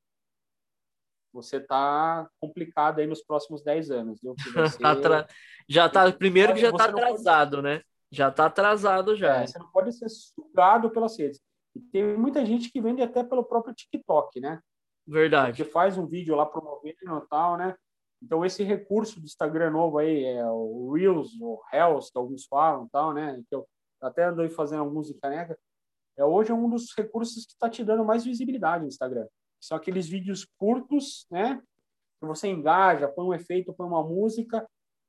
você 1.33 1.61
tá 1.61 2.29
complicado 2.41 3.01
aí 3.01 3.07
nos 3.07 3.23
próximos 3.23 3.63
10 3.63 3.91
anos, 3.91 4.21
viu? 4.21 4.35
Você... 4.35 4.79
Já 5.69 5.89
tá, 5.89 6.11
primeiro 6.13 6.55
que 6.55 6.61
já 6.61 6.73
tá 6.73 6.87
atrasado, 6.87 7.57
pode... 7.59 7.63
né? 7.63 7.83
Já 8.11 8.31
tá 8.31 8.47
atrasado 8.47 9.15
já. 9.15 9.37
É, 9.37 9.47
você 9.47 9.59
não 9.59 9.71
pode 9.71 9.93
ser 9.93 10.09
sugado 10.09 10.91
pelas 10.91 11.17
redes. 11.17 11.41
E 11.77 11.81
tem 11.81 12.17
muita 12.19 12.45
gente 12.45 12.73
que 12.73 12.81
vende 12.81 13.03
até 13.03 13.23
pelo 13.23 13.45
próprio 13.45 13.73
TikTok, 13.73 14.41
né? 14.41 14.61
Verdade. 15.07 15.57
Que 15.57 15.69
faz 15.69 15.99
um 15.99 16.07
vídeo 16.07 16.37
lá 16.37 16.47
promovendo 16.47 16.97
e 17.03 17.29
tal, 17.29 17.57
né? 17.57 17.75
Então, 18.23 18.45
esse 18.45 18.63
recurso 18.63 19.19
do 19.19 19.25
Instagram 19.25 19.71
novo 19.71 19.99
aí, 19.99 20.25
é 20.25 20.45
o 20.47 20.93
Reels, 20.93 21.33
o 21.41 21.61
Reels, 21.73 22.11
que 22.11 22.19
alguns 22.19 22.45
falam 22.45 22.89
tal, 22.89 23.15
né? 23.15 23.43
Que 23.49 23.55
eu 23.55 23.67
até 24.01 24.25
andei 24.25 24.49
fazendo 24.49 24.81
alguns 24.81 25.11
em 25.11 25.19
caneca. 25.19 25.59
É, 26.17 26.25
hoje 26.25 26.51
é 26.51 26.55
um 26.55 26.69
dos 26.69 26.95
recursos 26.95 27.47
que 27.47 27.53
está 27.53 27.69
te 27.69 27.83
dando 27.83 28.05
mais 28.05 28.25
visibilidade 28.25 28.83
no 28.83 28.89
Instagram. 28.89 29.27
São 29.59 29.77
aqueles 29.77 30.07
vídeos 30.07 30.47
curtos, 30.59 31.27
né? 31.31 31.63
Que 32.21 32.27
você 32.27 32.49
engaja, 32.49 33.09
põe 33.09 33.27
um 33.27 33.35
efeito, 33.35 33.73
põe 33.73 33.87
uma 33.87 34.03
música. 34.03 34.69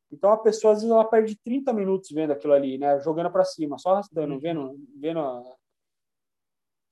Então, 0.09 0.31
a 0.31 0.37
pessoa, 0.37 0.73
às 0.73 0.79
vezes, 0.79 0.91
ela 0.91 1.05
perde 1.05 1.37
30 1.43 1.73
minutos 1.73 2.09
vendo 2.11 2.31
aquilo 2.31 2.53
ali, 2.53 2.77
né? 2.77 2.99
Jogando 3.01 3.31
para 3.31 3.43
cima, 3.43 3.77
só 3.77 3.91
arrastando, 3.91 4.33
uhum. 4.33 4.39
vendo, 4.39 4.75
vendo 4.97 5.19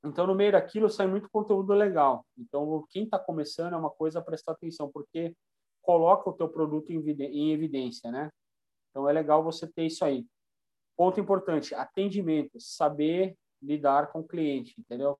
então, 0.03 0.25
no 0.25 0.33
meio 0.33 0.53
daquilo 0.53 0.89
sai 0.89 1.07
muito 1.07 1.29
conteúdo 1.29 1.73
legal. 1.73 2.25
Então, 2.37 2.85
quem 2.89 3.03
está 3.03 3.19
começando 3.19 3.73
é 3.73 3.77
uma 3.77 3.89
coisa 3.89 4.19
a 4.19 4.21
prestar 4.21 4.53
atenção, 4.53 4.89
porque 4.89 5.35
coloca 5.81 6.29
o 6.29 6.33
teu 6.33 6.47
produto 6.47 6.91
em 6.91 7.51
evidência, 7.51 8.11
né? 8.11 8.31
Então, 8.89 9.09
é 9.09 9.13
legal 9.13 9.43
você 9.43 9.67
ter 9.67 9.85
isso 9.85 10.05
aí. 10.05 10.25
Ponto 10.95 11.19
importante, 11.19 11.75
atendimento, 11.75 12.59
saber 12.59 13.35
lidar 13.61 14.11
com 14.11 14.21
o 14.21 14.27
cliente, 14.27 14.75
entendeu? 14.79 15.19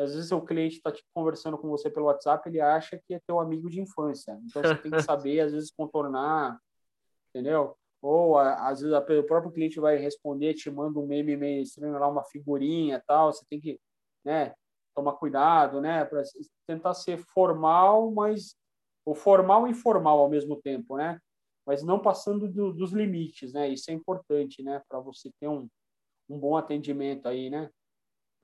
Às 0.00 0.14
vezes 0.14 0.32
o 0.32 0.40
cliente 0.40 0.76
está 0.76 0.90
tipo, 0.90 1.08
conversando 1.12 1.58
com 1.58 1.68
você 1.68 1.90
pelo 1.90 2.06
WhatsApp, 2.06 2.48
ele 2.48 2.60
acha 2.60 2.98
que 3.04 3.14
é 3.14 3.20
teu 3.26 3.38
amigo 3.38 3.68
de 3.68 3.80
infância. 3.80 4.38
Então, 4.44 4.62
você 4.62 4.76
tem 4.76 4.90
que 4.90 5.02
saber, 5.02 5.40
às 5.40 5.52
vezes, 5.52 5.70
contornar, 5.70 6.58
entendeu? 7.28 7.76
Ou 8.00 8.38
às 8.38 8.80
vezes 8.80 8.96
o 8.96 9.24
próprio 9.24 9.52
cliente 9.52 9.80
vai 9.80 9.96
responder, 9.96 10.54
te 10.54 10.70
manda 10.70 10.98
um 10.98 11.06
meme 11.06 11.36
meio 11.36 11.62
estranho 11.62 11.98
lá, 11.98 12.08
uma 12.08 12.24
figurinha 12.24 13.02
tal, 13.06 13.32
você 13.32 13.44
tem 13.48 13.60
que, 13.60 13.80
né, 14.24 14.54
tomar 14.94 15.14
cuidado, 15.14 15.80
né, 15.80 16.04
para 16.04 16.22
tentar 16.66 16.94
ser 16.94 17.18
formal, 17.18 18.10
mas 18.10 18.54
o 19.04 19.14
formal 19.14 19.66
e 19.66 19.70
informal 19.70 20.18
ao 20.18 20.28
mesmo 20.28 20.60
tempo, 20.60 20.96
né, 20.96 21.20
mas 21.66 21.82
não 21.82 22.00
passando 22.00 22.48
do, 22.48 22.72
dos 22.72 22.92
limites, 22.92 23.52
né, 23.52 23.68
isso 23.68 23.90
é 23.90 23.94
importante, 23.94 24.62
né, 24.62 24.82
para 24.88 25.00
você 25.00 25.30
ter 25.40 25.48
um, 25.48 25.68
um 26.28 26.38
bom 26.38 26.56
atendimento 26.56 27.26
aí, 27.26 27.50
né, 27.50 27.70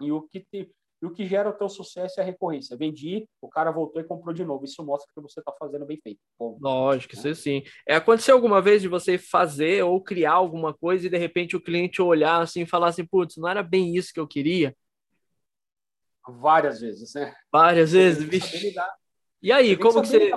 e 0.01 0.11
o 0.11 0.23
que 0.23 0.41
te, 0.41 0.71
e 1.05 1.07
o 1.07 1.11
que 1.11 1.27
gera 1.27 1.51
o 1.51 1.53
teu 1.53 1.69
sucesso 1.69 2.19
é 2.19 2.23
a 2.23 2.27
recorrência. 2.27 2.79
Vendi, 2.79 3.29
o 3.39 3.47
cara 3.47 3.71
voltou 3.71 4.01
e 4.01 4.05
comprou 4.07 4.33
de 4.33 4.43
novo. 4.43 4.65
Isso 4.65 4.83
mostra 4.83 5.07
que 5.15 5.21
você 5.21 5.39
está 5.39 5.53
fazendo 5.53 5.85
bem 5.85 5.99
feito. 6.03 6.19
Bom, 6.39 6.57
Lógico, 6.59 7.15
né? 7.15 7.31
isso 7.31 7.43
sim. 7.43 7.63
É, 7.87 7.95
aconteceu 7.95 8.35
alguma 8.35 8.63
vez 8.63 8.81
de 8.81 8.89
você 8.89 9.19
fazer 9.19 9.85
ou 9.85 10.03
criar 10.03 10.33
alguma 10.33 10.73
coisa 10.73 11.07
e 11.07 11.11
de 11.11 11.19
repente 11.19 11.57
o 11.57 11.61
cliente 11.61 12.01
olhar 12.01 12.41
assim 12.41 12.63
e 12.63 12.67
falar 12.67 12.89
assim, 12.89 13.05
putz, 13.05 13.37
não 13.37 13.47
era 13.47 13.63
bem 13.63 13.95
isso 13.95 14.15
que 14.15 14.19
eu 14.19 14.27
queria? 14.27 14.75
Várias 16.27 16.81
vezes, 16.81 17.13
né? 17.13 17.35
Várias 17.53 17.93
vezes, 17.93 18.23
vixe. 18.25 18.75
E 19.43 19.53
aí, 19.53 19.77
como 19.77 20.01
que 20.01 20.09
você 20.09 20.31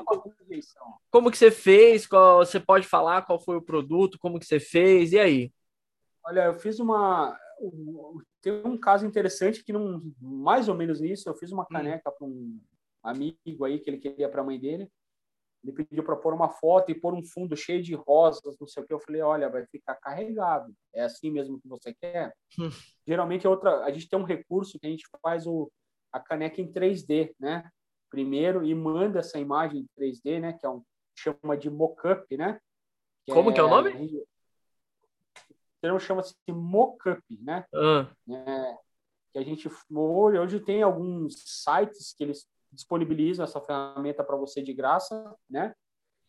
como 1.10 1.32
que 1.32 1.38
você 1.38 1.50
fez? 1.50 2.06
Qual, 2.06 2.40
você 2.40 2.60
pode 2.60 2.86
falar 2.86 3.22
qual 3.22 3.40
foi 3.40 3.56
o 3.56 3.62
produto? 3.62 4.20
Como 4.20 4.38
que 4.38 4.46
você 4.46 4.60
fez? 4.60 5.14
E 5.14 5.20
aí? 5.20 5.50
Olha, 6.26 6.42
eu 6.42 6.60
fiz 6.60 6.78
uma 6.78 7.40
tem 8.42 8.54
um 8.66 8.78
caso 8.78 9.06
interessante 9.06 9.64
que, 9.64 9.74
não, 9.74 10.02
mais 10.20 10.68
ou 10.70 10.76
menos 10.76 11.02
nisso, 11.02 11.30
eu 11.30 11.36
fiz 11.36 11.52
uma 11.52 11.64
hum. 11.64 11.68
caneca 11.72 12.12
para 12.12 12.28
um 12.28 12.60
amigo 13.04 13.66
aí 13.66 13.80
que 13.80 13.90
ele 13.90 13.98
queria 13.98 14.30
para 14.30 14.42
a 14.42 14.46
mãe 14.46 14.60
dele. 14.60 14.90
Ele 15.64 15.74
pediu 15.74 16.04
para 16.04 16.16
pôr 16.16 16.34
uma 16.34 16.50
foto 16.50 16.92
e 16.92 16.96
pôr 16.96 17.14
um 17.14 17.24
fundo 17.24 17.56
cheio 17.56 17.82
de 17.82 17.96
rosas, 17.96 18.58
não 18.60 18.68
sei 18.68 18.84
o 18.84 18.86
que. 18.86 18.94
Eu 18.94 19.00
falei, 19.00 19.22
olha, 19.22 19.50
vai 19.50 19.66
ficar 19.66 19.96
carregado. 19.96 20.74
É 20.94 21.04
assim 21.04 21.32
mesmo 21.32 21.60
que 21.60 21.68
você 21.68 21.94
quer? 21.94 22.34
Hum. 22.60 22.70
Geralmente 23.06 23.46
é 23.46 23.50
outra. 23.50 23.84
A 23.84 23.92
gente 23.92 24.08
tem 24.08 24.20
um 24.20 24.24
recurso 24.24 24.80
que 24.80 24.88
a 24.88 24.90
gente 24.90 25.06
faz 25.22 25.46
o, 25.48 25.72
a 26.12 26.20
caneca 26.20 26.62
em 26.62 26.72
3D, 26.72 27.34
né? 27.40 27.70
Primeiro 28.10 28.64
e 28.64 28.74
manda 28.74 29.20
essa 29.20 29.40
imagem 29.40 29.82
em 29.82 30.02
3D, 30.02 30.40
né? 30.40 30.54
Que 30.54 30.66
é 30.66 30.70
um 30.70 30.84
chama 31.18 31.58
de 31.58 31.70
mockup, 31.70 32.38
né? 32.38 32.60
Que 33.26 33.34
Como 33.34 33.50
é, 33.50 33.54
que 33.54 33.60
é 33.60 33.64
o 33.64 33.70
nome? 33.70 33.92
Termo 35.88 36.00
chama-se 36.00 36.36
mockup, 36.50 37.22
né? 37.42 37.66
Ah. 37.74 38.08
É, 38.30 38.78
que 39.32 39.40
a 39.40 39.44
gente 39.44 39.70
hoje 39.90 40.60
tem 40.60 40.84
alguns 40.84 41.36
sites 41.64 42.14
que 42.14 42.24
eles 42.24 42.46
disponibilizam 42.72 43.46
essa 43.46 43.62
ferramenta 43.62 44.24
para 44.24 44.36
você 44.36 44.62
de 44.62 44.74
graça, 44.74 45.34
né? 45.50 45.74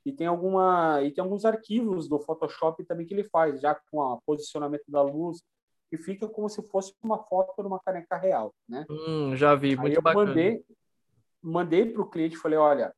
E 0.06 0.12
tem 0.12 0.26
alguma 0.26 1.02
e 1.02 1.10
tem 1.10 1.22
alguns 1.22 1.44
arquivos 1.44 2.08
do 2.08 2.20
Photoshop 2.20 2.84
também 2.84 3.04
que 3.04 3.12
ele 3.12 3.24
faz, 3.24 3.60
já 3.60 3.74
com 3.90 3.98
o 3.98 4.20
posicionamento 4.24 4.84
da 4.86 5.02
luz, 5.02 5.42
que 5.90 5.98
fica 5.98 6.28
como 6.28 6.48
se 6.48 6.62
fosse 6.68 6.94
uma 7.02 7.18
foto 7.24 7.60
de 7.60 7.66
uma 7.66 7.80
caneca 7.80 8.16
real, 8.16 8.54
né? 8.68 8.86
Hum, 8.88 9.34
já 9.34 9.54
vi, 9.56 9.74
muito 9.74 9.88
Aí 9.88 9.94
eu 9.94 10.02
bacana. 10.02 10.26
mandei 10.26 10.64
mandei 11.42 11.92
para 11.92 12.02
o 12.02 12.08
cliente, 12.08 12.36
falei, 12.36 12.58
olha, 12.58 12.94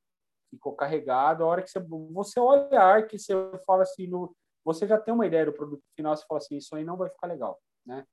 ficou 0.51 0.75
carregado. 0.75 1.45
A 1.45 1.47
hora 1.47 1.63
que 1.63 1.71
você, 1.71 1.81
você 1.81 2.41
olhar, 2.41 3.07
que 3.07 3.19
você 3.19 3.35
fala 3.67 3.83
assim, 3.83 4.07
no, 4.07 4.35
você 4.73 4.87
já 4.87 4.99
tem 4.99 5.13
uma 5.13 5.27
ideia 5.27 5.47
do 5.47 5.53
produto 5.53 5.83
final, 5.97 6.17
você 6.17 6.25
fala 6.27 6.39
assim, 6.39 6.57
isso 6.57 6.75
aí 6.75 6.85
não 6.85 6.97
vai 6.97 7.09
ficar 7.09 7.27
legal, 7.27 7.61
né? 7.85 8.05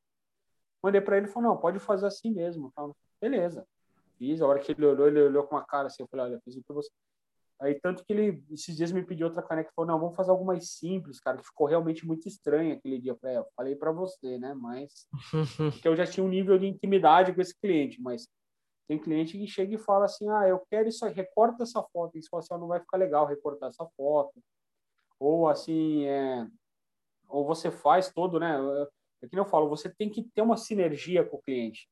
Mandei 0.84 1.02
para 1.02 1.18
ele, 1.18 1.28
falou, 1.28 1.50
não, 1.50 1.58
pode 1.58 1.80
fazer 1.80 2.06
assim 2.08 2.32
mesmo. 2.32 2.72
Beleza. 3.20 3.68
Fiz, 4.18 4.42
a 4.42 4.48
hora 4.48 4.60
que 4.60 4.72
ele 4.72 4.86
olhou, 4.86 5.08
ele 5.08 5.22
olhou 5.22 5.44
com 5.44 5.56
uma 5.56 5.66
cara 5.66 5.88
assim, 5.88 6.04
eu 6.04 6.08
falei, 6.08 6.28
olha, 6.28 6.42
fiz 6.44 6.56
o 6.56 6.64
que 6.64 6.74
você... 6.74 6.90
Aí, 7.60 7.80
tanto 7.80 8.06
que 8.06 8.14
ele, 8.14 8.44
esses 8.52 8.76
dias, 8.76 8.92
me 8.92 9.04
pediu 9.04 9.28
outra 9.28 9.42
caneca, 9.42 9.72
falou, 9.76 9.92
não, 9.92 10.00
vamos 10.00 10.16
fazer 10.16 10.30
algo 10.30 10.46
mais 10.46 10.70
simples, 10.70 11.20
cara, 11.20 11.38
que 11.38 11.46
ficou 11.46 11.66
realmente 11.66 12.06
muito 12.06 12.28
estranho 12.28 12.76
aquele 12.76 13.00
dia. 13.00 13.14
Eu 13.14 13.18
falei, 13.18 13.36
é, 13.36 13.40
eu 13.40 13.48
falei 13.56 13.76
para 13.76 13.92
você, 13.92 14.38
né, 14.38 14.54
mas... 14.54 15.08
Porque 15.74 15.88
eu 15.88 15.96
já 15.96 16.06
tinha 16.06 16.24
um 16.24 16.30
nível 16.30 16.58
de 16.60 16.68
intimidade 16.68 17.34
com 17.34 17.42
esse 17.42 17.60
cliente, 17.60 18.00
mas 18.00 18.28
tem 18.88 19.00
cliente 19.00 19.38
que 19.38 19.48
chega 19.48 19.74
e 19.74 19.80
fala 19.80 20.06
assim, 20.06 20.30
ah, 20.30 20.48
eu 20.48 20.62
quero 20.70 20.88
isso 20.88 21.04
aí, 21.04 21.12
recorta 21.12 21.64
essa 21.64 21.82
foto. 21.92 22.16
E 22.16 22.22
você 22.22 22.30
fala 22.30 22.42
assim, 22.42 22.54
ah, 22.54 22.58
não 22.60 22.68
vai 22.68 22.80
ficar 22.80 22.98
legal 22.98 23.26
recortar 23.26 23.70
essa 23.70 23.86
foto 23.98 24.40
ou 25.20 25.48
assim, 25.48 26.06
é, 26.06 26.48
ou 27.28 27.46
você 27.46 27.72
faz 27.72 28.12
todo, 28.12 28.40
né? 28.40 28.58
É 29.22 29.28
que 29.28 29.38
eu 29.38 29.46
falo, 29.46 29.70
você 29.70 29.90
tem 29.90 30.10
que 30.10 30.24
ter 30.24 30.42
uma 30.42 30.58
sinergia 30.58 31.24
com 31.26 31.38
o 31.38 31.42
cliente. 31.42 31.90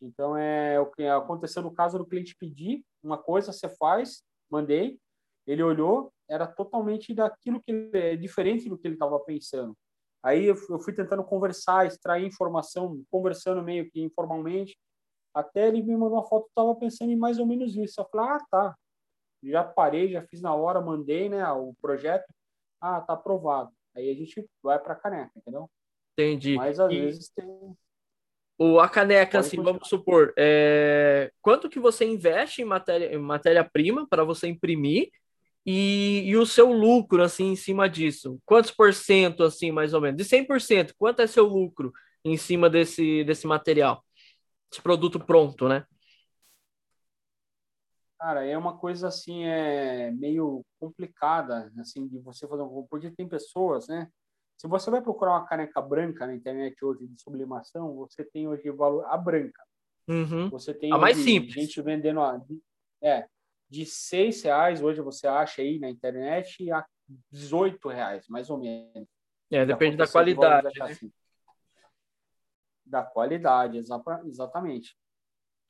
Então, 0.00 0.36
é 0.36 0.78
o 0.78 0.86
que 0.90 1.04
aconteceu 1.06 1.62
no 1.62 1.72
caso 1.72 1.96
do 1.98 2.06
cliente 2.06 2.36
pedir 2.38 2.84
uma 3.02 3.16
coisa, 3.16 3.52
você 3.52 3.68
faz, 3.68 4.22
mandei, 4.50 4.98
ele 5.46 5.62
olhou, 5.62 6.12
era 6.28 6.46
totalmente 6.46 7.14
daquilo 7.14 7.62
que 7.62 7.70
ele, 7.70 7.90
é 7.98 8.16
diferente 8.16 8.68
do 8.68 8.76
que 8.76 8.86
ele 8.86 8.94
estava 8.94 9.18
pensando. 9.20 9.76
Aí 10.22 10.46
eu 10.46 10.56
fui 10.56 10.92
tentando 10.92 11.22
conversar, 11.22 11.86
extrair 11.86 12.26
informação, 12.26 13.00
conversando 13.10 13.62
meio 13.62 13.88
que 13.90 14.02
informalmente, 14.02 14.76
até 15.32 15.68
ele 15.68 15.82
me 15.82 15.96
mandou 15.96 16.18
uma 16.18 16.26
foto, 16.26 16.48
estava 16.48 16.74
pensando 16.74 17.12
em 17.12 17.16
mais 17.16 17.38
ou 17.38 17.46
menos 17.46 17.76
isso. 17.76 18.00
Eu 18.00 18.08
falei, 18.10 18.30
ah, 18.30 18.46
tá. 18.50 18.76
Já 19.42 19.62
parei, 19.62 20.10
já 20.10 20.22
fiz 20.22 20.40
na 20.40 20.54
hora, 20.54 20.80
mandei 20.80 21.28
né, 21.28 21.46
o 21.52 21.74
projeto. 21.80 22.24
Ah, 22.80 23.00
tá 23.00 23.14
aprovado. 23.14 23.70
Aí 23.94 24.10
a 24.10 24.14
gente 24.14 24.46
vai 24.62 24.78
para 24.78 24.92
a 24.92 24.96
caneca, 24.96 25.32
entendeu? 25.36 25.70
Entendi. 26.12 26.56
Mas 26.56 26.78
às 26.78 26.92
e... 26.92 27.00
vezes 27.00 27.28
tem. 27.30 27.46
O, 28.58 28.80
a 28.80 28.88
caneca, 28.88 29.32
Pode 29.32 29.46
assim, 29.46 29.56
continuar. 29.56 29.72
vamos 29.72 29.88
supor, 29.88 30.32
é... 30.36 31.30
quanto 31.42 31.68
que 31.68 31.78
você 31.78 32.06
investe 32.06 32.62
em 32.62 32.64
matéria 32.64 33.14
em 33.14 33.18
matéria-prima 33.18 34.06
para 34.08 34.24
você 34.24 34.48
imprimir 34.48 35.10
e, 35.64 36.22
e, 36.24 36.36
o 36.36 36.46
seu 36.46 36.72
lucro, 36.72 37.22
assim, 37.22 37.50
em 37.50 37.56
cima 37.56 37.88
disso? 37.88 38.40
Quantos 38.46 38.70
por 38.70 38.94
cento, 38.94 39.42
assim, 39.42 39.70
mais 39.70 39.92
ou 39.92 40.00
menos? 40.00 40.16
De 40.16 40.24
100%, 40.24 40.94
quanto 40.96 41.20
é 41.20 41.26
seu 41.26 41.44
lucro 41.44 41.92
em 42.24 42.36
cima 42.36 42.70
desse, 42.70 43.24
desse 43.24 43.46
material? 43.46 44.02
Esse 44.72 44.80
produto 44.80 45.20
pronto, 45.20 45.68
né? 45.68 45.84
Cara, 48.18 48.44
é 48.44 48.56
uma 48.56 48.78
coisa 48.78 49.08
assim, 49.08 49.44
é 49.44 50.10
meio 50.10 50.64
complicada, 50.80 51.70
assim, 51.78 52.08
de 52.08 52.18
você 52.18 52.48
fazer 52.48 52.62
um. 52.62 52.86
Porque 52.88 53.10
tem 53.10 53.28
pessoas, 53.28 53.88
né? 53.88 54.08
Se 54.56 54.66
você 54.66 54.90
vai 54.90 55.02
procurar 55.02 55.32
uma 55.32 55.46
caneca 55.46 55.82
branca 55.82 56.26
na 56.26 56.34
internet 56.34 56.82
hoje 56.82 57.06
de 57.06 57.20
sublimação, 57.20 57.94
você 57.94 58.24
tem 58.24 58.48
hoje 58.48 58.70
o 58.70 58.76
valor 58.76 59.04
a 59.06 59.16
branca. 59.18 59.62
Uhum. 60.08 60.48
Você 60.48 60.72
tem 60.72 60.92
a 60.92 60.98
mais 60.98 61.18
simples. 61.18 61.52
gente 61.52 61.82
vendendo 61.82 62.20
a, 62.20 62.40
é 63.02 63.26
de 63.68 63.84
seis 63.84 64.42
reais 64.42 64.80
hoje 64.80 65.00
você 65.00 65.26
acha 65.26 65.60
aí 65.60 65.78
na 65.78 65.90
internet 65.90 66.70
a 66.70 66.86
18 67.30 67.88
reais, 67.88 68.26
mais 68.28 68.48
ou 68.48 68.58
menos. 68.58 69.08
É, 69.50 69.66
depende 69.66 69.96
da 69.96 70.06
qualidade. 70.06 70.78
Né? 70.78 70.86
Assim. 70.86 71.12
Da 72.84 73.02
qualidade, 73.02 73.78
exatamente. 73.78 74.96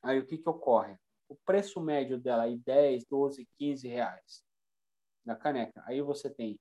Aí 0.02 0.18
o 0.18 0.26
que 0.26 0.38
que 0.38 0.48
ocorre? 0.48 0.96
O 1.28 1.36
preço 1.44 1.80
médio 1.80 2.18
dela 2.18 2.44
aí 2.44 2.58
10, 2.58 3.04
12, 3.06 3.48
15 3.58 3.88
reais 3.88 4.44
na 5.24 5.34
caneca. 5.34 5.82
Aí 5.86 6.00
você 6.00 6.30
tem 6.30 6.58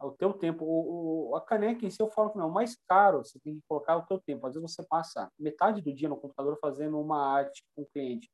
o 0.00 0.10
teu 0.10 0.32
tempo, 0.34 0.64
o, 0.64 1.30
o, 1.30 1.36
a 1.36 1.40
caneca 1.40 1.84
em 1.84 1.90
si 1.90 2.00
eu 2.02 2.10
falo 2.10 2.30
que 2.30 2.38
não, 2.38 2.48
o 2.48 2.52
mais 2.52 2.76
caro 2.86 3.24
você 3.24 3.38
tem 3.40 3.56
que 3.56 3.62
colocar 3.66 3.96
o 3.96 4.06
teu 4.06 4.20
tempo. 4.20 4.46
Às 4.46 4.54
vezes 4.54 4.72
você 4.72 4.86
passa 4.86 5.30
metade 5.38 5.80
do 5.80 5.92
dia 5.92 6.08
no 6.08 6.16
computador 6.16 6.58
fazendo 6.60 7.00
uma 7.00 7.26
arte 7.26 7.64
com 7.74 7.82
o 7.82 7.86
cliente, 7.86 8.30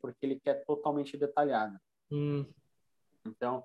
porque 0.00 0.24
ele 0.24 0.38
quer 0.38 0.64
totalmente 0.64 1.16
detalhada. 1.16 1.80
Hum. 2.10 2.46
Então, 3.24 3.64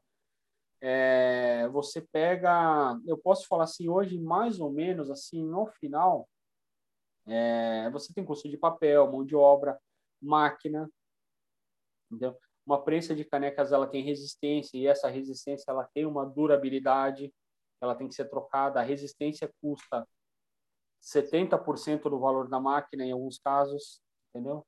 é, 0.79 1.67
você 1.67 2.01
pega, 2.01 2.97
eu 3.05 3.17
posso 3.17 3.47
falar 3.47 3.65
assim, 3.65 3.89
hoje 3.89 4.17
mais 4.19 4.59
ou 4.59 4.71
menos 4.71 5.11
assim, 5.11 5.43
no 5.45 5.67
final, 5.67 6.27
é, 7.27 7.89
você 7.91 8.13
tem 8.13 8.25
custo 8.25 8.49
de 8.49 8.57
papel, 8.57 9.11
mão 9.11 9.23
de 9.23 9.35
obra, 9.35 9.79
máquina, 10.21 10.89
Entendeu? 12.11 12.35
Uma 12.65 12.83
prensa 12.83 13.15
de 13.15 13.23
canecas 13.23 13.71
ela 13.71 13.87
tem 13.87 14.03
resistência 14.03 14.77
e 14.77 14.85
essa 14.85 15.07
resistência 15.07 15.65
ela 15.69 15.87
tem 15.93 16.05
uma 16.05 16.25
durabilidade, 16.25 17.33
ela 17.79 17.95
tem 17.95 18.07
que 18.07 18.13
ser 18.13 18.29
trocada. 18.29 18.79
A 18.79 18.83
resistência 18.83 19.51
custa 19.61 20.05
70% 21.01 22.03
do 22.03 22.19
valor 22.19 22.47
da 22.49 22.59
máquina 22.59 23.03
em 23.03 23.11
alguns 23.11 23.39
casos, 23.39 24.01
entendeu? 24.29 24.65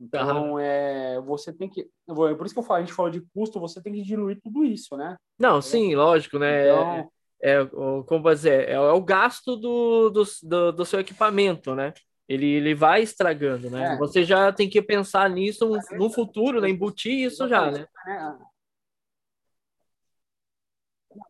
Então, 0.00 0.58
é, 0.58 1.20
você 1.20 1.52
tem 1.52 1.68
que. 1.68 1.86
Por 2.06 2.46
isso 2.46 2.54
que 2.54 2.58
eu 2.58 2.64
falo, 2.64 2.78
a 2.78 2.80
gente 2.80 2.94
falou 2.94 3.10
de 3.10 3.20
custo, 3.34 3.60
você 3.60 3.82
tem 3.82 3.92
que 3.92 4.02
diluir 4.02 4.40
tudo 4.42 4.64
isso, 4.64 4.96
né? 4.96 5.16
Não, 5.38 5.58
entendeu? 5.58 5.62
sim, 5.62 5.94
lógico, 5.94 6.38
né? 6.38 6.64
Então, 6.64 7.10
é, 7.42 7.52
é, 7.52 7.66
como 8.06 8.22
vai 8.22 8.34
dizer, 8.34 8.68
é, 8.68 8.72
é, 8.72 8.80
o 8.80 9.02
gasto 9.02 9.56
do, 9.56 10.08
do, 10.08 10.22
do, 10.42 10.72
do, 10.72 10.84
seu 10.86 11.00
equipamento, 11.00 11.74
né? 11.74 11.92
Ele, 12.30 12.46
ele 12.46 12.76
vai 12.76 13.02
estragando, 13.02 13.68
né? 13.68 13.94
É. 13.94 13.98
Você 13.98 14.22
já 14.22 14.52
tem 14.52 14.70
que 14.70 14.80
pensar 14.80 15.28
nisso 15.28 15.68
no, 15.90 16.08
futuro, 16.08 16.60
né? 16.60 16.70
Embutir 16.70 17.26
isso 17.26 17.48
já, 17.48 17.68
né? 17.68 17.88
É. 18.06 18.50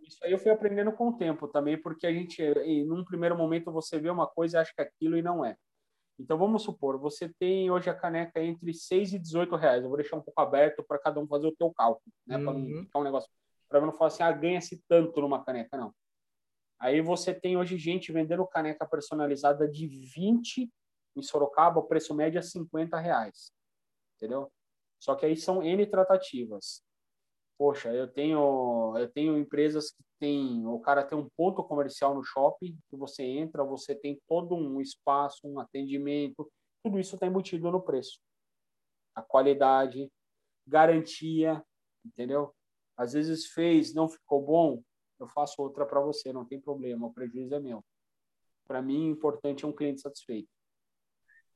Isso 0.07 0.18
aí 0.22 0.32
eu 0.32 0.38
fui 0.38 0.51
aprendendo 0.51 0.92
com 0.92 1.09
o 1.09 1.16
tempo 1.16 1.48
também, 1.48 1.80
porque 1.80 2.07
a 2.07 2.12
gente, 2.12 2.42
em 2.42 2.84
num 2.84 3.03
primeiro 3.03 3.34
momento, 3.34 3.72
você 3.72 3.98
vê 3.98 4.11
uma 4.11 4.26
coisa 4.26 4.59
e 4.59 4.61
acha 4.61 4.74
que 4.74 4.82
é 4.82 4.84
aquilo 4.84 5.16
e 5.16 5.22
não 5.22 5.42
é. 5.42 5.57
Então, 6.18 6.36
vamos 6.36 6.64
supor, 6.64 6.98
você 6.98 7.30
tem 7.38 7.70
hoje 7.70 7.88
a 7.88 7.94
caneca 7.94 8.38
entre 8.42 8.74
6 8.74 9.14
e 9.14 9.18
18 9.18 9.57
reais. 9.57 9.82
Eu 9.82 9.88
vou 9.88 9.96
deixar 9.96 10.16
um 10.16 10.20
pouco 10.20 10.38
aberto 10.38 10.84
para 10.86 10.98
cada 10.98 11.18
um 11.18 11.26
fazer 11.26 11.46
o 11.46 11.57
teu 11.57 11.72
cálculo, 11.72 12.12
né? 12.26 12.36
Uhum. 12.36 12.44
Para 12.44 12.53
não 12.53 12.84
ficar 12.84 12.98
um 12.98 13.05
negócio. 13.05 13.30
Para 13.70 13.80
não 13.80 13.92
falar 13.94 14.09
assim, 14.09 14.22
ah, 14.22 14.32
ganha-se 14.32 14.84
tanto 14.86 15.18
numa 15.22 15.42
caneca, 15.42 15.78
não. 15.78 15.94
Aí 16.78 17.01
você 17.01 17.32
tem 17.32 17.57
hoje 17.57 17.78
gente 17.78 18.12
vendendo 18.12 18.46
caneca 18.46 18.86
personalizada 18.86 19.66
de 19.66 19.86
20 19.86 20.70
em 21.16 21.22
Sorocaba, 21.22 21.80
o 21.80 21.86
preço 21.86 22.14
médio 22.14 22.38
é 22.38 22.42
50 22.42 22.98
reais. 22.98 23.52
Entendeu? 24.16 24.50
Só 24.98 25.14
que 25.14 25.24
aí 25.26 25.36
são 25.36 25.62
N 25.62 25.86
tratativas. 25.86 26.82
Poxa, 27.58 27.92
eu 27.92 28.08
tenho, 28.08 28.96
eu 28.96 29.08
tenho 29.11 29.36
empresas 29.36 29.90
que 29.90 30.02
tem, 30.18 30.66
o 30.66 30.78
cara 30.80 31.04
tem 31.04 31.16
um 31.16 31.28
ponto 31.36 31.62
comercial 31.62 32.14
no 32.14 32.22
shopping, 32.22 32.78
que 32.88 32.96
você 32.96 33.22
entra, 33.22 33.64
você 33.64 33.94
tem 33.94 34.20
todo 34.26 34.54
um 34.54 34.80
espaço, 34.80 35.46
um 35.46 35.58
atendimento, 35.61 36.50
tudo 36.82 36.98
isso 36.98 37.16
está 37.16 37.26
embutido 37.26 37.70
no 37.70 37.82
preço. 37.82 38.18
A 39.14 39.22
qualidade, 39.22 40.11
garantia, 40.66 41.62
entendeu? 42.04 42.54
Às 42.96 43.12
vezes 43.12 43.46
fez, 43.46 43.92
não 43.92 44.08
ficou 44.08 44.42
bom, 44.42 44.82
eu 45.18 45.28
faço 45.28 45.61
outra 45.61 45.84
para 45.84 46.00
você, 46.00 46.32
não 46.32 46.46
tem 46.46 46.61
problema, 46.61 47.06
o 47.06 47.12
prejuízo 47.12 47.54
é 47.54 47.61
meu. 47.61 47.84
Para 48.66 48.80
mim, 48.80 49.08
o 49.08 49.12
importante 49.12 49.64
é 49.64 49.68
um 49.68 49.72
cliente 49.72 50.00
satisfeito. 50.00 50.48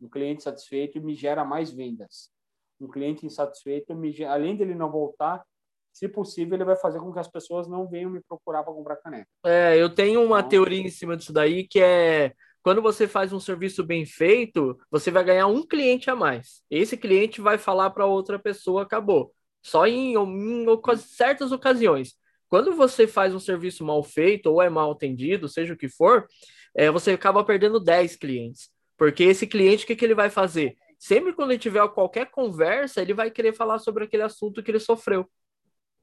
Um 0.05 0.09
cliente 0.09 0.43
satisfeito 0.43 1.01
me 1.01 1.15
gera 1.15 1.47
mais 1.47 1.73
vendas. 1.73 2.31
Um 2.79 2.87
cliente 2.87 3.25
insatisfeito, 3.25 3.95
me 3.95 4.23
além 4.23 4.55
dele 4.55 4.75
não 4.75 4.91
voltar, 4.91 5.43
se 5.91 6.07
possível, 6.09 6.55
ele 6.55 6.65
vai 6.65 6.77
fazer 6.77 6.99
com 6.99 7.11
que 7.11 7.19
as 7.19 7.29
pessoas 7.29 7.67
não 7.67 7.89
venham 7.89 8.11
me 8.11 8.21
procurar 8.21 8.63
para 8.63 8.75
comprar 8.75 8.97
caneca. 8.97 9.29
É, 9.47 9.81
eu 9.81 9.89
tenho 9.89 10.23
uma 10.23 10.41
então, 10.41 10.51
teoria 10.51 10.81
em 10.81 10.91
cima 10.91 11.17
disso 11.17 11.33
daí 11.33 11.67
que 11.67 11.81
é 11.81 12.35
quando 12.63 12.83
você 12.83 13.09
faz 13.09 13.33
um 13.33 13.41
serviço 13.41 13.83
bem 13.83 14.05
feito, 14.05 14.79
você 14.91 15.11
vai 15.11 15.25
ganhar 15.25 15.47
um 15.47 15.67
cliente 15.67 16.11
a 16.11 16.17
mais. 16.17 16.63
Esse 16.71 16.97
cliente 16.97 17.41
vai 17.41 17.57
falar 17.57 17.91
para 17.91 18.07
outra 18.07 18.39
pessoa, 18.39 18.83
acabou. 18.83 19.33
Só 19.63 19.87
em, 19.87 20.15
em, 20.15 20.65
em 20.65 20.97
certas 20.97 21.53
ocasiões. 21.53 22.15
Quando 22.49 22.75
você 22.75 23.07
faz 23.07 23.35
um 23.35 23.39
serviço 23.39 23.85
mal 23.85 24.03
feito 24.03 24.47
ou 24.51 24.61
é 24.61 24.69
mal 24.69 24.93
atendido, 24.93 25.49
seja 25.49 25.75
o 25.75 25.77
que 25.77 25.89
for, 25.89 26.27
é, 26.75 26.91
você 26.91 27.13
acaba 27.13 27.45
perdendo 27.45 27.79
10 27.79 28.17
clientes. 28.17 28.74
Porque 29.05 29.25
esse 29.25 29.47
cliente, 29.47 29.85
o 29.85 29.87
que, 29.87 29.97
que 29.97 30.05
ele 30.05 30.15
vai 30.15 30.31
fazer? 30.31 30.77
Sempre 30.99 31.33
quando 31.33 31.51
ele 31.51 31.59
tiver 31.59 31.87
qualquer 31.89 32.31
conversa, 32.31 33.03
ele 33.03 33.15
vai 33.15 33.31
querer 33.31 33.53
falar 33.53 33.79
sobre 33.79 34.05
aquele 34.05 34.23
assunto 34.23 34.63
que 34.63 34.71
ele 34.71 34.81
sofreu. 34.81 35.29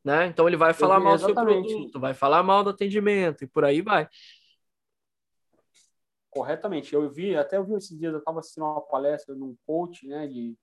Né? 0.03 0.27
Então 0.27 0.47
ele 0.47 0.57
vai 0.57 0.73
falar 0.73 0.99
mal 0.99 1.15
do 1.15 1.25
seu 1.25 1.33
produto, 1.33 1.99
vai 1.99 2.13
falar 2.13 2.41
mal 2.41 2.63
do 2.63 2.71
atendimento 2.71 3.43
e 3.43 3.47
por 3.47 3.63
aí 3.63 3.81
vai 3.81 4.07
corretamente. 6.31 6.95
Eu 6.95 7.07
vi, 7.11 7.35
até 7.35 7.57
eu 7.57 7.65
vi 7.65 7.75
esses 7.75 7.95
dias, 7.99 8.13
eu 8.13 8.19
estava 8.19 8.39
assistindo 8.39 8.63
uma 8.63 8.81
palestra 8.81 9.35
de 9.35 9.43
um 9.43 9.55
coach, 9.67 10.07
né, 10.07 10.25
de, 10.25 10.57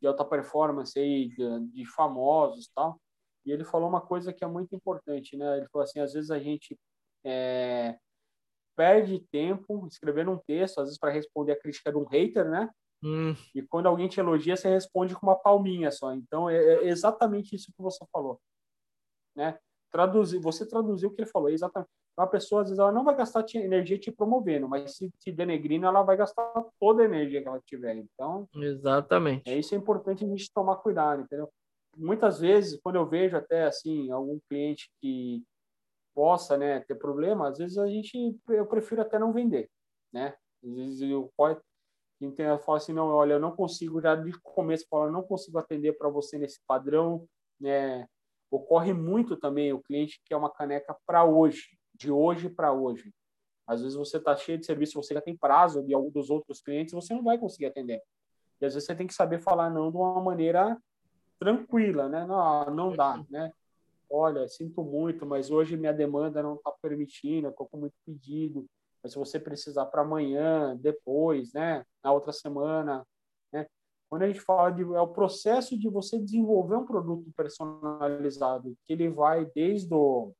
de 0.00 0.06
alta 0.06 0.24
performance 0.24 0.98
aí, 0.98 1.28
de, 1.28 1.60
de 1.68 1.84
famosos 1.84 2.68
tal, 2.74 2.98
e 3.44 3.52
ele 3.52 3.64
falou 3.64 3.88
uma 3.88 4.00
coisa 4.00 4.32
que 4.32 4.42
é 4.42 4.46
muito 4.46 4.74
importante, 4.74 5.36
né? 5.36 5.58
Ele 5.58 5.68
falou 5.68 5.84
assim, 5.84 6.00
às 6.00 6.12
vezes 6.12 6.30
a 6.30 6.38
gente 6.38 6.78
é, 7.24 7.96
perde 8.80 9.20
tempo 9.30 9.86
escrevendo 9.86 10.30
um 10.30 10.38
texto, 10.38 10.78
às 10.78 10.86
vezes 10.86 10.98
para 10.98 11.12
responder 11.12 11.52
a 11.52 11.60
crítica 11.60 11.92
de 11.92 11.98
um 11.98 12.06
hater, 12.06 12.48
né? 12.48 12.70
Hum. 13.04 13.34
E 13.54 13.60
quando 13.60 13.86
alguém 13.86 14.08
te 14.08 14.18
elogia, 14.18 14.56
você 14.56 14.70
responde 14.70 15.14
com 15.14 15.26
uma 15.26 15.36
palminha 15.36 15.90
só. 15.90 16.14
Então 16.14 16.48
é, 16.48 16.56
é 16.56 16.88
exatamente 16.88 17.54
isso 17.54 17.70
que 17.76 17.82
você 17.82 18.02
falou, 18.10 18.40
né? 19.36 19.58
Traduzir, 19.92 20.38
você 20.38 20.66
traduziu 20.66 21.10
o 21.10 21.12
que 21.12 21.20
ele 21.20 21.30
falou, 21.30 21.50
é 21.50 21.52
exatamente. 21.52 21.90
Uma 22.18 22.26
pessoa, 22.26 22.62
às 22.62 22.68
vezes, 22.68 22.78
ela 22.78 22.92
não 22.92 23.04
vai 23.04 23.14
gastar 23.14 23.44
energia 23.54 23.98
te 23.98 24.10
promovendo, 24.10 24.68
mas 24.68 24.96
se 24.96 25.10
te 25.18 25.30
denegrindo, 25.30 25.86
ela 25.86 26.02
vai 26.02 26.16
gastar 26.16 26.52
toda 26.78 27.02
a 27.02 27.04
energia 27.04 27.42
que 27.42 27.48
ela 27.48 27.60
tiver. 27.66 27.96
Então, 27.96 28.48
exatamente. 28.56 29.50
É 29.50 29.58
isso 29.58 29.74
é 29.74 29.78
importante 29.78 30.24
a 30.24 30.28
gente 30.28 30.52
tomar 30.52 30.76
cuidado, 30.76 31.22
entendeu? 31.22 31.50
Muitas 31.96 32.40
vezes, 32.40 32.80
quando 32.82 32.96
eu 32.96 33.06
vejo 33.06 33.36
até 33.36 33.64
assim 33.64 34.10
algum 34.10 34.38
cliente 34.48 34.90
que 35.00 35.42
possa, 36.20 36.58
né, 36.58 36.80
ter 36.80 36.96
problema, 36.96 37.48
às 37.48 37.56
vezes 37.56 37.78
a 37.78 37.86
gente 37.86 38.38
eu 38.50 38.66
prefiro 38.66 39.00
até 39.00 39.18
não 39.18 39.32
vender, 39.32 39.70
né? 40.12 40.34
Às 40.62 40.76
vezes 40.76 41.00
eu 41.00 41.32
pode 41.34 41.58
eu 42.20 42.58
falo 42.58 42.76
assim, 42.76 42.92
não, 42.92 43.06
olha, 43.06 43.32
eu 43.32 43.40
não 43.40 43.56
consigo 43.56 44.02
já 44.02 44.14
de 44.14 44.30
começo 44.42 44.86
falar, 44.90 45.10
não 45.10 45.22
consigo 45.22 45.56
atender 45.56 45.96
para 45.96 46.10
você 46.10 46.36
nesse 46.36 46.60
padrão, 46.66 47.26
né? 47.58 48.06
Ocorre 48.50 48.92
muito 48.92 49.34
também 49.34 49.72
o 49.72 49.80
cliente 49.80 50.20
que 50.22 50.34
é 50.34 50.36
uma 50.36 50.52
caneca 50.52 50.94
para 51.06 51.24
hoje, 51.24 51.78
de 51.94 52.10
hoje 52.12 52.50
para 52.50 52.70
hoje. 52.70 53.14
Às 53.66 53.80
vezes 53.80 53.96
você 53.96 54.18
está 54.18 54.36
cheio 54.36 54.58
de 54.58 54.66
serviço, 54.66 55.02
você 55.02 55.14
já 55.14 55.22
tem 55.22 55.34
prazo 55.34 55.82
de 55.82 55.94
algum 55.94 56.10
dos 56.10 56.28
outros 56.28 56.60
clientes, 56.60 56.92
você 56.92 57.14
não 57.14 57.24
vai 57.24 57.38
conseguir 57.38 57.64
atender. 57.64 58.02
E 58.60 58.66
às 58.66 58.74
vezes 58.74 58.86
você 58.86 58.94
tem 58.94 59.06
que 59.06 59.14
saber 59.14 59.38
falar 59.38 59.70
não 59.70 59.90
de 59.90 59.96
uma 59.96 60.20
maneira 60.20 60.76
tranquila, 61.38 62.10
né? 62.10 62.26
Não, 62.26 62.66
não 62.66 62.92
dá, 62.92 63.24
né? 63.30 63.50
Olha, 64.10 64.48
sinto 64.48 64.82
muito, 64.82 65.24
mas 65.24 65.50
hoje 65.52 65.76
minha 65.76 65.92
demanda 65.92 66.42
não 66.42 66.56
está 66.56 66.72
permitindo, 66.82 67.48
estou 67.48 67.68
com 67.68 67.78
muito 67.78 67.94
pedido. 68.04 68.66
Mas 69.02 69.12
se 69.12 69.18
você 69.18 69.38
precisar 69.38 69.86
para 69.86 70.02
amanhã, 70.02 70.76
depois, 70.76 71.52
né? 71.52 71.84
Na 72.02 72.12
outra 72.12 72.32
semana, 72.32 73.06
né? 73.52 73.66
Quando 74.10 74.22
a 74.22 74.26
gente 74.26 74.40
fala 74.40 74.70
de 74.70 74.82
é 74.82 75.00
o 75.00 75.08
processo 75.08 75.78
de 75.78 75.88
você 75.88 76.18
desenvolver 76.18 76.74
um 76.74 76.84
produto 76.84 77.30
personalizado, 77.36 78.76
que 78.84 78.92
ele 78.92 79.08
vai 79.08 79.46
desde 79.54 79.94
o 79.94 80.32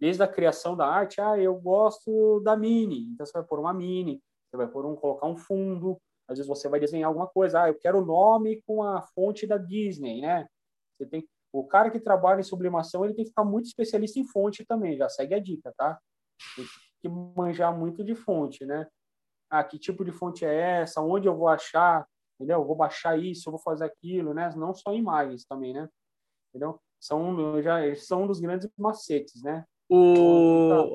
desde 0.00 0.22
a 0.22 0.28
criação 0.28 0.74
da 0.74 0.86
arte, 0.86 1.20
ah, 1.20 1.38
eu 1.38 1.54
gosto 1.60 2.40
da 2.40 2.56
mini, 2.56 3.02
então 3.12 3.26
você 3.26 3.32
vai 3.34 3.44
pôr 3.44 3.60
uma 3.60 3.74
mini, 3.74 4.18
você 4.48 4.56
vai 4.56 4.66
pôr 4.66 4.86
um, 4.86 4.96
colocar 4.96 5.26
um 5.26 5.36
fundo, 5.36 6.00
às 6.26 6.38
vezes 6.38 6.48
você 6.48 6.70
vai 6.70 6.80
desenhar 6.80 7.08
alguma 7.08 7.26
coisa, 7.26 7.64
ah, 7.64 7.68
eu 7.68 7.74
quero 7.74 7.98
o 7.98 8.04
nome 8.04 8.62
com 8.62 8.82
a 8.82 9.02
fonte 9.02 9.46
da 9.46 9.58
Disney, 9.58 10.22
né? 10.22 10.48
Você 10.96 11.04
tem 11.04 11.28
o 11.52 11.66
cara 11.66 11.90
que 11.90 12.00
trabalha 12.00 12.40
em 12.40 12.44
sublimação, 12.44 13.04
ele 13.04 13.14
tem 13.14 13.24
que 13.24 13.30
ficar 13.30 13.44
muito 13.44 13.66
especialista 13.66 14.18
em 14.18 14.26
fonte 14.26 14.64
também, 14.64 14.96
já 14.96 15.08
segue 15.08 15.34
a 15.34 15.40
dica, 15.40 15.72
tá? 15.76 15.98
Tem 16.56 16.64
que 17.02 17.08
manjar 17.08 17.76
muito 17.76 18.04
de 18.04 18.14
fonte, 18.14 18.64
né? 18.64 18.86
Ah, 19.50 19.64
que 19.64 19.78
tipo 19.78 20.04
de 20.04 20.12
fonte 20.12 20.44
é 20.44 20.80
essa? 20.82 21.00
Onde 21.00 21.26
eu 21.26 21.36
vou 21.36 21.48
achar? 21.48 22.06
Entendeu? 22.38 22.60
Eu 22.60 22.64
vou 22.64 22.76
baixar 22.76 23.18
isso, 23.18 23.48
eu 23.48 23.52
vou 23.52 23.60
fazer 23.60 23.84
aquilo, 23.84 24.32
né? 24.32 24.50
Não 24.56 24.72
só 24.72 24.94
imagens 24.94 25.44
também, 25.44 25.74
né? 25.74 25.88
Entendeu? 26.48 26.80
São 27.00 27.60
já 27.62 27.94
são 27.96 28.22
um 28.22 28.26
dos 28.26 28.40
grandes 28.40 28.68
macetes, 28.78 29.42
né? 29.42 29.64
O, 29.92 30.94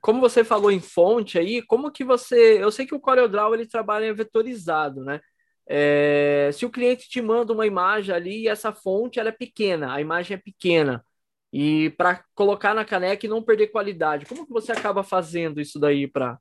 como 0.00 0.20
você 0.20 0.44
falou 0.44 0.70
em 0.70 0.78
fonte 0.78 1.36
aí, 1.36 1.60
como 1.62 1.90
que 1.90 2.04
você. 2.04 2.62
Eu 2.62 2.70
sei 2.70 2.86
que 2.86 2.94
o 2.94 3.00
CorelDRAW 3.00 3.54
ele 3.54 3.66
trabalha 3.66 4.14
vetorizado, 4.14 5.02
né? 5.02 5.20
É, 5.68 6.50
se 6.52 6.64
o 6.64 6.70
cliente 6.70 7.08
te 7.08 7.20
manda 7.20 7.52
uma 7.52 7.66
imagem 7.66 8.14
ali 8.14 8.42
e 8.42 8.48
essa 8.48 8.72
fonte 8.72 9.18
ela 9.18 9.30
é 9.30 9.32
pequena, 9.32 9.92
a 9.92 10.00
imagem 10.00 10.36
é 10.36 10.40
pequena, 10.40 11.04
e 11.52 11.90
para 11.90 12.24
colocar 12.34 12.74
na 12.74 12.84
caneca 12.84 13.24
e 13.24 13.28
não 13.28 13.42
perder 13.42 13.68
qualidade, 13.68 14.26
como 14.26 14.46
que 14.46 14.52
você 14.52 14.72
acaba 14.72 15.02
fazendo 15.02 15.60
isso 15.60 15.78
daí 15.78 16.06
para. 16.06 16.38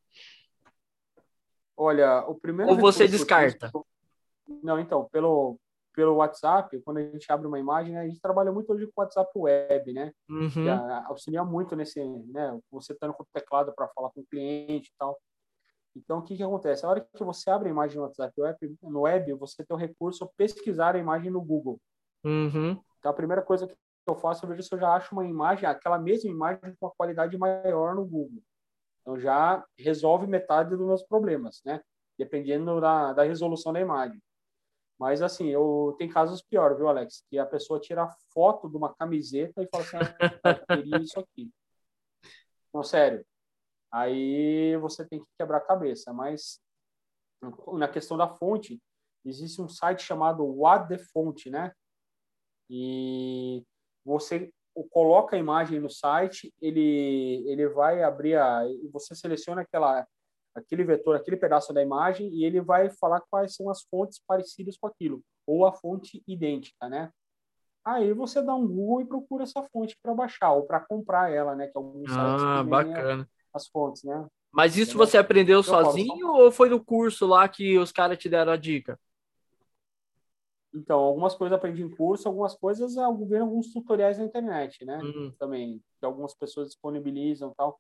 Olha, 1.78 2.19
o 2.28 2.36
primeiro. 2.36 2.71
Ou 2.71 2.78
você 2.78 3.07
descarta? 3.07 3.71
Não, 4.61 4.80
então, 4.80 5.07
pelo, 5.11 5.59
pelo 5.93 6.15
WhatsApp, 6.15 6.80
quando 6.82 6.97
a 6.97 7.03
gente 7.03 7.32
abre 7.32 7.47
uma 7.47 7.59
imagem, 7.59 7.93
né, 7.93 8.01
a 8.01 8.07
gente 8.07 8.19
trabalha 8.19 8.51
muito 8.51 8.71
hoje 8.71 8.86
com 8.88 9.01
o 9.01 9.03
WhatsApp 9.03 9.32
web, 9.36 9.93
né? 9.93 10.11
Uhum. 10.30 10.49
Que 10.49 10.69
auxilia 11.07 11.43
muito 11.43 11.76
nesse, 11.76 12.03
né? 12.03 12.59
Você 12.71 12.93
estando 12.93 13.13
com 13.13 13.23
o 13.23 13.28
teclado 13.34 13.73
para 13.73 13.88
falar 13.89 14.09
com 14.11 14.21
o 14.21 14.26
cliente 14.26 14.89
e 14.89 14.93
tal. 14.97 15.17
Então, 15.95 16.19
o 16.19 16.21
que, 16.21 16.35
que 16.35 16.43
acontece? 16.43 16.85
A 16.85 16.89
hora 16.89 17.01
que 17.01 17.23
você 17.23 17.49
abre 17.49 17.69
a 17.69 17.71
imagem 17.71 17.97
no 17.97 18.03
WhatsApp 18.03 18.33
web, 18.39 18.77
no 18.83 19.01
web, 19.01 19.33
você 19.33 19.63
tem 19.63 19.75
o 19.75 19.79
recurso 19.79 20.29
pesquisar 20.35 20.95
a 20.95 20.99
imagem 20.99 21.31
no 21.31 21.41
Google. 21.41 21.79
Uhum. 22.23 22.79
Então, 22.99 23.11
a 23.11 23.13
primeira 23.13 23.41
coisa 23.41 23.67
que 23.67 23.75
eu 24.07 24.15
faço, 24.15 24.43
eu 24.43 24.49
vejo 24.49 24.61
se 24.61 24.73
eu 24.73 24.79
já 24.79 24.93
acho 24.93 25.15
uma 25.15 25.25
imagem, 25.25 25.67
aquela 25.67 25.97
mesma 25.97 26.29
imagem 26.29 26.75
com 26.75 26.85
uma 26.85 26.91
qualidade 26.91 27.37
maior 27.37 27.95
no 27.95 28.05
Google. 28.05 28.41
Então, 29.01 29.17
já 29.17 29.63
resolve 29.77 30.27
metade 30.27 30.71
dos 30.71 30.85
meus 30.85 31.03
problemas, 31.03 31.61
né? 31.63 31.81
Dependendo 32.17 32.81
da, 32.81 33.13
da 33.13 33.23
resolução 33.23 33.71
da 33.71 33.79
imagem. 33.79 34.21
Mas, 34.99 35.21
assim, 35.21 35.47
eu 35.47 35.95
tem 35.97 36.09
casos 36.09 36.41
piores, 36.41 36.77
viu, 36.77 36.87
Alex? 36.87 37.23
Que 37.29 37.37
a 37.37 37.45
pessoa 37.45 37.79
tira 37.79 38.09
foto 38.33 38.69
de 38.69 38.75
uma 38.75 38.93
camiseta 38.93 39.61
e 39.61 39.67
fala 39.67 39.83
assim, 39.83 39.97
ah, 39.97 40.49
eu 40.69 40.77
queria 40.77 40.97
isso 40.97 41.19
aqui. 41.19 41.51
Não, 42.73 42.83
sério. 42.83 43.25
Aí 43.95 44.75
você 44.77 45.07
tem 45.07 45.19
que 45.19 45.25
quebrar 45.39 45.59
a 45.59 45.65
cabeça. 45.65 46.11
Mas, 46.11 46.59
na 47.73 47.87
questão 47.87 48.17
da 48.17 48.27
fonte, 48.27 48.77
existe 49.23 49.61
um 49.61 49.69
site 49.69 50.03
chamado 50.03 50.43
What 50.43 50.89
the 50.89 50.97
Font, 50.97 51.49
né? 51.49 51.71
E 52.69 53.63
você 54.03 54.51
coloca 54.91 55.37
a 55.37 55.39
imagem 55.39 55.79
no 55.79 55.89
site, 55.89 56.53
ele, 56.61 57.45
ele 57.47 57.69
vai 57.69 58.03
abrir 58.03 58.35
a... 58.35 58.63
Você 58.91 59.15
seleciona 59.15 59.61
aquela 59.61 60.05
aquele 60.53 60.85
vetor, 60.85 61.17
aquele 61.17 61.35
pedaço 61.35 61.73
da 61.73 61.81
imagem, 61.81 62.29
e 62.33 62.45
ele 62.45 62.61
vai 62.61 62.89
falar 62.89 63.21
quais 63.29 63.53
são 63.55 63.69
as 63.69 63.83
fontes 63.83 64.21
parecidas 64.25 64.77
com 64.77 64.87
aquilo, 64.87 65.21
ou 65.45 65.65
a 65.65 65.73
fonte 65.73 66.23
idêntica, 66.25 66.87
né? 66.87 67.11
Aí 67.83 68.13
você 68.13 68.41
dá 68.41 68.55
um 68.55 68.65
Google 68.65 69.01
e 69.01 69.05
procura 69.05 69.43
essa 69.43 69.61
fonte 69.63 69.97
para 70.01 70.13
baixar, 70.13 70.53
ou 70.53 70.65
para 70.65 70.79
comprar 70.79 71.29
ela, 71.29 71.55
né? 71.55 71.67
Que 71.67 71.77
alguns 71.77 72.09
ah, 72.09 72.63
bacana. 72.63 73.29
As 73.56 73.68
fontes, 73.68 74.03
né? 74.03 74.28
Mas 74.51 74.76
isso 74.76 74.91
Entendeu? 74.91 75.08
você 75.08 75.18
aprendeu 75.18 75.60
Eu 75.60 75.64
sozinho 75.64 76.28
ou 76.28 76.51
foi 76.51 76.70
no 76.70 76.84
curso 76.84 77.26
lá 77.26 77.47
que 77.47 77.78
os 77.78 77.91
caras 77.91 78.18
te 78.18 78.28
deram 78.28 78.51
a 78.51 78.58
dica? 78.58 78.99
Então, 80.74 80.99
algumas 80.99 81.34
coisas 81.34 81.58
aprendi 81.58 81.82
em 81.82 81.89
curso, 81.89 82.28
algumas 82.28 82.53
coisas 82.53 82.97
eu 82.97 83.26
vi 83.26 83.38
alguns 83.38 83.72
tutoriais 83.72 84.18
na 84.18 84.26
internet, 84.26 84.84
né? 84.84 84.97
Uhum. 84.97 85.34
Também, 85.39 85.82
que 85.97 86.06
algumas 86.06 86.34
pessoas 86.34 86.68
disponibilizam 86.68 87.53
tal. 87.56 87.80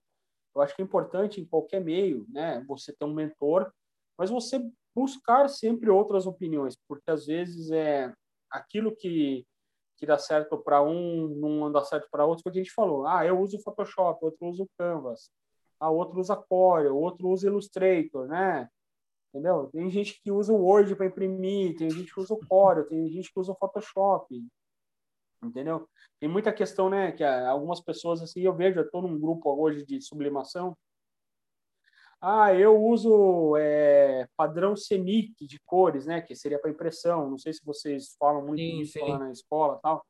Eu 0.55 0.61
acho 0.61 0.73
que 0.73 0.81
é 0.81 0.85
importante 0.85 1.41
em 1.41 1.45
qualquer 1.45 1.81
meio, 1.81 2.25
né, 2.29 2.63
você 2.65 2.93
ter 2.93 3.03
um 3.03 3.13
mentor, 3.13 3.69
mas 4.17 4.29
você 4.29 4.61
buscar 4.95 5.49
sempre 5.49 5.89
outras 5.89 6.25
opiniões, 6.25 6.77
porque 6.87 7.11
às 7.11 7.25
vezes 7.25 7.69
é 7.71 8.13
aquilo 8.49 8.95
que 8.95 9.45
que 9.97 10.05
dá 10.05 10.17
certo 10.17 10.57
para 10.57 10.81
um, 10.81 11.27
não 11.29 11.71
dá 11.71 11.81
certo 11.83 12.09
para 12.11 12.25
outro, 12.25 12.43
porque 12.43 12.59
a 12.59 12.63
gente 12.63 12.73
falou, 12.73 13.07
ah, 13.07 13.25
eu 13.25 13.39
uso 13.39 13.61
Photoshop, 13.61 14.25
outro 14.25 14.45
usa 14.47 14.63
o 14.63 14.69
Canvas, 14.77 15.31
a 15.79 15.89
outro 15.89 16.19
usa 16.19 16.35
Corel, 16.35 16.95
outro 16.95 17.29
usa 17.29 17.47
Illustrator, 17.47 18.27
né? 18.27 18.69
Entendeu? 19.29 19.69
Tem 19.71 19.89
gente 19.89 20.21
que 20.21 20.31
usa 20.31 20.53
o 20.53 20.61
Word 20.63 20.95
para 20.95 21.05
imprimir, 21.05 21.75
tem 21.77 21.89
gente 21.89 22.13
que 22.13 22.19
usa 22.19 22.33
o 22.33 22.39
Corel, 22.47 22.87
tem 22.87 23.07
gente 23.09 23.31
que 23.31 23.39
usa 23.39 23.51
o 23.51 23.55
Photoshop 23.55 24.43
entendeu? 25.43 25.87
Tem 26.19 26.29
muita 26.29 26.51
questão, 26.51 26.89
né, 26.89 27.11
que 27.11 27.23
algumas 27.23 27.79
pessoas, 27.79 28.21
assim, 28.21 28.41
eu 28.41 28.55
vejo, 28.55 28.79
eu 28.79 28.85
estou 28.85 29.01
num 29.01 29.19
grupo 29.19 29.53
hoje 29.53 29.85
de 29.85 30.01
sublimação, 30.01 30.75
ah, 32.21 32.53
eu 32.53 32.81
uso 32.81 33.55
é, 33.57 34.27
padrão 34.35 34.73
CMYK 34.73 35.45
de 35.45 35.59
cores, 35.59 36.05
né, 36.05 36.21
que 36.21 36.35
seria 36.35 36.59
para 36.59 36.71
impressão, 36.71 37.29
não 37.29 37.37
sei 37.37 37.53
se 37.53 37.63
vocês 37.63 38.15
falam 38.17 38.45
muito 38.45 38.61
sim, 38.61 38.77
disso 38.79 38.93
sim. 38.93 39.01
lá 39.01 39.19
na 39.19 39.31
escola 39.31 39.79
tal. 39.81 40.03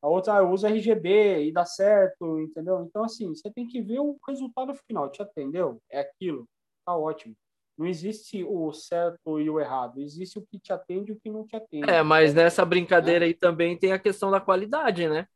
A 0.00 0.08
outra, 0.08 0.34
ah, 0.34 0.38
eu 0.38 0.50
uso 0.50 0.66
RGB 0.66 1.44
e 1.44 1.52
dá 1.52 1.64
certo, 1.64 2.38
entendeu? 2.38 2.84
Então, 2.88 3.04
assim, 3.04 3.28
você 3.28 3.50
tem 3.50 3.66
que 3.66 3.82
ver 3.82 3.98
o 3.98 4.16
resultado 4.26 4.72
final, 4.86 5.10
te 5.10 5.20
atendeu? 5.20 5.80
É 5.90 6.00
aquilo, 6.00 6.48
tá 6.86 6.96
ótimo. 6.96 7.34
Não 7.76 7.86
existe 7.86 8.44
o 8.44 8.72
certo 8.72 9.40
e 9.40 9.48
o 9.48 9.60
errado, 9.60 10.00
existe 10.00 10.38
o 10.38 10.42
que 10.42 10.58
te 10.58 10.72
atende 10.72 11.12
e 11.12 11.14
o 11.14 11.20
que 11.20 11.30
não 11.30 11.46
te 11.46 11.56
atende. 11.56 11.88
É, 11.88 12.02
mas 12.02 12.34
nessa 12.34 12.64
brincadeira 12.64 13.24
aí 13.24 13.34
também 13.34 13.76
tem 13.76 13.92
a 13.92 13.98
questão 13.98 14.30
da 14.30 14.40
qualidade, 14.40 15.08
né? 15.08 15.26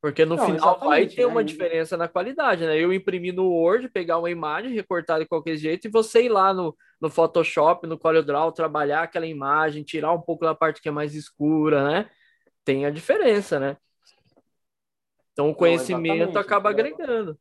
Porque 0.00 0.24
no 0.24 0.36
não, 0.36 0.46
final 0.46 0.78
vai 0.78 1.06
ter 1.06 1.22
né? 1.22 1.26
uma 1.26 1.42
diferença 1.42 1.96
na 1.96 2.06
qualidade, 2.06 2.64
né? 2.64 2.78
Eu 2.78 2.92
imprimir 2.92 3.34
no 3.34 3.48
Word, 3.48 3.88
pegar 3.88 4.18
uma 4.18 4.30
imagem, 4.30 4.72
recortar 4.72 5.18
de 5.18 5.26
qualquer 5.26 5.56
jeito, 5.56 5.86
e 5.86 5.90
você 5.90 6.24
ir 6.24 6.28
lá 6.28 6.54
no, 6.54 6.76
no 7.00 7.10
Photoshop, 7.10 7.86
no 7.86 7.98
CorelDRAW, 7.98 8.52
trabalhar 8.52 9.02
aquela 9.02 9.26
imagem, 9.26 9.82
tirar 9.82 10.12
um 10.12 10.20
pouco 10.20 10.44
da 10.44 10.54
parte 10.54 10.80
que 10.80 10.88
é 10.88 10.92
mais 10.92 11.14
escura, 11.14 11.88
né? 11.88 12.10
Tem 12.66 12.84
a 12.84 12.90
diferença, 12.90 13.60
né? 13.60 13.76
Então 15.32 15.50
o 15.50 15.54
conhecimento 15.54 16.32
não, 16.32 16.40
acaba 16.40 16.70
agregando. 16.70 17.38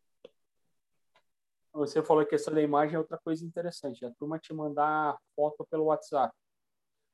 Você 1.73 2.03
falou 2.03 2.23
que 2.23 2.29
questão 2.29 2.53
da 2.53 2.61
imagem 2.61 2.95
é 2.95 2.99
outra 2.99 3.17
coisa 3.17 3.43
interessante. 3.43 4.05
A 4.05 4.11
turma 4.11 4.37
te 4.37 4.53
mandar 4.53 5.17
foto 5.35 5.65
pelo 5.65 5.85
WhatsApp. 5.85 6.31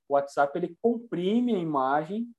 O 0.09 0.15
WhatsApp 0.15 0.57
ele 0.57 0.77
comprime 0.81 1.55
a 1.55 1.59
imagem 1.59 2.29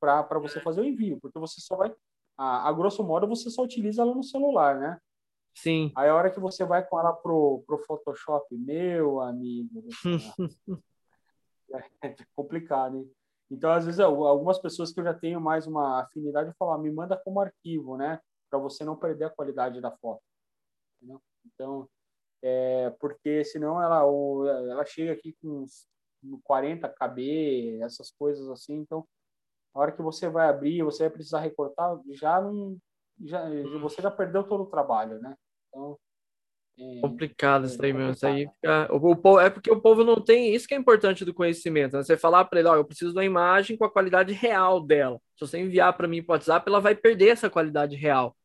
para 0.00 0.40
você 0.40 0.60
fazer 0.60 0.80
o 0.80 0.84
envio, 0.84 1.20
porque 1.20 1.38
você 1.38 1.60
só 1.60 1.76
vai 1.76 1.94
a, 2.36 2.68
a 2.68 2.72
grosso 2.72 3.04
modo, 3.04 3.28
você 3.28 3.48
só 3.48 3.62
utiliza 3.62 4.02
ela 4.02 4.16
no 4.16 4.24
celular, 4.24 4.80
né? 4.80 4.98
Sim. 5.54 5.92
Aí 5.94 6.08
a 6.08 6.14
hora 6.14 6.32
que 6.32 6.40
você 6.40 6.64
vai 6.64 6.84
com 6.84 6.98
ela 6.98 7.12
pro, 7.12 7.62
pro 7.68 7.78
Photoshop, 7.78 8.52
meu 8.56 9.20
amigo, 9.20 9.84
é 12.02 12.16
complicado, 12.34 12.96
hein? 12.96 13.08
Então, 13.50 13.70
às 13.70 13.84
vezes, 13.84 14.00
algumas 14.00 14.58
pessoas 14.58 14.92
que 14.92 15.00
eu 15.00 15.04
já 15.04 15.14
tenho 15.14 15.40
mais 15.40 15.66
uma 15.66 16.00
afinidade 16.02 16.52
falar, 16.58 16.78
me 16.78 16.90
manda 16.90 17.16
como 17.16 17.40
arquivo, 17.40 17.96
né? 17.96 18.20
Para 18.50 18.58
você 18.58 18.84
não 18.84 18.96
perder 18.96 19.24
a 19.24 19.30
qualidade 19.30 19.80
da 19.80 19.90
foto. 19.90 20.22
Entendeu? 20.96 21.22
Então, 21.46 21.88
é, 22.42 22.90
porque 23.00 23.44
senão 23.44 23.80
ela, 23.80 24.00
ela 24.70 24.84
chega 24.84 25.12
aqui 25.12 25.34
com 25.40 25.66
40 26.42 26.88
KB, 26.88 27.80
essas 27.82 28.10
coisas 28.10 28.48
assim, 28.48 28.74
então 28.74 29.06
a 29.74 29.80
hora 29.80 29.92
que 29.92 30.02
você 30.02 30.28
vai 30.28 30.48
abrir, 30.48 30.82
você 30.82 31.04
vai 31.04 31.10
precisar 31.10 31.40
recortar, 31.40 31.98
já 32.10 32.40
não, 32.40 32.78
já, 33.22 33.44
você 33.80 34.00
já 34.00 34.10
perdeu 34.10 34.44
todo 34.44 34.62
o 34.62 34.70
trabalho, 34.70 35.18
né? 35.20 35.36
Então, 35.68 35.98
é, 35.98 36.03
complicado 37.00 37.66
isso 37.66 37.82
aí 37.82 37.92
mesmo. 37.92 38.12
Isso 38.12 38.26
aí 38.26 38.48
fica... 38.48 38.88
o, 38.92 39.20
o, 39.22 39.40
é 39.40 39.48
porque 39.48 39.70
o 39.70 39.80
povo 39.80 40.04
não 40.04 40.20
tem 40.20 40.54
isso 40.54 40.66
que 40.66 40.74
é 40.74 40.76
importante 40.76 41.24
do 41.24 41.34
conhecimento. 41.34 41.96
Né? 41.96 42.02
Você 42.02 42.16
falar 42.16 42.44
para 42.44 42.58
ele, 42.58 42.68
ó, 42.68 42.76
eu 42.76 42.84
preciso 42.84 43.12
de 43.12 43.18
uma 43.18 43.24
imagem 43.24 43.76
com 43.76 43.84
a 43.84 43.90
qualidade 43.90 44.32
real 44.32 44.80
dela. 44.80 45.20
Se 45.36 45.46
você 45.46 45.58
enviar 45.58 45.96
para 45.96 46.08
mim 46.08 46.22
para 46.22 46.34
WhatsApp, 46.34 46.68
ela 46.68 46.80
vai 46.80 46.94
perder 46.94 47.28
essa 47.28 47.48
qualidade 47.48 47.96
real. 47.96 48.36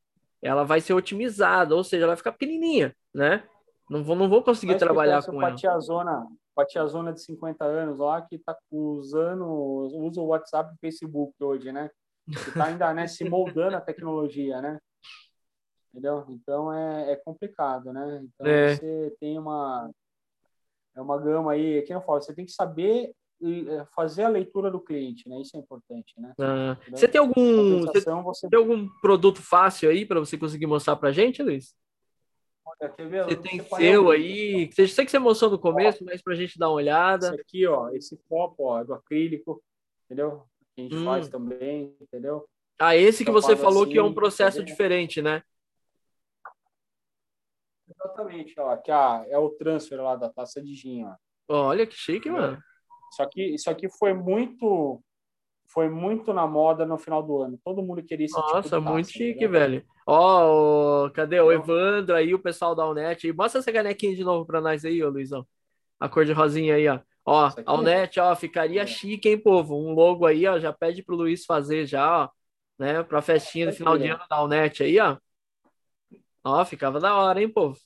Ela 0.41 0.63
vai 0.63 0.79
ser 0.79 0.93
otimizada, 0.93 1.75
ou 1.75 1.83
seja, 1.83 2.03
ela 2.03 2.11
vai 2.11 2.17
ficar 2.17 2.31
pequenininha, 2.31 2.95
né? 3.13 3.43
Não 3.89 4.03
vou, 4.03 4.15
não 4.15 4.29
vou 4.29 4.43
conseguir 4.43 4.77
trabalhar 4.77 5.23
com 5.25 5.41
ela. 5.41 5.53
A 5.53 5.79
zona, 5.79 6.27
com 6.55 6.61
a 6.61 6.65
tiazona 6.65 7.11
de 7.11 7.21
50 7.21 7.65
anos 7.65 7.99
lá 7.99 8.21
que 8.21 8.35
está 8.35 8.55
usando, 8.71 9.45
usa 9.45 10.21
o 10.21 10.27
WhatsApp 10.27 10.71
e 10.71 10.75
o 10.75 10.79
Facebook 10.79 11.33
hoje, 11.43 11.71
né? 11.71 11.89
Que 12.25 12.49
está 12.49 12.65
ainda 12.65 12.93
né, 12.93 13.07
se 13.07 13.27
moldando 13.27 13.75
a 13.75 13.81
tecnologia, 13.81 14.61
né? 14.61 14.79
Entendeu? 15.91 16.25
Então 16.29 16.73
é, 16.73 17.13
é 17.13 17.15
complicado, 17.15 17.91
né? 17.91 18.21
Então 18.23 18.47
é. 18.47 18.75
você 18.75 19.15
tem 19.19 19.37
uma 19.37 19.89
é 20.95 21.01
uma 21.01 21.17
gama 21.17 21.53
aí, 21.53 21.81
que 21.83 21.93
eu 21.93 22.01
falo, 22.01 22.21
você 22.21 22.33
tem 22.33 22.45
que 22.45 22.51
saber 22.51 23.11
é, 23.41 23.85
fazer 23.95 24.23
a 24.23 24.29
leitura 24.29 24.69
do 24.69 24.81
cliente, 24.81 25.29
né? 25.29 25.39
Isso 25.41 25.55
é 25.55 25.59
importante, 25.59 26.13
né? 26.17 26.33
Ah, 26.39 26.77
você 26.91 27.07
tem 27.07 27.19
algum 27.19 27.81
você, 27.85 28.01
você 28.01 28.49
tem 28.49 28.59
algum 28.59 28.87
produto 29.01 29.41
fácil 29.41 29.89
aí 29.89 30.05
para 30.05 30.19
você 30.19 30.37
conseguir 30.37 30.67
mostrar 30.67 30.95
para 30.97 31.11
gente, 31.11 31.41
Luiz? 31.41 31.73
Você 33.25 33.35
tem 33.35 33.61
seu 33.63 34.11
aí. 34.11 34.69
Eu 34.77 34.87
sei 34.87 35.03
que 35.05 35.11
você 35.11 35.19
mostrou 35.19 35.51
no 35.51 35.59
começo, 35.59 36.03
ó, 36.03 36.05
mas 36.05 36.21
para 36.21 36.33
a 36.33 36.35
gente 36.35 36.57
dar 36.57 36.67
uma 36.69 36.75
olhada. 36.75 37.27
Esse 37.29 37.41
aqui, 37.41 37.67
ó, 37.67 37.89
esse 37.89 38.17
copo, 38.29 38.63
ó, 38.63 38.81
é 38.81 38.85
do 38.85 38.93
acrílico, 38.93 39.61
entendeu? 40.05 40.43
Que 40.75 40.81
a 40.81 40.83
gente 40.83 40.95
hum. 40.95 41.05
faz 41.05 41.27
também, 41.27 41.95
entendeu? 41.99 42.45
Ah, 42.77 42.95
esse 42.95 43.25
que 43.25 43.31
você 43.31 43.55
falou 43.57 43.83
assim, 43.83 43.93
que 43.93 43.97
é 43.97 44.03
um 44.03 44.13
processo 44.13 44.57
entendeu? 44.57 44.73
diferente, 44.73 45.21
né? 45.21 45.43
Exatamente, 47.89 48.59
ó. 48.59 48.75
Ó, 48.75 49.23
é 49.27 49.37
o 49.37 49.49
transfer 49.51 50.01
lá 50.01 50.15
da 50.15 50.29
taça 50.29 50.61
de 50.61 50.73
gin, 50.73 51.05
ó. 51.05 51.15
Olha 51.47 51.85
que 51.85 51.95
chique, 51.95 52.29
mano. 52.29 52.61
Isso 53.11 53.23
aqui, 53.23 53.55
isso 53.55 53.69
aqui 53.69 53.89
foi 53.89 54.13
muito 54.13 55.01
foi 55.71 55.87
muito 55.87 56.33
na 56.33 56.47
moda 56.47 56.85
no 56.85 56.97
final 56.97 57.21
do 57.21 57.41
ano. 57.41 57.59
Todo 57.63 57.83
mundo 57.83 58.03
queria 58.03 58.25
esse 58.25 58.35
Nossa, 58.35 58.77
tipo 58.77 58.81
muito 58.81 59.11
chique, 59.11 59.47
velho. 59.47 59.85
Ó, 60.05 61.05
oh, 61.05 61.11
cadê 61.11 61.39
o 61.39 61.51
Evandro 61.51 62.15
aí, 62.15 62.33
o 62.33 62.39
pessoal 62.39 62.73
da 62.73 62.83
Alnet? 62.83 63.31
Mostra 63.33 63.59
essa 63.59 63.71
canequinha 63.71 64.15
de 64.15 64.23
novo 64.23 64.45
para 64.45 64.59
nós 64.59 64.83
aí, 64.83 65.03
ô 65.03 65.09
Luizão. 65.09 65.45
A 65.99 66.09
cor 66.09 66.25
de 66.25 66.31
rosinha 66.31 66.75
aí, 66.75 66.87
ó. 66.87 66.99
Ó, 67.23 67.51
Alnet, 67.67 68.19
ó, 68.19 68.35
ficaria 68.35 68.81
é. 68.81 68.87
chique, 68.87 69.29
hein, 69.29 69.37
povo? 69.37 69.75
Um 69.75 69.93
logo 69.93 70.25
aí, 70.25 70.47
ó, 70.47 70.57
já 70.57 70.73
pede 70.73 71.03
pro 71.03 71.15
Luiz 71.15 71.45
fazer 71.45 71.85
já, 71.85 72.23
ó, 72.23 72.29
né, 72.79 73.03
pra 73.03 73.21
festinha 73.21 73.67
do 73.67 73.73
final 73.73 73.97
de 73.99 74.07
ano 74.07 74.23
da 74.27 74.37
Alnet 74.37 74.81
aí, 74.81 74.99
ó. 74.99 75.17
Ó, 76.43 76.63
ficava 76.65 76.99
da 76.99 77.17
hora, 77.17 77.41
hein, 77.41 77.51
povo? 77.51 77.77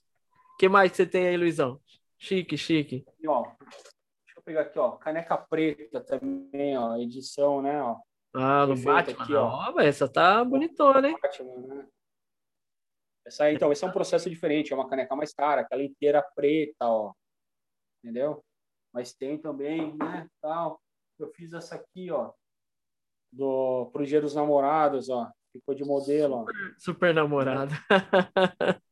O 0.53 0.57
que 0.57 0.69
mais 0.69 0.91
você 0.91 1.05
tem 1.05 1.27
aí, 1.27 1.37
Luizão? 1.37 1.79
Chique, 2.17 2.57
chique. 2.57 3.05
E, 3.19 3.27
ó, 3.27 3.43
eu 4.35 4.43
pegar 4.43 4.61
aqui, 4.61 4.79
ó, 4.79 4.91
caneca 4.91 5.37
preta 5.37 6.01
também, 6.01 6.77
ó, 6.77 6.95
edição, 6.97 7.61
né, 7.61 7.81
ó. 7.81 7.97
Ah, 8.33 8.65
no 8.65 8.75
Batman, 8.75 9.23
aqui, 9.23 9.35
ó. 9.35 9.73
ó 9.75 9.79
essa 9.79 10.07
tá 10.07 10.43
bonitona, 10.43 11.09
hein? 11.09 11.17
Batman, 11.21 11.67
né? 11.67 11.87
Essa 13.25 13.45
aí, 13.45 13.55
então, 13.55 13.71
esse 13.71 13.83
é 13.83 13.87
um 13.87 13.91
processo 13.91 14.29
diferente, 14.29 14.73
é 14.73 14.75
uma 14.75 14.89
caneca 14.89 15.15
mais 15.15 15.33
cara, 15.33 15.61
aquela 15.61 15.83
inteira 15.83 16.21
preta, 16.35 16.85
ó. 16.87 17.13
Entendeu? 18.03 18.43
Mas 18.91 19.13
tem 19.13 19.37
também, 19.37 19.95
né, 19.95 20.27
tal. 20.41 20.79
Eu 21.17 21.31
fiz 21.33 21.53
essa 21.53 21.75
aqui, 21.75 22.11
ó, 22.11 22.31
do 23.31 23.89
pro 23.91 24.05
Dia 24.05 24.21
dos 24.21 24.35
Namorados, 24.35 25.09
ó. 25.09 25.31
Ficou 25.53 25.75
de 25.75 25.85
modelo, 25.85 26.39
super, 26.39 26.53
ó. 26.53 26.73
Super 26.79 27.13
namorado. 27.13 27.71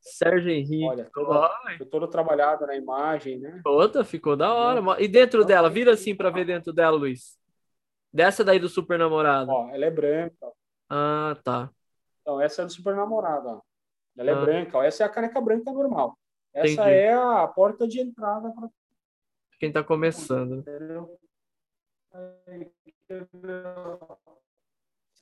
Sérgio 0.00 0.50
Henrique. 0.50 0.84
Olha, 0.84 1.10
toda, 1.12 1.50
foi 1.76 1.86
todo 1.86 2.08
trabalhado 2.08 2.66
na 2.66 2.76
imagem, 2.76 3.40
né? 3.40 3.60
Toda, 3.64 4.04
ficou 4.04 4.36
da 4.36 4.54
hora. 4.54 4.80
E 5.02 5.08
dentro 5.08 5.44
dela, 5.44 5.68
vira 5.68 5.92
assim 5.92 6.14
para 6.14 6.30
ver 6.30 6.44
dentro 6.44 6.72
dela, 6.72 6.96
Luiz. 6.96 7.36
Dessa 8.12 8.44
daí 8.44 8.58
do 8.58 8.68
super 8.68 8.98
namorado. 8.98 9.50
Ó, 9.50 9.68
ela 9.70 9.84
é 9.84 9.90
branca. 9.90 10.52
Ah, 10.88 11.36
tá. 11.42 11.70
Então, 12.20 12.40
essa 12.40 12.62
é 12.62 12.64
do 12.64 12.72
super 12.72 12.94
namorado, 12.94 13.48
ó. 13.48 13.60
Ela 14.16 14.30
é 14.30 14.34
ah. 14.34 14.40
branca, 14.40 14.78
ó. 14.78 14.82
Essa 14.82 15.02
é 15.02 15.06
a 15.06 15.10
caneca 15.10 15.40
branca 15.40 15.72
normal. 15.72 16.16
Essa 16.54 16.72
Entendi. 16.72 16.90
é 16.90 17.14
a 17.14 17.48
porta 17.48 17.88
de 17.88 18.00
entrada 18.00 18.52
para 18.52 18.68
quem 19.62 19.70
tá 19.70 19.84
começando. 19.84 20.64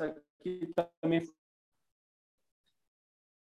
Aqui 0.00 0.72
também 0.74 1.22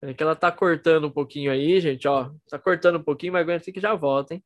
é 0.02 0.14
que 0.14 0.22
ela 0.22 0.36
tá 0.36 0.52
cortando 0.52 1.08
um 1.08 1.12
pouquinho 1.12 1.52
aí, 1.52 1.80
gente, 1.80 2.08
ó. 2.08 2.32
Tá 2.50 2.60
cortando 2.60 2.98
um 2.98 3.04
pouquinho, 3.04 3.34
mas 3.34 3.42
aguenta 3.42 3.72
que 3.72 3.80
já 3.80 3.96
volta, 3.96 4.36
hein? 4.36 4.44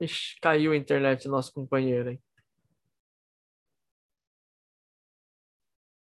Ixi, 0.00 0.40
caiu 0.40 0.72
a 0.72 0.76
internet 0.76 1.24
do 1.24 1.30
nosso 1.30 1.52
companheiro, 1.52 2.10
hein? 2.10 2.22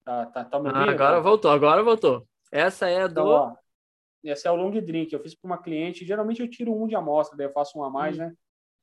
Tá, 0.04 0.26
tá, 0.28 0.46
tá 0.46 0.60
me 0.60 0.70
ah, 0.70 0.92
agora 0.92 1.22
voltou, 1.22 1.52
agora 1.52 1.84
voltou. 1.84 2.28
Essa 2.52 2.90
é 2.90 3.06
então, 3.06 3.24
do. 3.24 3.30
Ó, 3.32 3.56
essa 4.24 4.50
é 4.50 4.52
o 4.52 4.56
long 4.56 4.72
drink. 4.72 5.14
Eu 5.14 5.22
fiz 5.22 5.34
para 5.34 5.48
uma 5.48 5.62
cliente. 5.62 6.06
Geralmente 6.06 6.42
eu 6.42 6.50
tiro 6.50 6.76
um 6.76 6.88
de 6.88 6.96
amostra, 6.96 7.38
daí 7.38 7.48
eu 7.48 7.54
faço 7.54 7.80
um 7.80 7.84
a 7.84 7.90
mais, 7.90 8.16
hum. 8.16 8.20
né? 8.20 8.36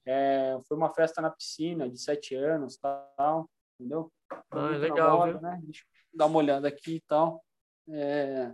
É, 0.06 0.58
foi 0.66 0.76
uma 0.76 0.92
festa 0.92 1.20
na 1.22 1.30
piscina 1.30 1.88
de 1.88 1.98
sete 1.98 2.34
anos, 2.34 2.76
tal, 2.76 3.48
entendeu? 3.78 4.10
Ah, 4.50 4.72
é 4.74 4.78
legal, 4.78 5.18
moda, 5.18 5.40
né? 5.40 5.60
Deixa 5.62 5.82
eu 5.82 6.18
dar 6.18 6.26
uma 6.26 6.38
olhada 6.38 6.68
aqui 6.68 6.96
e 6.96 7.00
tal. 7.02 7.42
É... 7.88 8.52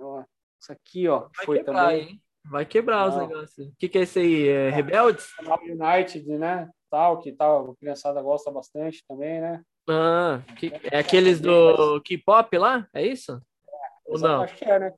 Ó, 0.00 0.24
isso 0.60 0.72
aqui, 0.72 1.08
ó, 1.08 1.28
Vai 1.36 1.44
foi 1.44 1.58
quebrar, 1.58 1.84
também. 1.84 2.08
Hein? 2.08 2.22
Vai 2.44 2.66
quebrar 2.66 3.08
os 3.08 3.16
negócios. 3.16 3.68
O 3.68 3.76
que, 3.76 3.88
que 3.88 3.98
é 3.98 4.02
esse 4.02 4.18
aí? 4.18 4.48
É, 4.48 4.68
é 4.68 4.70
Rebeldes? 4.70 5.28
United, 5.62 6.26
né? 6.38 6.70
Tal, 6.90 7.20
que 7.20 7.32
tal, 7.32 7.72
a 7.72 7.76
criançada 7.76 8.22
gosta 8.22 8.50
bastante 8.50 9.04
também, 9.06 9.40
né? 9.40 9.62
Ah, 9.88 10.42
que, 10.56 10.72
é 10.90 10.98
aqueles 10.98 11.40
do 11.40 12.00
K-pop 12.02 12.56
lá? 12.58 12.86
É 12.94 13.06
isso? 13.06 13.32
É, 13.32 14.12
Ou 14.12 14.18
não? 14.18 14.42
Acho 14.42 14.56
que 14.56 14.64
é, 14.64 14.78
né? 14.78 14.94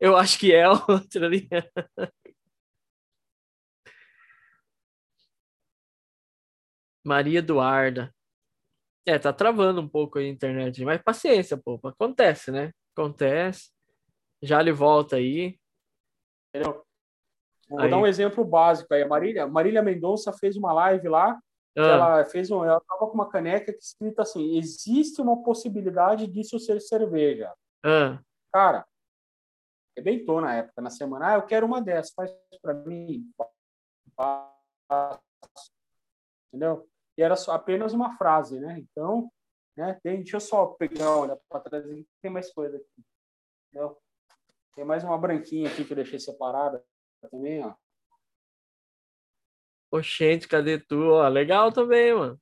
Eu 0.00 0.16
acho 0.16 0.38
que 0.38 0.52
é 0.52 0.68
outro 0.68 1.24
ali. 1.24 1.48
Maria 7.04 7.38
Eduarda. 7.38 8.14
É, 9.06 9.18
tá 9.18 9.32
travando 9.32 9.80
um 9.80 9.88
pouco 9.88 10.18
a 10.18 10.24
internet, 10.24 10.84
mas 10.84 11.02
paciência, 11.02 11.56
pô, 11.56 11.80
acontece, 11.82 12.52
né? 12.52 12.72
Acontece. 12.94 13.70
Já 14.40 14.60
ele 14.60 14.72
volta 14.72 15.16
aí. 15.16 15.58
Entendeu? 16.48 16.84
Vou 17.68 17.80
aí. 17.80 17.90
dar 17.90 17.98
um 17.98 18.06
exemplo 18.06 18.44
básico 18.44 18.92
aí. 18.94 19.02
A 19.02 19.08
Marília, 19.08 19.46
Marília 19.46 19.82
Mendonça 19.82 20.32
fez 20.32 20.56
uma 20.56 20.72
live 20.72 21.08
lá 21.08 21.38
Ah. 21.76 21.80
Ela 21.80 22.24
fez 22.26 22.50
um, 22.50 22.62
ela 22.64 22.80
tava 22.80 23.06
com 23.06 23.14
uma 23.14 23.30
caneca 23.30 23.72
que 23.72 23.82
escrita 23.82 24.22
assim: 24.22 24.58
existe 24.58 25.20
uma 25.20 25.42
possibilidade 25.42 26.26
disso 26.26 26.58
ser 26.58 26.80
cerveja. 26.80 27.52
Ah. 27.84 28.20
Cara, 28.52 28.86
arrebentou 29.96 30.40
na 30.40 30.54
época, 30.54 30.82
na 30.82 30.90
semana. 30.90 31.32
Ah, 31.32 31.34
eu 31.36 31.46
quero 31.46 31.66
uma 31.66 31.80
dessas, 31.80 32.12
faz 32.12 32.30
para 32.60 32.74
mim. 32.74 33.26
Entendeu? 36.48 36.86
Era 37.22 37.36
só, 37.36 37.52
apenas 37.52 37.92
uma 37.92 38.16
frase, 38.16 38.58
né? 38.58 38.78
Então, 38.78 39.30
né? 39.76 39.98
Tem, 40.02 40.16
deixa 40.18 40.36
eu 40.36 40.40
só 40.40 40.66
pegar, 40.66 41.16
olha 41.16 41.38
para 41.48 41.60
trás, 41.60 41.84
tem 42.20 42.30
mais 42.30 42.52
coisa 42.52 42.76
aqui. 42.76 43.04
Entendeu? 43.68 43.98
Tem 44.74 44.84
mais 44.84 45.04
uma 45.04 45.18
branquinha 45.18 45.68
aqui 45.68 45.84
que 45.84 45.92
eu 45.92 45.96
deixei 45.96 46.18
separada 46.18 46.84
também, 47.30 47.64
ó. 47.64 47.74
Oxente, 49.90 50.48
cadê 50.48 50.78
tu? 50.78 51.10
Ó, 51.10 51.28
legal 51.28 51.70
também, 51.70 52.14
mano. 52.14 52.40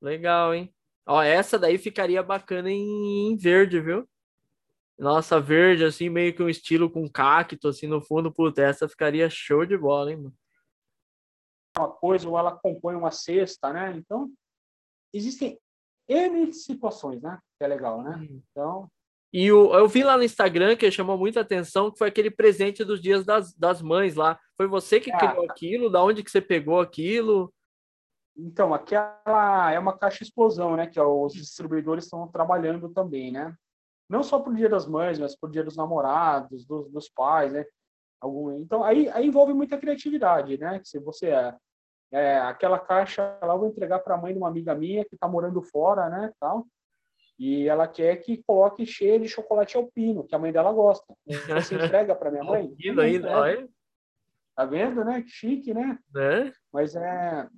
Legal, 0.00 0.54
hein? 0.54 0.74
Ó, 1.06 1.22
essa 1.22 1.56
daí 1.58 1.78
ficaria 1.78 2.22
bacana 2.22 2.70
em, 2.70 3.30
em 3.30 3.36
verde, 3.36 3.80
viu? 3.80 4.08
Nossa, 4.98 5.40
verde, 5.40 5.84
assim, 5.84 6.08
meio 6.08 6.34
que 6.34 6.42
um 6.42 6.48
estilo 6.48 6.90
com 6.90 7.08
cacto, 7.08 7.68
assim, 7.68 7.86
no 7.86 8.00
fundo, 8.00 8.32
puta, 8.32 8.62
essa 8.62 8.88
ficaria 8.88 9.30
show 9.30 9.64
de 9.64 9.76
bola, 9.76 10.10
hein, 10.10 10.16
mano? 10.16 10.34
Uma 11.78 11.88
coisa, 11.88 12.28
ou 12.28 12.38
ela 12.38 12.56
compõe 12.56 12.94
uma 12.94 13.10
cesta, 13.10 13.72
né? 13.72 13.94
Então, 13.96 14.30
existem 15.12 15.58
N 16.08 16.52
situações, 16.52 17.20
né? 17.22 17.38
Que 17.58 17.64
é 17.64 17.68
legal, 17.68 18.02
né? 18.02 18.16
Hum. 18.16 18.40
Então, 18.50 18.90
e 19.32 19.52
o, 19.52 19.74
eu 19.74 19.86
vi 19.86 20.02
lá 20.02 20.16
no 20.16 20.22
Instagram 20.22 20.76
que 20.76 20.90
chamou 20.90 21.18
muita 21.18 21.40
atenção, 21.40 21.90
que 21.90 21.98
foi 21.98 22.08
aquele 22.08 22.30
presente 22.30 22.82
dos 22.82 23.00
dias 23.00 23.24
das, 23.24 23.52
das 23.54 23.82
mães 23.82 24.14
lá. 24.14 24.38
Foi 24.56 24.66
você 24.66 24.98
que 24.98 25.12
é. 25.12 25.18
criou 25.18 25.44
aquilo? 25.44 25.90
Da 25.90 26.02
onde 26.02 26.22
que 26.22 26.30
você 26.30 26.40
pegou 26.40 26.80
aquilo? 26.80 27.52
Então, 28.34 28.72
aquela 28.72 29.70
é 29.70 29.78
uma 29.78 29.96
caixa 29.96 30.22
explosão, 30.22 30.76
né? 30.76 30.86
Que 30.86 30.98
os 30.98 31.34
distribuidores 31.34 32.04
estão 32.04 32.26
trabalhando 32.28 32.88
também, 32.88 33.30
né? 33.30 33.54
Não 34.08 34.22
só 34.22 34.38
para 34.38 34.52
o 34.52 34.56
Dia 34.56 34.68
das 34.68 34.86
Mães, 34.86 35.18
mas 35.18 35.36
para 35.36 35.48
o 35.48 35.52
Dia 35.52 35.64
dos 35.64 35.76
Namorados, 35.76 36.64
dos, 36.64 36.90
dos 36.90 37.08
pais, 37.08 37.52
né? 37.52 37.64
Algum, 38.20 38.58
então, 38.58 38.82
aí, 38.82 39.10
aí 39.10 39.26
envolve 39.26 39.52
muita 39.52 39.76
criatividade, 39.76 40.56
né? 40.56 40.80
Se 40.82 40.98
você 40.98 41.26
é, 41.26 41.54
é 42.12 42.38
aquela 42.38 42.78
caixa 42.78 43.38
lá, 43.42 43.54
eu 43.54 43.58
vou 43.58 43.68
entregar 43.68 43.98
para 44.00 44.14
a 44.14 44.18
mãe 44.18 44.32
de 44.32 44.38
uma 44.38 44.48
amiga 44.48 44.74
minha 44.74 45.04
que 45.04 45.14
está 45.14 45.28
morando 45.28 45.60
fora, 45.62 46.08
né? 46.08 46.32
Tal. 46.38 46.66
E 47.38 47.68
ela 47.68 47.86
quer 47.86 48.16
que 48.16 48.42
coloque 48.44 48.86
cheio 48.86 49.20
de 49.20 49.28
chocolate 49.28 49.76
alpino, 49.76 50.24
que 50.24 50.34
a 50.34 50.38
mãe 50.38 50.52
dela 50.52 50.72
gosta. 50.72 51.14
Você 51.66 51.74
entrega 51.74 52.14
para 52.14 52.30
minha 52.30 52.44
mãe? 52.44 52.62
Alpino 52.62 53.00
ainda, 53.00 53.38
olha. 53.38 53.68
Tá 54.54 54.64
vendo, 54.64 55.04
né? 55.04 55.20
Que 55.22 55.28
chique, 55.28 55.74
né? 55.74 55.98
É. 56.16 56.52
Mas 56.72 56.96
é. 56.96 57.48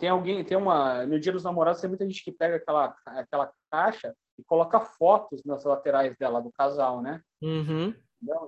Tem 0.00 0.08
alguém, 0.08 0.42
tem 0.44 0.56
uma. 0.56 1.04
No 1.06 1.20
dia 1.20 1.32
dos 1.32 1.44
namorados, 1.44 1.80
tem 1.80 1.90
muita 1.90 2.06
gente 2.06 2.24
que 2.24 2.32
pega 2.32 2.56
aquela, 2.56 2.96
aquela 3.04 3.52
caixa 3.70 4.14
e 4.38 4.44
coloca 4.44 4.80
fotos 4.80 5.44
nas 5.44 5.64
laterais 5.64 6.16
dela, 6.16 6.40
do 6.40 6.50
casal, 6.50 7.02
né? 7.02 7.20
Uhum. 7.42 7.94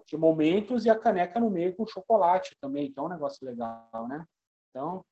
De 0.07 0.17
momentos 0.17 0.87
e 0.87 0.91
a 0.91 0.99
caneca 0.99 1.39
no 1.39 1.51
meio 1.51 1.77
com 1.77 1.87
chocolate 1.87 2.57
também, 2.61 2.91
que 2.91 2.99
é 2.99 3.03
um 3.03 3.09
negócio 3.09 3.47
legal, 3.47 4.09
né? 4.09 4.25
Então, 4.71 5.05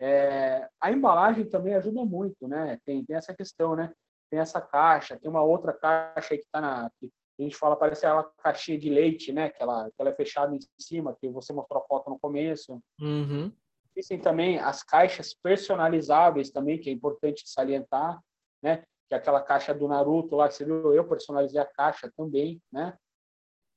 é, 0.00 0.68
a 0.80 0.90
embalagem 0.90 1.48
também 1.48 1.74
ajuda 1.74 2.04
muito, 2.04 2.48
né? 2.48 2.78
Tem, 2.84 3.04
tem 3.04 3.16
essa 3.16 3.34
questão, 3.34 3.76
né? 3.76 3.92
tem 4.30 4.38
essa 4.38 4.60
caixa, 4.60 5.18
tem 5.18 5.28
uma 5.28 5.42
outra 5.42 5.72
caixa 5.72 6.34
aí 6.34 6.38
que 6.38 6.44
está 6.44 6.60
na. 6.60 6.90
Que 6.98 7.10
a 7.40 7.42
gente 7.42 7.56
fala, 7.56 7.74
parece 7.74 8.06
aquela 8.06 8.24
caixinha 8.42 8.78
de 8.78 8.88
leite, 8.88 9.32
né? 9.32 9.48
Que 9.48 9.62
ela, 9.62 9.86
que 9.90 9.96
ela 9.98 10.10
é 10.10 10.14
fechada 10.14 10.54
em 10.54 10.58
cima, 10.78 11.16
que 11.18 11.28
você 11.28 11.52
mostrou 11.52 11.82
a 11.82 11.86
foto 11.86 12.10
no 12.10 12.18
começo. 12.18 12.80
Uhum. 13.00 13.52
Existem 13.96 14.20
também 14.20 14.58
as 14.58 14.82
caixas 14.82 15.34
personalizáveis 15.34 16.50
também, 16.50 16.78
que 16.78 16.88
é 16.88 16.92
importante 16.92 17.42
salientar, 17.46 18.20
né? 18.62 18.84
Que 19.08 19.14
é 19.14 19.16
aquela 19.16 19.42
caixa 19.42 19.74
do 19.74 19.88
Naruto 19.88 20.36
lá, 20.36 20.48
que 20.48 20.54
você 20.54 20.64
viu, 20.64 20.94
eu 20.94 21.08
personalizei 21.08 21.60
a 21.60 21.66
caixa 21.66 22.12
também, 22.16 22.60
né? 22.70 22.96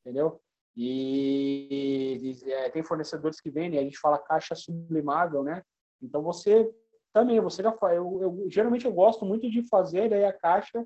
Entendeu? 0.02 0.42
E, 0.76 2.36
e 2.46 2.52
é, 2.52 2.70
tem 2.70 2.84
fornecedores 2.84 3.40
que 3.40 3.52
vendem, 3.52 3.80
a 3.80 3.84
gente 3.84 4.00
fala 4.00 4.18
caixa 4.18 4.56
sublimável, 4.56 5.44
né? 5.44 5.64
Então 6.02 6.22
você 6.24 6.70
também, 7.14 7.40
você 7.40 7.62
já 7.62 7.72
faz. 7.72 7.96
Eu, 7.96 8.20
eu, 8.22 8.48
geralmente 8.50 8.86
eu 8.86 8.94
gosto 8.94 9.24
muito 9.26 9.50
de 9.50 9.68
fazer 9.68 10.12
a 10.26 10.34
caixa 10.34 10.84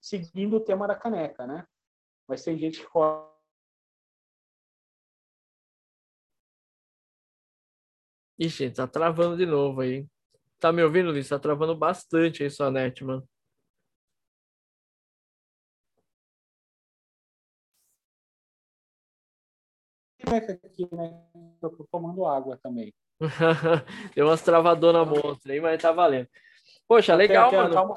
seguindo 0.00 0.56
o 0.56 0.60
tema 0.60 0.86
da 0.86 0.94
caneca, 0.94 1.46
né? 1.46 1.64
Mas 2.28 2.44
tem 2.44 2.58
gente 2.58 2.80
que 2.80 2.86
Ixi, 8.38 8.70
tá 8.70 8.86
travando 8.86 9.36
de 9.36 9.46
novo 9.46 9.80
aí. 9.80 10.06
Tá 10.58 10.72
me 10.72 10.82
ouvindo, 10.82 11.12
Liz? 11.12 11.28
Tá 11.28 11.38
travando 11.38 11.76
bastante 11.76 12.42
aí 12.42 12.50
sua 12.50 12.70
net, 12.70 13.04
mano. 13.04 13.26
Aqui, 20.36 20.88
né? 20.94 21.22
Eu 21.60 21.70
tô 21.70 21.86
tomando 21.90 22.24
água 22.24 22.58
também. 22.62 22.92
Deu 24.14 24.26
umas 24.26 24.42
travadonas 24.42 25.06
monstras 25.06 25.46
aí, 25.46 25.60
mas 25.60 25.80
tá 25.80 25.92
valendo. 25.92 26.28
Poxa, 26.88 27.14
legal, 27.14 27.48
aqui, 27.48 27.56
mano. 27.56 27.94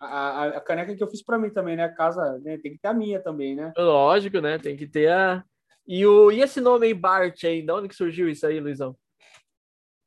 A, 0.00 0.06
a, 0.06 0.44
a, 0.48 0.60
caneca 0.60 0.94
que 0.94 1.02
eu 1.02 1.10
fiz 1.10 1.22
para 1.22 1.38
mim 1.38 1.50
também, 1.50 1.76
né? 1.76 1.84
A 1.84 1.94
casa 1.94 2.38
né? 2.40 2.58
tem 2.58 2.72
que 2.72 2.78
ter 2.78 2.88
a 2.88 2.94
minha 2.94 3.20
também, 3.20 3.54
né? 3.54 3.72
Lógico, 3.76 4.40
né? 4.40 4.58
Tem 4.58 4.76
que 4.76 4.86
ter 4.86 5.10
a. 5.10 5.44
E, 5.86 6.06
o, 6.06 6.30
e 6.30 6.40
esse 6.40 6.60
nome 6.60 6.86
aí, 6.86 6.94
Bart, 6.94 7.44
aí, 7.44 7.62
de 7.62 7.72
onde 7.72 7.88
que 7.88 7.94
surgiu 7.94 8.28
isso 8.28 8.46
aí, 8.46 8.60
Luizão? 8.60 8.96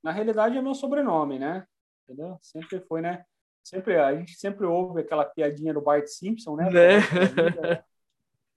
Na 0.03 0.11
realidade 0.11 0.57
é 0.57 0.61
meu 0.61 0.73
sobrenome, 0.73 1.37
né? 1.37 1.65
Entendeu? 2.03 2.37
Sempre 2.41 2.79
foi, 2.81 3.01
né? 3.01 3.25
Sempre, 3.63 3.97
a 3.97 4.15
gente 4.15 4.35
sempre 4.35 4.65
ouve 4.65 5.01
aquela 5.01 5.25
piadinha 5.25 5.73
do 5.73 5.81
Bart 5.81 6.05
Simpson, 6.07 6.55
né? 6.55 6.69
né? 6.69 6.99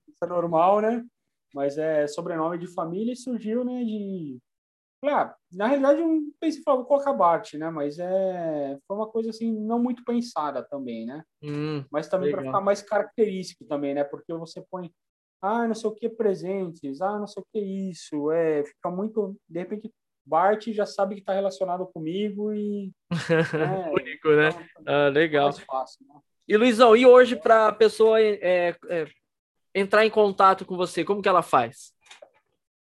Isso 0.08 0.18
é 0.22 0.26
normal, 0.26 0.80
né? 0.80 1.04
Mas 1.54 1.78
é 1.78 2.06
sobrenome 2.06 2.58
de 2.58 2.66
família 2.66 3.12
e 3.12 3.16
surgiu, 3.16 3.64
né? 3.64 3.84
De 3.84 4.38
ah, 5.08 5.34
na 5.50 5.66
realidade, 5.66 6.00
eu 6.00 6.20
pensei, 6.38 6.62
vou 6.64 6.84
colocar 6.84 7.12
Bart, 7.14 7.54
né? 7.54 7.70
Mas 7.70 7.98
é, 7.98 8.78
foi 8.86 8.96
uma 8.96 9.08
coisa 9.08 9.30
assim, 9.30 9.50
não 9.50 9.78
muito 9.78 10.04
pensada 10.04 10.62
também, 10.62 11.06
né? 11.06 11.24
Hum, 11.42 11.82
Mas 11.90 12.06
também 12.06 12.30
para 12.30 12.42
ficar 12.42 12.60
mais 12.60 12.82
característico 12.82 13.64
também, 13.64 13.94
né? 13.94 14.04
Porque 14.04 14.32
você 14.34 14.62
põe, 14.70 14.92
ah, 15.40 15.66
não 15.66 15.74
sei 15.74 15.88
o 15.88 15.94
que 15.94 16.08
presentes, 16.08 17.00
ah, 17.00 17.18
não 17.18 17.26
sei 17.26 17.42
o 17.42 17.46
que 17.50 17.58
isso, 17.58 18.30
é, 18.30 18.62
fica 18.62 18.90
muito, 18.90 19.34
de 19.48 19.60
repente, 19.60 19.90
Bart 20.26 20.68
já 20.68 20.84
sabe 20.84 21.14
que 21.14 21.22
está 21.22 21.32
relacionado 21.32 21.86
comigo 21.86 22.52
e. 22.52 22.92
Né? 23.58 23.90
Único, 23.90 24.28
né? 24.28 24.48
Então, 24.78 24.94
ah, 24.94 25.08
legal. 25.08 25.50
Fácil, 25.52 26.06
né? 26.06 26.20
E 26.46 26.56
Luizão, 26.56 26.96
e 26.96 27.06
hoje 27.06 27.36
para 27.36 27.68
a 27.68 27.72
pessoa 27.72 28.20
é, 28.20 28.76
é, 28.88 29.06
entrar 29.74 30.04
em 30.04 30.10
contato 30.10 30.64
com 30.64 30.76
você, 30.76 31.04
como 31.04 31.22
que 31.22 31.28
ela 31.28 31.42
faz? 31.42 31.92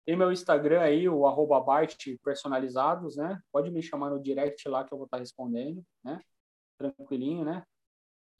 Tem 0.06 0.16
meu 0.16 0.32
Instagram 0.32 0.82
aí, 0.82 1.08
o 1.08 1.28
arroba 1.28 1.60
Bart 1.60 1.96
personalizados, 2.24 3.16
né? 3.18 3.40
Pode 3.52 3.70
me 3.70 3.82
chamar 3.82 4.10
no 4.10 4.22
direct 4.22 4.68
lá 4.68 4.84
que 4.84 4.94
eu 4.94 4.98
vou 4.98 5.06
estar 5.06 5.18
respondendo, 5.18 5.84
né? 6.04 6.20
Tranquilinho, 6.78 7.46
né? 7.46 7.64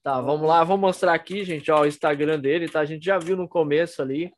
Tá, 0.04 0.20
vamos 0.20 0.48
lá, 0.48 0.64
vou 0.64 0.78
mostrar 0.78 1.14
aqui, 1.14 1.44
gente, 1.46 1.72
ó, 1.72 1.82
o 1.82 1.86
Instagram 1.86 2.40
dele, 2.40 2.68
tá? 2.68 2.80
A 2.80 2.86
gente 2.86 3.06
já 3.06 3.20
viu 3.20 3.38
no 3.38 3.48
começo 3.48 4.02
ali, 4.02 4.34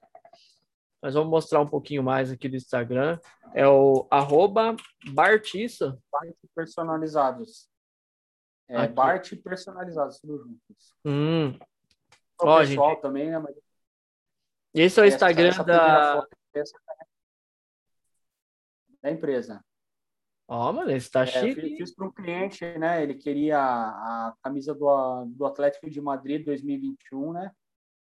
mas 1.02 1.14
vamos 1.14 1.30
mostrar 1.30 1.62
um 1.62 1.68
pouquinho 1.68 2.04
mais 2.04 2.30
aqui 2.30 2.50
do 2.50 2.58
Instagram. 2.58 3.18
É 3.54 3.66
o 3.68 4.06
arroba 4.12 4.76
Bartissa. 5.14 5.98
Bart 6.12 6.36
personalizados. 6.54 7.70
É 8.70 8.78
aqui. 8.78 8.94
Bart 8.94 9.34
personalizados, 9.42 10.20
tudo 10.20 10.38
juntos. 10.40 10.96
Hum. 11.06 11.58
O 12.42 12.48
ó, 12.48 12.60
pessoal 12.60 12.90
gente... 12.92 13.02
também, 13.02 13.30
né? 13.30 13.40
Mas... 13.40 13.56
Esse 14.74 15.00
é 15.00 15.04
o 15.04 15.06
Instagram 15.06 15.50
essa, 15.50 15.62
essa 15.62 15.64
da... 15.64 16.14
Foto, 16.16 16.38
essa 16.54 16.78
da 19.02 19.12
empresa. 19.12 19.64
Ó, 20.48 20.70
oh, 20.70 20.74
mano, 20.74 20.92
esse 20.92 21.12
tá 21.12 21.24
é, 21.24 21.26
chique. 21.26 21.62
Fiz, 21.62 21.78
fiz 21.78 21.96
para 21.96 22.08
um 22.08 22.12
cliente, 22.12 22.66
né? 22.78 23.04
Ele 23.04 23.16
queria 23.16 23.60
a, 23.60 24.28
a 24.28 24.34
camisa 24.42 24.74
do, 24.74 25.26
do 25.26 25.46
Atlético 25.46 25.90
de 25.90 26.02
Madrid 26.02 26.46
2021, 26.46 27.34
né? 27.34 27.52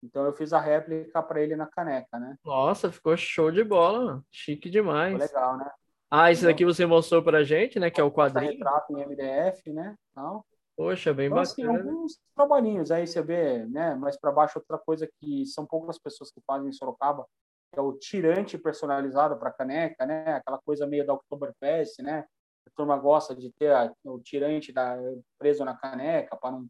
Então 0.03 0.25
eu 0.25 0.33
fiz 0.33 0.53
a 0.53 0.61
réplica 0.61 1.23
para 1.23 1.41
ele 1.41 1.55
na 1.55 1.67
caneca, 1.67 2.19
né? 2.19 2.37
Nossa, 2.45 2.91
ficou 2.91 3.17
show 3.17 3.51
de 3.51 3.63
bola, 3.63 4.05
mano. 4.05 4.27
chique 4.31 4.69
demais. 4.69 5.13
Ficou 5.13 5.27
legal, 5.27 5.57
né? 5.57 5.71
Ah, 6.11 6.31
esse 6.31 6.45
daqui 6.45 6.65
você 6.65 6.85
mostrou 6.85 7.23
pra 7.23 7.45
gente, 7.45 7.79
né? 7.79 7.91
Que 7.91 8.01
é 8.01 8.05
o 8.05 8.11
quadrinho. 8.11 8.53
retrato 8.53 8.93
em 8.93 9.07
MDF, 9.07 9.73
né? 9.73 9.95
Então, 10.11 10.45
Poxa, 10.83 11.15
bem 11.15 11.27
então, 11.27 11.39
assim, 11.39 11.63
bacana. 11.63 11.79
Assim, 11.79 11.89
alguns 11.89 12.21
trabalhinhos 12.35 12.91
aí 12.91 13.07
você 13.07 13.23
vê, 13.23 13.65
né? 13.67 13.95
Mais 13.95 14.19
para 14.19 14.33
baixo 14.33 14.59
outra 14.59 14.79
coisa 14.79 15.09
que 15.21 15.47
são 15.47 15.65
poucas 15.65 15.97
pessoas 15.97 16.33
que 16.33 16.41
fazem 16.45 16.69
em 16.69 16.73
Sorocaba, 16.73 17.25
que 17.73 17.79
é 17.79 17.83
o 17.83 17.93
tirante 17.93 18.59
personalizado 18.59 19.39
para 19.39 19.53
caneca, 19.53 20.05
né? 20.05 20.35
Aquela 20.35 20.59
coisa 20.59 20.85
meio 20.85 21.07
da 21.07 21.15
Oktoberfest, 21.15 22.03
né? 22.03 22.25
A 22.67 22.71
turma 22.77 22.97
gosta 22.97 23.35
de 23.35 23.53
ter 23.53 23.73
a, 23.73 23.93
o 24.05 24.19
tirante 24.21 24.73
da, 24.73 24.97
preso 25.39 25.65
na 25.65 25.77
caneca 25.77 26.37
para 26.37 26.51
não 26.51 26.67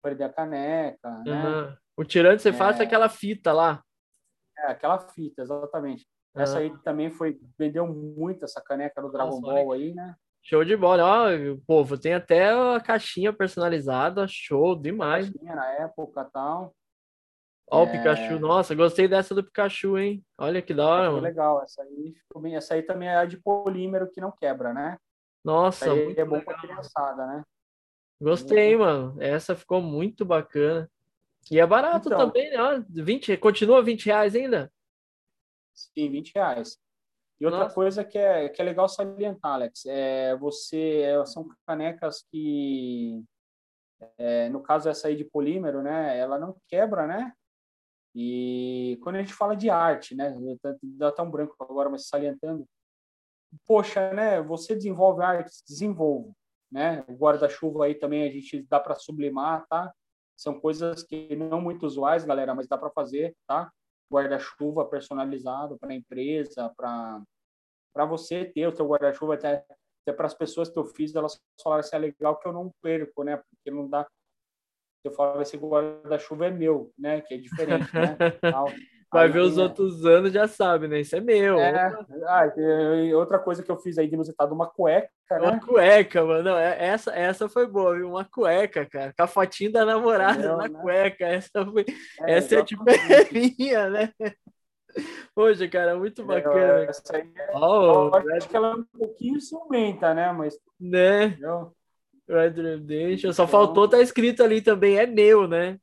perder 0.00 0.24
a 0.24 0.32
caneca, 0.32 1.08
uhum. 1.08 1.24
né? 1.24 1.76
O 1.96 2.04
tirante 2.04 2.42
você 2.42 2.50
é... 2.50 2.52
faz 2.52 2.80
aquela 2.80 3.08
fita 3.08 3.52
lá. 3.52 3.82
É, 4.58 4.70
aquela 4.70 4.98
fita, 5.00 5.42
exatamente. 5.42 6.06
Essa 6.36 6.58
aí 6.58 6.70
também 6.82 7.10
foi 7.10 7.40
vendeu 7.58 7.86
muito 7.86 8.44
essa 8.44 8.60
caneca 8.60 9.00
do 9.00 9.10
Dragon 9.10 9.40
Nossa, 9.40 9.40
Ball 9.40 9.72
aí, 9.72 9.94
né? 9.94 10.14
Show 10.48 10.64
de 10.64 10.76
bola. 10.76 11.02
Ó, 11.04 11.28
povo, 11.66 11.98
tem 11.98 12.14
até 12.14 12.50
a 12.50 12.80
caixinha 12.80 13.32
personalizada. 13.32 14.26
Show 14.28 14.76
demais. 14.80 15.28
Caixinha 15.28 15.56
na 15.56 15.66
época 15.72 16.24
tal. 16.32 16.72
Ó, 17.68 17.82
o 17.82 17.90
Pikachu. 17.90 18.38
Nossa, 18.38 18.72
gostei 18.72 19.08
dessa 19.08 19.34
do 19.34 19.42
Pikachu, 19.42 19.98
hein? 19.98 20.24
Olha 20.38 20.62
que 20.62 20.72
da 20.72 20.86
hora, 20.86 21.10
mano. 21.10 21.20
legal. 21.22 21.60
Essa 21.64 21.82
aí, 21.82 22.14
ficou 22.14 22.40
bem... 22.40 22.54
Essa 22.54 22.74
aí 22.74 22.82
também 22.84 23.08
é 23.08 23.16
a 23.16 23.24
de 23.24 23.38
polímero 23.38 24.08
que 24.08 24.20
não 24.20 24.30
quebra, 24.30 24.72
né? 24.72 24.96
Nossa, 25.44 25.92
muito 25.92 26.16
é 26.20 26.24
bom 26.24 26.36
legal. 26.36 26.54
pra 26.54 26.60
criançada, 26.60 27.26
né? 27.26 27.42
Gostei, 28.22 28.76
mano. 28.76 29.20
Essa 29.20 29.56
ficou 29.56 29.82
muito 29.82 30.24
bacana. 30.24 30.88
E 31.50 31.58
é 31.58 31.66
barato 31.66 32.06
Então. 32.08 32.18
também, 32.18 32.50
né? 32.50 32.56
Ó, 32.62 32.80
20, 32.88 33.36
continua 33.38 33.82
20 33.82 34.06
reais 34.06 34.36
ainda? 34.36 34.72
Sim, 35.74 36.08
20 36.08 36.32
reais. 36.36 36.78
E 37.40 37.44
outra 37.44 37.64
Nossa. 37.64 37.74
coisa 37.74 38.04
que 38.04 38.16
é, 38.16 38.48
que 38.48 38.60
é 38.62 38.64
legal 38.64 38.88
salientar, 38.88 39.52
Alex, 39.52 39.84
é 39.86 40.34
você 40.36 41.02
é, 41.02 41.26
são 41.26 41.46
canecas 41.66 42.24
que, 42.30 43.22
é, 44.16 44.48
no 44.48 44.62
caso 44.62 44.88
essa 44.88 45.08
aí 45.08 45.16
de 45.16 45.24
polímero, 45.24 45.82
né, 45.82 46.18
ela 46.18 46.38
não 46.38 46.56
quebra, 46.66 47.06
né? 47.06 47.32
E 48.14 48.98
quando 49.02 49.16
a 49.16 49.18
gente 49.18 49.34
fala 49.34 49.54
de 49.54 49.68
arte, 49.68 50.14
né, 50.14 50.34
dá 50.82 51.08
até 51.08 51.20
um 51.20 51.30
branco 51.30 51.54
agora, 51.60 51.90
mas 51.90 52.08
salientando, 52.08 52.66
poxa, 53.66 54.14
né, 54.14 54.40
você 54.40 54.74
desenvolve 54.74 55.22
arte, 55.22 55.62
desenvolve, 55.68 56.32
né? 56.72 57.04
O 57.06 57.12
guarda-chuva 57.12 57.84
aí 57.84 57.94
também 57.94 58.26
a 58.26 58.30
gente 58.30 58.62
dá 58.62 58.80
para 58.80 58.94
sublimar, 58.94 59.66
tá? 59.68 59.92
São 60.34 60.58
coisas 60.58 61.02
que 61.02 61.36
não 61.36 61.60
muito 61.60 61.84
usuais, 61.84 62.24
galera, 62.24 62.54
mas 62.54 62.66
dá 62.66 62.78
para 62.78 62.90
fazer, 62.90 63.36
tá? 63.46 63.70
Guarda-chuva 64.12 64.88
personalizado 64.88 65.78
para 65.78 65.90
a 65.90 65.94
empresa, 65.94 66.72
para 66.76 68.06
você 68.06 68.44
ter 68.44 68.66
o 68.66 68.74
seu 68.74 68.86
guarda-chuva 68.86 69.34
até, 69.34 69.64
até 70.02 70.12
para 70.16 70.26
as 70.26 70.34
pessoas 70.34 70.68
que 70.68 70.78
eu 70.78 70.84
fiz, 70.84 71.14
elas 71.14 71.40
falaram 71.62 71.80
assim, 71.80 71.96
é 71.96 71.98
legal 71.98 72.38
que 72.38 72.46
eu 72.46 72.52
não 72.52 72.72
perco, 72.82 73.24
né? 73.24 73.36
Porque 73.36 73.70
não 73.70 73.88
dá 73.88 74.06
eu 75.04 75.12
falo 75.12 75.40
esse 75.40 75.56
guarda-chuva 75.56 76.46
é 76.46 76.50
meu, 76.50 76.92
né? 76.98 77.20
Que 77.20 77.34
é 77.34 77.36
diferente, 77.38 77.88
né? 77.94 78.16
Vai 79.12 79.26
Aí 79.26 79.32
ver 79.32 79.38
os 79.40 79.54
tem- 79.54 79.62
outros 79.62 80.04
anos, 80.04 80.32
já 80.32 80.48
sabe, 80.48 80.88
né? 80.88 81.00
Isso 81.00 81.14
é 81.14 81.20
meu. 81.20 81.58
É, 81.58 81.86
ah, 82.26 82.52
outra 83.16 83.38
coisa 83.38 83.62
que 83.62 83.70
eu 83.70 83.76
fiz 83.78 83.96
aí 83.98 84.08
de 84.08 84.14
inusitado, 84.14 84.52
uma 84.54 84.66
cueca, 84.66 85.08
Uma 85.30 85.52
né? 85.52 85.60
cueca, 85.64 86.24
mano. 86.24 86.42
Não, 86.42 86.58
é- 86.58 86.76
essa, 86.86 87.14
essa 87.14 87.48
foi 87.48 87.66
boa, 87.68 87.94
viu? 87.94 88.10
Uma 88.10 88.24
cueca, 88.24 88.84
cara. 88.84 89.14
Com 89.16 89.22
a 89.22 89.26
fotinho 89.28 89.70
da 89.72 89.84
namorada 89.84 90.32
Entendeu, 90.38 90.56
na 90.56 90.68
né? 90.68 90.80
cueca. 90.80 91.24
Essa, 91.24 91.64
foi, 91.64 91.84
essa 92.20 92.56
é 92.56 92.64
tipo 92.64 92.82
é 92.90 92.94
exatamente. 92.94 93.54
minha, 93.58 93.88
né? 93.90 94.12
Poxa, 95.34 95.68
cara, 95.68 95.96
muito 95.96 96.24
bacana. 96.24 96.84
Essa 96.90 97.16
aí, 97.16 97.30
Ó, 97.52 98.18
eu 98.18 98.34
acho 98.36 98.48
que 98.48 98.56
ela 98.56 98.70
é 98.70 98.74
um 98.74 98.84
pouquinho 98.84 99.40
ciumenta, 99.40 100.14
né? 100.14 100.32
Mas, 100.32 100.58
né? 100.80 101.26
entendeu? 101.26 101.72
Red 102.28 102.50
Redemption. 102.60 103.32
Só 103.32 103.44
Então- 103.44 103.46
faltou 103.60 103.88
tá 103.88 104.00
escrito 104.00 104.42
ali 104.42 104.60
também, 104.60 104.98
é 104.98 105.06
meu, 105.06 105.46
né? 105.46 105.78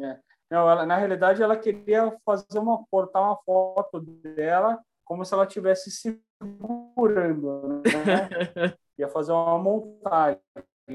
É. 0.00 0.25
Não, 0.50 0.70
ela, 0.70 0.86
na 0.86 0.96
realidade, 0.96 1.42
ela 1.42 1.56
queria 1.56 2.16
fazer 2.24 2.58
uma 2.58 2.84
cortar 2.90 3.20
uma 3.20 3.36
foto 3.36 4.00
dela 4.00 4.80
como 5.04 5.24
se 5.24 5.32
ela 5.32 5.44
estivesse 5.44 5.90
segurando, 5.90 7.82
né? 7.82 7.82
Ia 8.98 9.08
fazer 9.08 9.32
uma 9.32 9.58
montagem, 9.58 10.40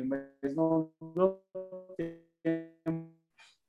mas 0.05 0.55
não 0.55 0.91
deu 1.15 1.41
tempo. 1.97 3.11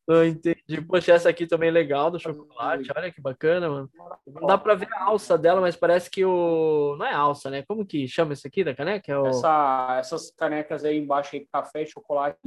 Eu 0.09 0.27
entendi. 0.27 0.81
Poxa, 0.89 1.13
essa 1.13 1.29
aqui 1.29 1.47
também 1.47 1.69
é 1.69 1.73
legal, 1.73 2.11
do 2.11 2.19
chocolate. 2.19 2.89
Olha 2.95 3.13
que 3.13 3.21
bacana, 3.21 3.69
mano. 3.69 3.91
Não 4.27 4.47
dá 4.47 4.59
pra 4.59 4.75
ver 4.75 4.93
a 4.93 5.05
alça 5.05 5.39
dela, 5.39 5.61
mas 5.61 5.77
parece 5.77 6.11
que 6.11 6.25
o. 6.25 6.97
Não 6.99 7.07
é 7.07 7.13
alça, 7.13 7.51
né? 7.51 7.63
Como 7.63 7.87
que 7.87 8.09
chama 8.09 8.33
isso 8.33 8.47
aqui 8.47 8.65
da 8.65 8.75
caneca? 8.75 9.13
É 9.13 9.19
o... 9.19 9.27
Essa, 9.27 9.97
essas 10.01 10.31
canecas 10.33 10.85
aí 10.85 10.99
embaixo, 10.99 11.37
aí, 11.37 11.47
café, 11.53 11.87
chocolate. 11.87 12.39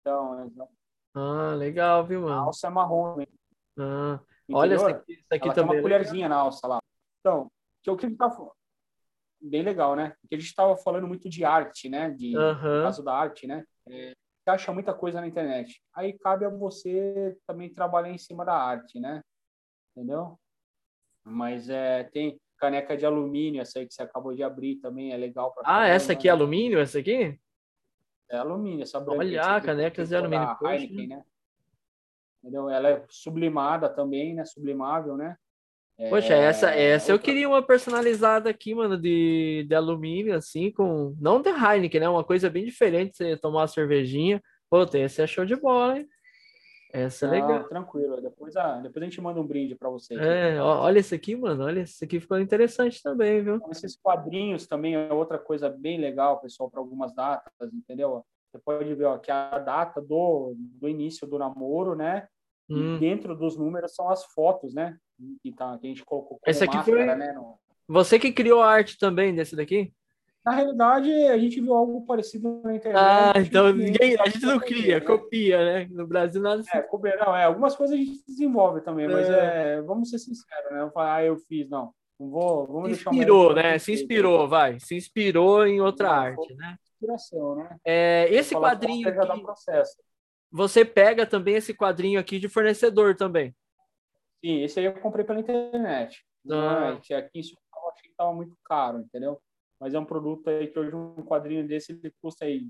Então, 0.00 0.50
Ah, 1.14 1.54
legal, 1.54 2.06
viu, 2.06 2.20
a 2.26 2.30
mano? 2.30 2.40
alça 2.46 2.66
é 2.66 2.70
marrom, 2.70 3.20
hein? 3.20 3.28
Ah, 3.78 4.20
olha 4.52 4.74
essa 4.74 4.88
aqui, 4.90 5.12
essa 5.14 5.34
aqui 5.34 5.44
Ela 5.44 5.54
tem 5.54 5.64
também. 5.64 5.74
uma 5.74 5.78
é 5.78 5.82
colherzinha 5.82 6.28
na 6.28 6.36
alça 6.36 6.66
lá. 6.66 6.78
Então, 7.20 7.50
que 7.82 7.90
o 7.90 7.96
que 7.96 8.06
a 8.06 8.08
gente 8.08 8.18
tá 8.18 8.30
falando? 8.30 8.52
Bem 9.42 9.62
legal, 9.62 9.96
né? 9.96 10.14
Porque 10.20 10.34
a 10.34 10.38
gente 10.38 10.48
estava 10.48 10.76
falando 10.76 11.06
muito 11.08 11.28
de 11.28 11.44
arte, 11.44 11.88
né? 11.88 12.10
De, 12.10 12.32
no 12.32 12.38
Aham. 12.38 12.82
caso 12.84 13.02
da 13.02 13.14
arte, 13.14 13.46
né? 13.46 13.64
É, 13.88 14.12
você 14.44 14.50
acha 14.50 14.72
muita 14.72 14.94
coisa 14.94 15.20
na 15.20 15.26
internet. 15.26 15.82
Aí 15.94 16.18
cabe 16.18 16.44
a 16.44 16.48
você 16.50 17.36
também 17.46 17.72
trabalhar 17.72 18.10
em 18.10 18.18
cima 18.18 18.44
da 18.44 18.54
arte, 18.54 18.98
né? 19.00 19.22
Entendeu? 19.96 20.38
Mas 21.24 21.68
é, 21.68 22.04
tem 22.04 22.38
caneca 22.58 22.96
de 22.96 23.06
alumínio, 23.06 23.62
essa 23.62 23.78
aí 23.78 23.86
que 23.86 23.94
você 23.94 24.02
acabou 24.02 24.34
de 24.34 24.42
abrir 24.42 24.76
também, 24.76 25.12
é 25.12 25.16
legal 25.16 25.52
Ah, 25.58 25.62
caramba, 25.80 25.88
essa 25.88 26.12
aqui 26.12 26.28
é 26.28 26.32
né? 26.32 26.36
alumínio, 26.36 26.78
essa 26.78 26.98
aqui? 26.98 27.38
É 28.30 28.36
alumínio, 28.38 28.82
essa 28.82 29.00
branca. 29.00 29.18
Olha, 29.18 29.60
canecas 29.60 30.08
que 30.08 30.14
de 30.14 30.16
alumínio, 30.16 30.56
poxa. 30.58 30.74
Heineken, 30.74 31.06
né? 31.08 31.22
Entendeu? 32.42 32.70
Ela 32.70 32.88
é 32.90 33.04
sublimada 33.08 33.88
também, 33.88 34.34
né? 34.34 34.44
Sublimável, 34.44 35.16
né? 35.16 35.36
Poxa, 36.08 36.32
essa, 36.32 36.70
essa 36.70 37.12
eu 37.12 37.18
queria 37.18 37.46
uma 37.46 37.62
personalizada 37.62 38.48
aqui, 38.48 38.74
mano, 38.74 38.96
de, 38.96 39.66
de 39.68 39.74
alumínio, 39.74 40.34
assim, 40.34 40.70
com. 40.70 41.14
Não 41.20 41.42
de 41.42 41.50
Heineken, 41.50 42.00
né? 42.00 42.08
Uma 42.08 42.24
coisa 42.24 42.48
bem 42.48 42.64
diferente, 42.64 43.16
você 43.16 43.36
tomar 43.36 43.60
uma 43.60 43.66
cervejinha. 43.68 44.40
Pô, 44.70 44.86
tem- 44.86 45.02
essa 45.02 45.22
é 45.22 45.26
show 45.26 45.44
de 45.44 45.56
bola, 45.56 45.98
hein? 45.98 46.08
Essa 46.92 47.26
é 47.26 47.30
legal. 47.30 47.64
tranquilo. 47.68 48.20
Depois 48.20 48.56
a, 48.56 48.78
depois 48.80 49.02
a 49.02 49.06
gente 49.06 49.20
manda 49.20 49.40
um 49.40 49.46
brinde 49.46 49.74
para 49.74 49.88
você. 49.88 50.14
É, 50.14 50.60
olha 50.60 50.98
esse 50.98 51.14
aqui, 51.14 51.36
mano. 51.36 51.64
Olha, 51.64 51.80
esse 51.80 52.04
aqui 52.04 52.18
ficou 52.20 52.38
interessante 52.38 53.02
também, 53.02 53.42
viu? 53.42 53.60
Esses 53.70 53.96
quadrinhos 53.96 54.66
também 54.66 54.94
é 54.94 55.12
outra 55.12 55.38
coisa 55.38 55.68
bem 55.68 55.98
legal, 55.98 56.40
pessoal, 56.40 56.70
para 56.70 56.80
algumas 56.80 57.14
datas, 57.14 57.72
entendeu? 57.72 58.24
Você 58.52 58.58
pode 58.64 58.92
ver 58.94 59.04
ó, 59.04 59.18
que 59.18 59.30
a 59.30 59.58
data 59.58 60.00
do, 60.00 60.54
do 60.56 60.88
início 60.88 61.26
do 61.26 61.38
namoro, 61.38 61.94
né? 61.94 62.26
Hum. 62.68 62.96
E 62.96 62.98
dentro 63.00 63.36
dos 63.36 63.56
números 63.56 63.94
são 63.94 64.08
as 64.10 64.24
fotos, 64.24 64.74
né? 64.74 64.96
Que, 65.42 65.52
tá, 65.52 65.78
que 65.78 65.86
a 65.86 65.90
gente 65.90 66.04
colocou 66.04 66.38
como 66.38 66.50
Esse 66.50 66.64
aqui 66.64 66.76
máscara, 66.76 67.06
foi- 67.06 67.14
né? 67.14 67.32
no- 67.32 67.58
Você 67.88 68.18
que 68.18 68.32
criou 68.32 68.60
a 68.62 68.68
arte 68.70 68.98
também 68.98 69.34
desse 69.34 69.54
daqui? 69.54 69.92
Na 70.44 70.52
realidade, 70.52 71.12
a 71.12 71.36
gente 71.36 71.60
viu 71.60 71.74
algo 71.74 72.06
parecido 72.06 72.62
na 72.64 72.74
internet. 72.74 72.98
Ah, 72.98 73.32
então 73.36 73.72
ninguém, 73.74 74.16
a 74.18 74.26
gente 74.26 74.44
não 74.46 74.56
né? 74.56 74.64
cria, 74.64 75.00
copia, 75.00 75.58
né? 75.58 75.88
No 75.90 76.06
Brasil 76.06 76.40
nada 76.40 76.62
se 76.62 76.74
É, 76.74 76.80
cobra- 76.80 77.16
não, 77.16 77.36
é, 77.36 77.44
algumas 77.44 77.76
coisas 77.76 77.94
a 77.94 77.98
gente 77.98 78.24
desenvolve 78.26 78.80
também, 78.80 79.06
mas 79.06 79.28
É. 79.28 79.74
é, 79.74 79.82
vamos 79.82 80.08
ser 80.08 80.18
sinceros, 80.18 80.72
né? 80.72 80.78
Não 80.78 80.90
falar, 80.90 81.16
ah, 81.16 81.24
eu 81.24 81.36
fiz, 81.36 81.68
não. 81.68 81.92
Não 82.18 82.30
vou, 82.30 82.66
vamos 82.66 82.88
se 82.88 82.94
deixar 82.96 83.10
o 83.10 83.14
inspirou, 83.14 83.54
né? 83.54 83.78
Se 83.78 83.92
inspirou, 83.92 84.48
vai. 84.48 84.80
Se 84.80 84.96
inspirou 84.96 85.66
em 85.66 85.80
outra 85.80 86.08
Não, 86.08 86.14
arte, 86.14 86.54
né? 86.54 86.76
Inspiração, 86.94 87.56
né? 87.56 87.76
É, 87.84 88.26
esse 88.30 88.54
quadrinho 88.54 89.08
aqui, 89.08 89.42
você 90.50 90.84
pega 90.84 91.26
também 91.26 91.54
esse 91.56 91.74
quadrinho 91.74 92.18
aqui 92.18 92.38
de 92.38 92.48
fornecedor 92.48 93.14
também. 93.14 93.54
Sim, 94.44 94.62
esse 94.62 94.80
aí 94.80 94.86
eu 94.86 94.94
comprei 95.00 95.24
pela 95.24 95.40
internet. 95.40 96.24
Ah. 96.50 96.98
é, 97.10 97.14
aqui 97.16 97.40
isso 97.40 97.54
eu 97.54 97.90
achei 97.90 98.02
que 98.04 98.08
estava 98.08 98.32
muito 98.32 98.56
caro, 98.64 98.98
entendeu? 99.00 99.40
Mas 99.80 99.94
é 99.94 99.98
um 99.98 100.04
produto 100.04 100.48
aí 100.50 100.68
que 100.68 100.78
hoje 100.78 100.94
um 100.94 101.24
quadrinho 101.24 101.66
desse 101.66 101.92
ele 101.92 102.12
custa 102.20 102.44
aí 102.44 102.68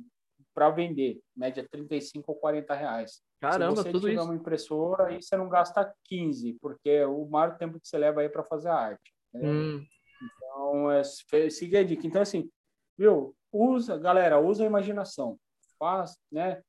para 0.54 0.70
vender, 0.70 1.20
média 1.36 1.66
35 1.70 2.30
ou 2.32 2.38
40 2.38 2.74
reais. 2.74 3.22
Caramba, 3.40 3.76
Se 3.76 3.82
você 3.84 3.92
tudo 3.92 4.02
tiver 4.08 4.14
isso. 4.14 4.24
uma 4.24 4.34
impressora, 4.34 5.06
aí 5.06 5.22
você 5.22 5.36
não 5.36 5.48
gasta 5.48 5.92
15, 6.04 6.54
porque 6.60 6.90
é 6.90 7.06
o 7.06 7.26
maior 7.26 7.56
tempo 7.56 7.80
que 7.80 7.88
você 7.88 7.96
leva 7.98 8.20
aí 8.20 8.28
para 8.28 8.44
fazer 8.44 8.68
a 8.68 8.74
arte. 8.74 9.12
Hum, 9.34 9.84
Então, 10.22 10.90
é, 10.90 11.02
siga 11.50 11.80
a 11.80 11.84
dica. 11.84 12.06
Então, 12.06 12.20
assim, 12.22 12.50
viu? 12.98 13.34
Usa, 13.52 13.96
galera, 13.98 14.38
usa 14.40 14.62
a 14.64 14.66
imaginação. 14.66 15.38
Faz, 15.78 16.16
né? 16.30 16.62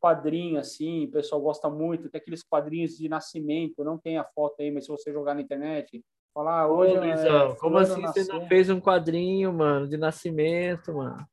Quadrinho, 0.00 0.58
assim, 0.58 1.06
o 1.06 1.10
pessoal 1.10 1.40
gosta 1.40 1.68
muito. 1.68 2.08
Tem 2.10 2.20
aqueles 2.20 2.42
quadrinhos 2.42 2.96
de 2.96 3.08
nascimento, 3.08 3.84
não 3.84 3.98
tem 3.98 4.16
a 4.18 4.24
foto 4.24 4.60
aí, 4.60 4.70
mas 4.70 4.84
se 4.84 4.90
você 4.90 5.12
jogar 5.12 5.34
na 5.34 5.40
internet, 5.42 6.02
falar, 6.34 6.62
ah, 6.62 6.68
Ô, 6.68 6.78
hoje. 6.78 6.98
Luizão, 6.98 7.52
é, 7.52 7.54
como 7.56 7.78
assim 7.78 8.02
você 8.02 8.24
não 8.24 8.46
fez 8.48 8.68
um 8.68 8.80
quadrinho, 8.80 9.52
mano, 9.52 9.88
de 9.88 9.96
nascimento, 9.96 10.92
mano? 10.92 11.24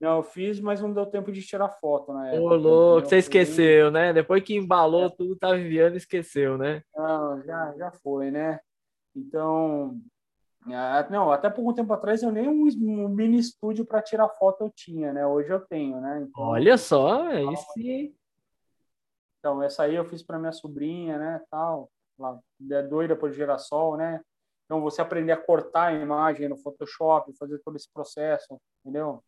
Não, 0.00 0.16
eu 0.16 0.22
fiz, 0.22 0.60
mas 0.60 0.80
não 0.82 0.92
deu 0.92 1.06
tempo 1.06 1.32
de 1.32 1.40
tirar 1.40 1.68
foto 1.68 2.12
época. 2.18 2.42
Ô, 2.42 2.56
louco, 2.56 3.08
você 3.08 3.18
esqueceu, 3.18 3.90
né? 3.90 4.12
Depois 4.12 4.42
que 4.42 4.54
embalou 4.54 5.08
tudo, 5.08 5.36
tava 5.36 5.56
enviando, 5.56 5.96
esqueceu, 5.96 6.58
né? 6.58 6.82
Não, 6.94 7.40
já, 7.42 7.72
já 7.78 7.90
foi, 7.90 8.30
né? 8.30 8.60
Então, 9.16 9.96
ah, 10.66 11.06
não, 11.08 11.30
até 11.30 11.48
pouco 11.48 11.72
tempo 11.72 11.92
atrás 11.92 12.22
eu 12.22 12.32
nem 12.32 12.48
um, 12.48 13.08
mini 13.08 13.38
estúdio 13.38 13.86
para 13.86 14.02
tirar 14.02 14.28
foto 14.28 14.64
eu 14.64 14.70
tinha, 14.70 15.12
né? 15.12 15.26
Hoje 15.26 15.50
eu 15.50 15.60
tenho, 15.60 16.00
né? 16.00 16.26
Então, 16.28 16.42
Olha 16.42 16.76
só, 16.76 17.22
aí 17.28 17.56
sim. 17.72 18.14
Então, 19.38 19.62
essa 19.62 19.84
aí 19.84 19.94
eu 19.94 20.04
fiz 20.04 20.22
para 20.22 20.38
minha 20.38 20.52
sobrinha, 20.52 21.18
né, 21.18 21.40
tal. 21.50 21.90
Ela 22.18 22.40
é 22.70 22.82
doida 22.82 23.16
por 23.16 23.32
girassol, 23.32 23.96
né? 23.96 24.20
Então, 24.64 24.80
você 24.80 25.02
aprender 25.02 25.32
a 25.32 25.36
cortar 25.36 25.88
a 25.88 25.92
imagem 25.92 26.48
no 26.48 26.56
Photoshop, 26.56 27.36
fazer 27.36 27.58
todo 27.58 27.76
esse 27.76 27.90
processo, 27.92 28.58
entendeu? 28.80 29.22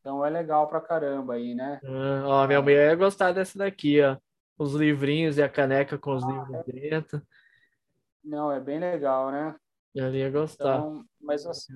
Então, 0.00 0.24
é 0.24 0.30
legal 0.30 0.68
pra 0.68 0.80
caramba 0.80 1.34
aí, 1.34 1.54
né? 1.54 1.80
Ah, 1.84 2.22
ó, 2.26 2.46
minha 2.46 2.62
mulher 2.62 2.90
ia 2.90 2.96
gostar 2.96 3.32
dessa 3.32 3.58
daqui, 3.58 4.00
ó. 4.02 4.16
Os 4.58 4.74
livrinhos 4.74 5.38
e 5.38 5.42
a 5.42 5.48
caneca 5.48 5.98
com 5.98 6.12
Ah, 6.12 6.16
os 6.16 6.24
livros 6.24 6.68
é. 6.68 6.72
dentro. 6.72 7.22
Não, 8.22 8.52
é 8.52 8.60
bem 8.60 8.78
legal, 8.78 9.30
né? 9.30 9.56
Já 9.94 10.10
ia 10.10 10.30
gostar. 10.30 10.78
Então, 10.78 11.04
mas 11.20 11.46
assim, 11.46 11.72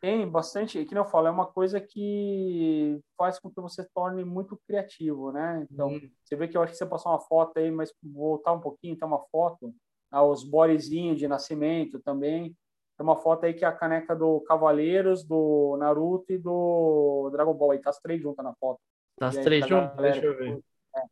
tem 0.00 0.26
bastante, 0.26 0.84
que 0.84 0.94
não 0.94 1.04
falo, 1.04 1.26
é 1.26 1.30
uma 1.30 1.46
coisa 1.46 1.80
que 1.80 2.98
faz 3.16 3.38
com 3.38 3.50
que 3.50 3.60
você 3.60 3.86
torne 3.94 4.24
muito 4.24 4.58
criativo, 4.66 5.30
né? 5.30 5.66
Então, 5.70 5.88
hum. 5.88 6.10
você 6.24 6.34
vê 6.34 6.48
que 6.48 6.56
eu 6.56 6.62
acho 6.62 6.72
que 6.72 6.78
você 6.78 6.86
passou 6.86 7.12
uma 7.12 7.20
foto 7.20 7.58
aí, 7.58 7.70
mas 7.70 7.92
voltar 8.02 8.52
um 8.52 8.60
pouquinho, 8.60 8.96
tem 8.96 9.06
uma 9.06 9.22
foto, 9.30 9.74
ah, 10.10 10.24
os 10.24 10.42
borezinhos 10.42 11.18
de 11.18 11.28
nascimento 11.28 12.00
também. 12.00 12.56
Tem 12.96 13.06
uma 13.06 13.16
foto 13.16 13.44
aí 13.44 13.54
que 13.54 13.64
é 13.64 13.68
a 13.68 13.72
caneca 13.72 14.16
do 14.16 14.40
Cavaleiros, 14.40 15.22
do 15.24 15.76
Naruto 15.78 16.32
e 16.32 16.38
do 16.38 17.30
Dragon 17.30 17.54
Ball. 17.54 17.72
Aí 17.72 17.78
tá 17.78 17.90
as 17.90 17.98
três 18.00 18.20
juntas 18.20 18.44
na 18.44 18.54
foto. 18.54 18.80
Tá 19.16 19.28
as 19.28 19.36
três 19.36 19.66
juntas? 19.66 19.96
Deixa 19.96 20.24
eu 20.24 20.36
ver. 20.36 20.60
É. 20.96 21.02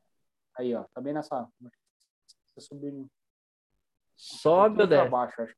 Aí, 0.56 0.74
ó. 0.74 0.84
Tá 0.92 1.00
bem 1.00 1.12
nessa. 1.14 1.48
Você 2.46 2.60
subir. 2.60 3.06
Sobe 4.16 4.82
ou 4.82 4.86
desce? 4.86 5.08
Baixo, 5.08 5.42
acho. 5.42 5.54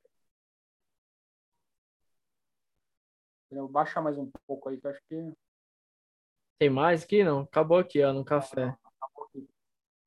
Baixa 3.70 4.01
mais 4.01 4.16
um 4.16 4.30
pouco 4.46 4.68
aí, 4.68 4.80
que 4.80 4.86
eu 4.86 4.90
acho 4.90 5.01
que. 5.09 5.32
Tem 6.59 6.70
mais 6.70 7.03
aqui? 7.03 7.24
Não. 7.24 7.40
Acabou 7.40 7.78
aqui, 7.78 8.03
ó, 8.03 8.12
no 8.12 8.24
café. 8.24 8.76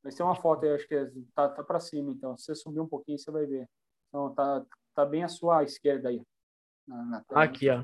Mas 0.01 0.15
tem 0.15 0.25
uma 0.25 0.35
foto 0.35 0.65
aí, 0.65 0.73
acho 0.73 0.87
que 0.87 0.95
é, 0.95 1.09
tá, 1.33 1.49
tá 1.49 1.63
para 1.63 1.79
cima, 1.79 2.11
então. 2.11 2.37
Se 2.37 2.45
você 2.45 2.55
subir 2.55 2.79
um 2.79 2.87
pouquinho, 2.87 3.17
você 3.17 3.31
vai 3.31 3.45
ver. 3.45 3.67
Então, 4.09 4.33
tá, 4.33 4.65
tá 4.93 5.05
bem 5.05 5.23
à 5.23 5.27
sua 5.27 5.63
esquerda 5.63 6.09
aí. 6.09 6.21
Na, 6.87 7.03
na 7.05 7.23
aqui, 7.31 7.69
ó. 7.69 7.83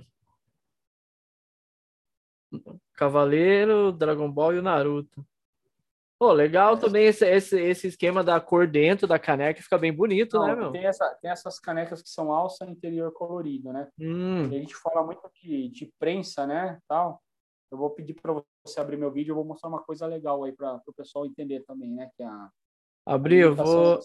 Cavaleiro, 2.94 3.92
Dragon 3.92 4.32
Ball 4.32 4.56
e 4.56 4.60
o 4.60 4.62
Naruto. 4.62 5.26
Pô, 6.20 6.34
legal 6.34 6.78
também 6.78 7.06
esse, 7.06 7.26
esse, 7.26 7.58
esse 7.58 7.88
esquema 7.88 8.22
da 8.22 8.42
cor 8.42 8.68
dentro 8.68 9.08
da 9.08 9.18
caneca, 9.18 9.64
fica 9.64 9.78
bem 9.78 9.94
bonito, 9.94 10.38
Não, 10.38 10.48
né, 10.48 10.56
meu? 10.56 10.72
Tem, 10.72 10.86
essa, 10.86 11.18
tem 11.22 11.32
essas 11.32 11.58
canecas 11.58 12.02
que 12.02 12.10
são 12.10 12.34
alça 12.34 12.66
interior 12.66 13.14
colorido, 13.14 13.72
né? 13.72 13.90
Hum. 13.98 14.44
a 14.44 14.50
gente 14.50 14.76
fala 14.76 15.02
muito 15.02 15.22
de, 15.42 15.70
de 15.70 15.94
prensa, 15.98 16.46
né, 16.46 16.78
tal. 16.90 17.24
Eu 17.72 17.78
vou 17.78 17.92
pedir 17.92 18.16
para 18.16 18.34
você 18.66 18.82
abrir 18.82 18.98
meu 18.98 19.12
vídeo, 19.12 19.32
eu 19.32 19.36
vou 19.36 19.46
mostrar 19.46 19.70
uma 19.70 19.82
coisa 19.82 20.06
legal 20.06 20.44
aí 20.44 20.52
para 20.52 20.82
o 20.86 20.94
pessoal 20.94 21.26
entender 21.26 21.62
também, 21.62 21.94
né, 21.94 22.10
que 22.18 22.22
a 22.22 22.50
Abrir, 23.06 23.40
eu 23.40 23.56
vou 23.56 24.00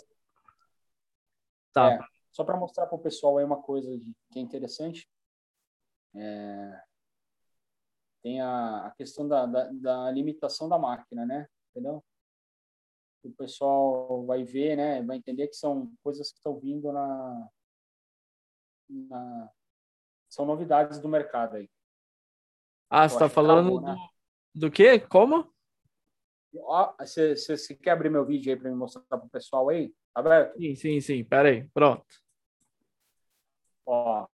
Tá. 1.72 1.94
É, 1.94 1.98
só 2.30 2.44
para 2.44 2.56
mostrar 2.56 2.86
para 2.86 2.94
o 2.94 3.02
pessoal 3.02 3.38
aí 3.38 3.44
uma 3.44 3.60
coisa 3.60 3.90
que 4.30 4.38
é 4.38 4.42
interessante. 4.42 5.10
É... 6.14 6.80
Tem 8.22 8.40
a, 8.40 8.86
a 8.86 8.90
questão 8.92 9.26
da, 9.26 9.44
da, 9.44 9.70
da 9.72 10.10
limitação 10.12 10.68
da 10.68 10.78
máquina, 10.78 11.26
né? 11.26 11.48
Entendeu? 11.74 12.04
O 13.24 13.32
pessoal 13.32 14.24
vai 14.26 14.44
ver, 14.44 14.76
né? 14.76 15.02
Vai 15.02 15.16
entender 15.16 15.48
que 15.48 15.56
são 15.56 15.92
coisas 16.02 16.30
que 16.30 16.36
estão 16.36 16.60
vindo 16.60 16.92
na, 16.92 17.48
na 18.88 19.50
são 20.28 20.44
novidades 20.44 20.98
do 20.98 21.08
mercado 21.08 21.56
aí. 21.56 21.70
Ah, 22.90 23.08
você 23.08 23.14
está 23.14 23.28
falando 23.28 23.80
né? 23.80 23.96
do, 24.54 24.66
do 24.66 24.70
quê? 24.70 25.00
Como? 25.00 25.52
Você 26.98 27.74
quer 27.76 27.90
abrir 27.90 28.10
meu 28.10 28.24
vídeo 28.24 28.52
aí 28.52 28.58
para 28.58 28.70
me 28.70 28.76
mostrar 28.76 29.02
para 29.02 29.18
o 29.18 29.30
pessoal 29.30 29.68
aí? 29.68 29.88
Tá 30.12 30.20
aberto? 30.20 30.56
Sim, 30.56 30.74
sim, 30.74 31.00
sim. 31.00 31.24
Pera 31.24 31.48
aí. 31.48 31.64
Pronto. 31.70 32.04
Ó, 33.86 34.26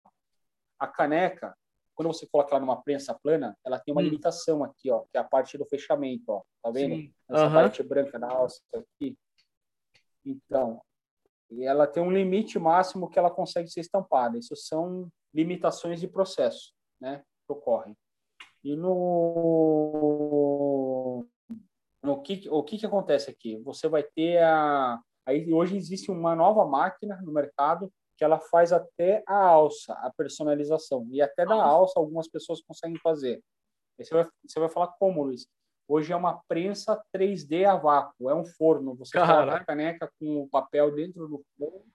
a 0.77 0.87
caneca, 0.87 1.55
quando 1.99 2.13
você 2.13 2.25
coloca 2.25 2.55
ela 2.55 2.61
numa 2.61 2.81
prensa 2.81 3.13
plana, 3.13 3.57
ela 3.61 3.77
tem 3.77 3.93
uma 3.93 3.99
hum. 3.99 4.05
limitação 4.05 4.63
aqui, 4.63 4.89
ó, 4.89 5.01
que 5.01 5.17
é 5.17 5.19
a 5.19 5.23
parte 5.23 5.57
do 5.57 5.65
fechamento, 5.65 6.23
ó. 6.29 6.41
Tá 6.63 6.71
vendo? 6.71 6.95
Sim. 6.95 7.13
Essa 7.29 7.47
uhum. 7.47 7.51
parte 7.51 7.83
branca 7.83 8.17
da 8.17 8.29
alça 8.29 8.61
aqui. 8.73 9.17
Então, 10.25 10.81
ela 11.59 11.85
tem 11.85 12.01
um 12.01 12.09
limite 12.09 12.57
máximo 12.57 13.09
que 13.09 13.19
ela 13.19 13.29
consegue 13.29 13.69
ser 13.69 13.81
estampada. 13.81 14.37
Isso 14.37 14.55
são 14.55 15.09
limitações 15.33 15.99
de 15.99 16.07
processo, 16.07 16.71
né, 17.01 17.21
que 17.45 17.51
ocorrem. 17.51 17.97
E 18.63 18.77
no, 18.77 20.05
no 22.01 22.21
que, 22.21 22.47
o 22.49 22.63
que 22.63 22.77
que 22.77 22.85
acontece 22.85 23.29
aqui? 23.29 23.57
Você 23.57 23.89
vai 23.89 24.03
ter 24.03 24.41
a 24.41 24.97
aí 25.25 25.51
hoje 25.51 25.75
existe 25.75 26.09
uma 26.09 26.33
nova 26.33 26.65
máquina 26.65 27.21
no 27.21 27.33
mercado 27.33 27.91
que 28.19 28.23
ela 28.25 28.37
faz 28.37 28.73
até 28.73 29.23
a 29.25 29.45
alça, 29.45 29.93
a 29.93 30.11
personalização. 30.11 31.07
E 31.09 31.21
até 31.21 31.45
da 31.45 31.55
alça 31.55 31.97
algumas 31.97 32.27
pessoas 32.27 32.61
conseguem 32.61 32.99
fazer. 32.99 33.41
Aí 33.97 34.03
você 34.05 34.13
vai, 34.13 34.27
você 34.45 34.59
vai 34.59 34.67
falar 34.67 34.87
como, 34.99 35.23
Luiz? 35.23 35.47
Hoje 35.87 36.11
é 36.11 36.15
uma 36.15 36.41
prensa 36.45 37.01
3D 37.15 37.63
a 37.65 37.77
vácuo, 37.77 38.29
é 38.29 38.35
um 38.35 38.43
forno. 38.43 38.93
Você 38.95 39.13
Caraca. 39.13 39.39
coloca 39.39 39.55
a 39.55 39.65
caneca 39.65 40.11
com 40.19 40.41
o 40.41 40.49
papel 40.49 40.93
dentro 40.93 41.29
do 41.29 41.41
forno 41.57 41.85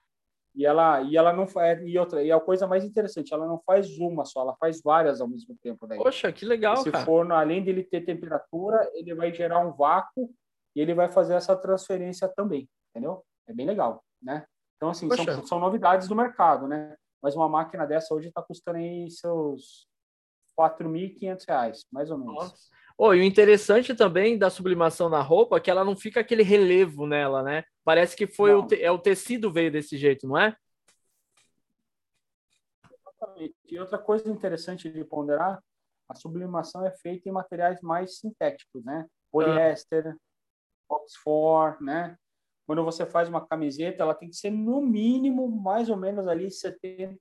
e 0.55 0.64
ela 0.64 1.03
e 1.03 1.16
ela 1.16 1.33
não 1.33 1.47
faz 1.47 1.83
e 1.85 1.99
outra 1.99 2.22
e 2.22 2.33
a 2.33 2.41
coisa 2.41 2.66
mais 2.66 2.85
interessante, 2.85 3.35
ela 3.35 3.47
não 3.47 3.61
faz 3.66 3.99
uma 3.99 4.25
só, 4.25 4.43
ela 4.43 4.55
faz 4.55 4.81
várias 4.81 5.20
ao 5.20 5.29
mesmo 5.29 5.57
tempo 5.61 5.87
daí. 5.87 5.99
Poxa, 5.99 6.33
que 6.33 6.47
legal, 6.47 6.75
Esse 6.75 6.93
cara. 6.93 7.05
forno, 7.05 7.35
além 7.35 7.62
dele 7.62 7.83
ter 7.83 8.03
temperatura, 8.03 8.89
ele 8.95 9.14
vai 9.14 9.35
gerar 9.35 9.59
um 9.59 9.72
vácuo 9.72 10.33
e 10.75 10.81
ele 10.81 10.95
vai 10.95 11.09
fazer 11.09 11.35
essa 11.35 11.57
transferência 11.57 12.29
também, 12.29 12.68
entendeu? 12.91 13.25
É 13.47 13.53
bem 13.53 13.66
legal, 13.66 14.03
né? 14.22 14.47
Então, 14.77 14.91
assim, 14.91 15.09
são, 15.09 15.47
são, 15.47 15.59
novidades 15.61 16.09
do 16.09 16.16
mercado, 16.16 16.66
né? 16.66 16.97
Mas 17.22 17.35
uma 17.35 17.49
máquina 17.49 17.87
dessa 17.87 18.14
hoje 18.14 18.29
está 18.29 18.43
custando 18.43 18.79
aí 18.79 19.11
seus 19.11 19.87
R$ 20.59 20.68
4.500, 20.68 21.87
mais 21.91 22.11
ou 22.11 22.18
menos. 22.18 22.35
Nossa. 22.35 22.75
Oh, 22.97 23.12
e 23.12 23.20
o 23.20 23.25
interessante 23.25 23.95
também 23.95 24.39
da 24.39 24.49
sublimação 24.49 25.09
na 25.09 25.20
roupa 25.20 25.57
é 25.57 25.61
que 25.61 25.70
ela 25.70 25.85
não 25.85 25.97
fica 25.97 26.20
aquele 26.20 26.45
relevo 26.45 27.07
nela, 27.07 27.43
né? 27.43 27.64
Parece 27.85 28.16
que 28.16 28.27
foi 28.27 28.55
o, 28.55 28.64
te, 28.64 28.81
é, 28.81 28.91
o 28.91 28.99
tecido 28.99 29.53
veio 29.53 29.70
desse 29.70 29.97
jeito, 29.99 30.29
não 30.29 30.39
é? 30.39 30.57
Exatamente. 32.89 33.57
E 33.66 33.79
outra 33.81 33.99
coisa 33.99 34.31
interessante 34.31 34.89
de 34.91 35.05
ponderar, 35.05 35.61
a 36.09 36.14
sublimação 36.14 36.87
é 36.87 36.93
feita 36.93 37.29
em 37.29 37.33
materiais 37.33 37.81
mais 37.81 38.18
sintéticos, 38.18 38.85
né? 38.85 39.07
Poliéster, 39.33 40.09
ah. 40.09 40.95
Oxford, 40.95 41.83
né? 41.83 42.16
Quando 42.67 42.85
você 42.85 43.05
faz 43.05 43.29
uma 43.29 43.47
camiseta, 43.47 44.03
ela 44.03 44.15
tem 44.15 44.29
que 44.29 44.37
ser 44.37 44.51
no 44.51 44.81
mínimo 44.81 45.49
mais 45.49 45.89
ou 45.91 45.97
menos 45.97 46.27
ali 46.27 46.47
70% 46.47 47.17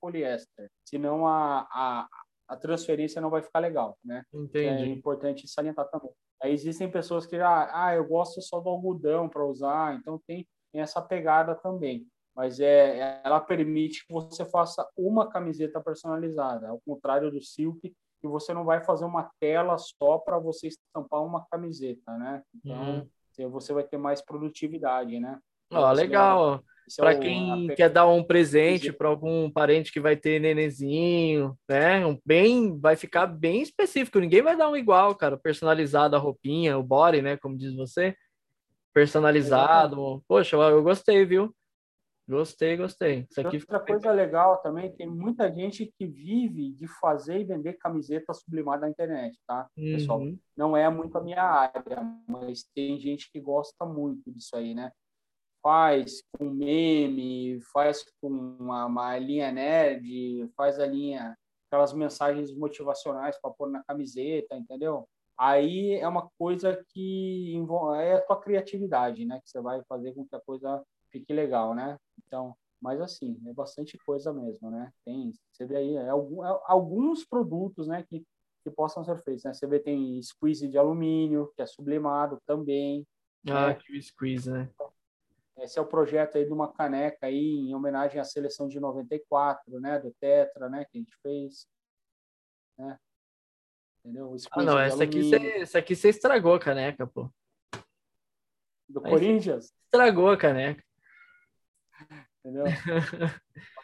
poliéster, 0.00 0.70
senão 0.84 1.26
a, 1.26 1.66
a, 1.70 2.08
a 2.48 2.56
transferência 2.56 3.20
não 3.20 3.30
vai 3.30 3.42
ficar 3.42 3.60
legal, 3.60 3.96
né? 4.04 4.22
Entendi. 4.32 4.84
É 4.84 4.86
importante 4.86 5.48
salientar 5.48 5.88
também. 5.88 6.10
Aí 6.42 6.52
existem 6.52 6.90
pessoas 6.90 7.26
que 7.26 7.36
ah, 7.36 7.70
ah 7.72 7.94
eu 7.94 8.06
gosto 8.06 8.40
só 8.42 8.60
do 8.60 8.68
algodão 8.68 9.28
para 9.28 9.44
usar, 9.44 9.94
então 9.96 10.20
tem, 10.26 10.46
tem 10.72 10.82
essa 10.82 11.00
pegada 11.00 11.54
também. 11.54 12.06
Mas 12.36 12.60
é, 12.60 13.20
ela 13.24 13.40
permite 13.40 14.06
que 14.06 14.12
você 14.12 14.44
faça 14.44 14.88
uma 14.96 15.28
camiseta 15.28 15.80
personalizada, 15.80 16.68
ao 16.68 16.80
contrário 16.86 17.32
do 17.32 17.42
silk, 17.42 17.80
que 18.20 18.28
você 18.28 18.52
não 18.52 18.64
vai 18.64 18.84
fazer 18.84 19.04
uma 19.04 19.30
tela 19.40 19.76
só 19.78 20.18
para 20.18 20.38
você 20.38 20.68
estampar 20.68 21.24
uma 21.24 21.44
camiseta, 21.50 22.16
né? 22.16 22.42
Então, 22.54 22.98
uhum 22.98 23.08
você 23.46 23.72
vai 23.72 23.84
ter 23.84 23.98
mais 23.98 24.20
produtividade, 24.20 25.18
né? 25.20 25.38
Ó, 25.70 25.92
legal. 25.92 26.62
Para 26.96 27.12
é 27.12 27.18
quem 27.18 27.68
quer 27.76 27.90
dar 27.90 28.06
um 28.06 28.24
presente 28.24 28.92
para 28.92 29.08
algum 29.08 29.50
parente 29.50 29.92
que 29.92 30.00
vai 30.00 30.16
ter 30.16 30.40
nenenzinho, 30.40 31.54
né? 31.68 32.04
Um 32.06 32.18
bem, 32.24 32.78
vai 32.78 32.96
ficar 32.96 33.26
bem 33.26 33.60
específico. 33.60 34.18
Ninguém 34.18 34.40
vai 34.40 34.56
dar 34.56 34.70
um 34.70 34.76
igual, 34.76 35.14
cara. 35.14 35.36
Personalizado 35.36 36.16
a 36.16 36.18
roupinha, 36.18 36.78
o 36.78 36.82
body, 36.82 37.20
né? 37.20 37.36
Como 37.36 37.58
diz 37.58 37.74
você, 37.74 38.16
personalizado. 38.94 40.22
Poxa, 40.26 40.56
eu 40.56 40.82
gostei, 40.82 41.26
viu? 41.26 41.54
Gostei, 42.28 42.76
gostei. 42.76 43.26
Isso 43.30 43.40
aqui 43.40 43.56
Outra 43.56 43.80
coisa 43.80 44.12
legal 44.12 44.58
também, 44.58 44.92
tem 44.92 45.06
muita 45.06 45.50
gente 45.50 45.90
que 45.98 46.06
vive 46.06 46.72
de 46.72 46.86
fazer 47.00 47.40
e 47.40 47.44
vender 47.44 47.78
camiseta 47.78 48.34
sublimada 48.34 48.82
na 48.82 48.90
internet, 48.90 49.38
tá? 49.46 49.66
Uhum. 49.74 49.92
Pessoal, 49.92 50.20
não 50.54 50.76
é 50.76 50.90
muito 50.90 51.16
a 51.16 51.22
minha 51.22 51.42
área, 51.42 51.82
mas 52.26 52.64
tem 52.74 53.00
gente 53.00 53.32
que 53.32 53.40
gosta 53.40 53.86
muito 53.86 54.30
disso 54.30 54.54
aí, 54.56 54.74
né? 54.74 54.92
Faz 55.62 56.22
com 56.36 56.50
meme, 56.50 57.60
faz 57.72 58.04
com 58.20 58.28
uma, 58.28 58.84
uma 58.84 59.18
linha 59.18 59.50
nerd, 59.50 60.50
faz 60.54 60.78
a 60.78 60.86
linha, 60.86 61.34
aquelas 61.66 61.94
mensagens 61.94 62.54
motivacionais 62.54 63.40
para 63.40 63.50
pôr 63.52 63.70
na 63.70 63.82
camiseta, 63.84 64.54
entendeu? 64.54 65.08
Aí 65.38 65.94
é 65.94 66.06
uma 66.06 66.28
coisa 66.38 66.84
que 66.90 67.54
envolve, 67.54 68.02
é 68.02 68.16
a 68.16 68.20
tua 68.20 68.38
criatividade, 68.38 69.24
né? 69.24 69.40
Que 69.42 69.48
você 69.48 69.62
vai 69.62 69.82
fazer 69.88 70.12
com 70.12 70.26
que 70.26 70.36
a 70.36 70.40
coisa 70.40 70.84
fique 71.10 71.32
legal, 71.32 71.74
né? 71.74 71.98
Então, 72.26 72.56
mas 72.80 73.00
assim, 73.00 73.40
é 73.46 73.52
bastante 73.52 73.98
coisa 73.98 74.32
mesmo, 74.32 74.70
né? 74.70 74.92
Tem, 75.04 75.32
você 75.52 75.66
vê 75.66 75.76
aí, 75.76 75.96
é, 75.96 76.08
algum, 76.08 76.44
é, 76.44 76.60
alguns 76.66 77.24
produtos, 77.24 77.88
né, 77.88 78.04
que, 78.08 78.24
que 78.62 78.70
possam 78.70 79.04
ser 79.04 79.20
feitos, 79.22 79.44
né? 79.44 79.52
Você 79.52 79.66
vê 79.66 79.80
tem 79.80 80.22
squeeze 80.22 80.68
de 80.68 80.78
alumínio, 80.78 81.52
que 81.56 81.62
é 81.62 81.66
sublimado 81.66 82.40
também. 82.46 83.06
Ah, 83.48 83.68
né? 83.68 83.74
que 83.74 84.00
squeeze, 84.00 84.50
né? 84.50 84.70
Esse 85.58 85.78
é 85.78 85.82
o 85.82 85.86
projeto 85.86 86.38
aí 86.38 86.44
de 86.44 86.52
uma 86.52 86.72
caneca 86.72 87.26
aí 87.26 87.68
em 87.68 87.74
homenagem 87.74 88.20
à 88.20 88.24
seleção 88.24 88.68
de 88.68 88.78
94, 88.78 89.80
né, 89.80 89.98
do 89.98 90.14
Tetra, 90.20 90.68
né, 90.68 90.84
que 90.84 90.98
a 90.98 91.00
gente 91.00 91.16
fez, 91.20 91.66
né? 92.78 92.96
Entendeu? 93.98 94.36
ah, 94.52 94.62
não, 94.62 94.78
essa 94.78 95.02
aqui, 95.02 95.24
você, 95.24 95.36
essa 95.60 95.78
aqui 95.80 95.96
você 95.96 96.10
estragou 96.10 96.54
a 96.54 96.60
caneca, 96.60 97.06
pô. 97.06 97.28
Do 98.88 99.02
Corinthians? 99.02 99.74
Estragou 99.84 100.30
a 100.30 100.36
caneca. 100.36 100.82
Entendeu? 102.44 102.64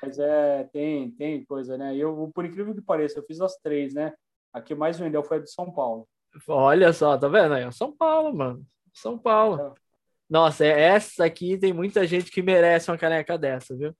Mas 0.03 0.19
é, 0.19 0.65
tem, 0.73 1.11
tem 1.13 1.45
coisa, 1.45 1.77
né? 1.77 1.97
Eu, 1.97 2.31
por 2.35 2.45
incrível 2.45 2.75
que 2.75 2.81
pareça, 2.81 3.19
eu 3.19 3.25
fiz 3.25 3.41
as 3.41 3.57
três, 3.57 3.95
né? 3.95 4.13
A 4.53 4.61
que 4.61 4.75
mais 4.75 4.99
vendeu 4.99 5.23
foi 5.23 5.39
a 5.39 5.41
de 5.41 5.51
São 5.51 5.73
Paulo. 5.73 6.09
Olha 6.49 6.93
só, 6.93 7.17
tá 7.17 7.29
vendo 7.29 7.55
aí? 7.55 7.73
São 7.73 7.95
Paulo, 7.95 8.35
mano. 8.35 8.67
São 8.93 9.19
Paulo. 9.19 9.61
É. 9.61 9.73
Nossa, 10.29 10.65
é, 10.65 10.81
essa 10.81 11.25
aqui 11.25 11.59
tem 11.59 11.73
muita 11.73 12.07
gente 12.07 12.31
que 12.31 12.43
merece 12.43 12.91
uma 12.91 12.99
caneca 12.99 13.37
dessa, 13.37 13.77
viu? 13.77 13.95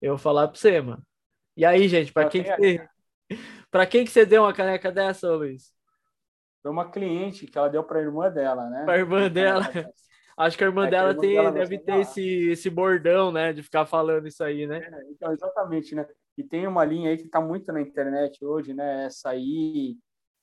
Eu 0.00 0.10
vou 0.10 0.18
falar 0.18 0.48
pra 0.48 0.58
você, 0.58 0.80
mano. 0.80 1.02
E 1.56 1.64
aí, 1.64 1.88
gente, 1.88 2.12
para 2.12 2.28
quem, 2.28 2.42
que 2.42 2.56
você... 2.56 2.88
para 3.70 3.86
quem 3.86 4.04
que 4.04 4.10
você 4.10 4.24
deu 4.24 4.42
uma 4.42 4.52
caneca 4.52 4.90
dessa, 4.90 5.30
Luiz? 5.34 5.72
Foi 6.62 6.70
uma 6.70 6.90
cliente 6.90 7.46
que 7.46 7.58
ela 7.58 7.68
deu 7.68 7.84
para 7.84 7.98
a 7.98 8.02
irmã 8.02 8.30
dela, 8.30 8.68
né? 8.68 8.84
Para 8.84 8.94
a 8.94 8.98
irmã 8.98 9.30
dela. 9.30 9.64
Acho 10.38 10.56
que 10.56 10.62
a 10.62 10.68
irmã 10.68 10.86
é, 10.86 10.90
dela, 10.90 11.08
a 11.08 11.10
irmã 11.10 11.20
tem, 11.20 11.34
dela 11.34 11.50
deve 11.50 11.78
ter 11.78 11.98
esse, 11.98 12.50
esse 12.50 12.70
bordão, 12.70 13.32
né? 13.32 13.52
De 13.52 13.60
ficar 13.60 13.84
falando 13.86 14.28
isso 14.28 14.44
aí, 14.44 14.68
né? 14.68 14.78
É, 14.78 15.10
então, 15.10 15.32
exatamente, 15.32 15.96
né? 15.96 16.06
E 16.36 16.44
tem 16.44 16.64
uma 16.64 16.84
linha 16.84 17.10
aí 17.10 17.16
que 17.16 17.24
está 17.24 17.40
muito 17.40 17.72
na 17.72 17.80
internet 17.80 18.44
hoje, 18.44 18.72
né? 18.72 19.06
Essa 19.06 19.30
aí 19.30 19.96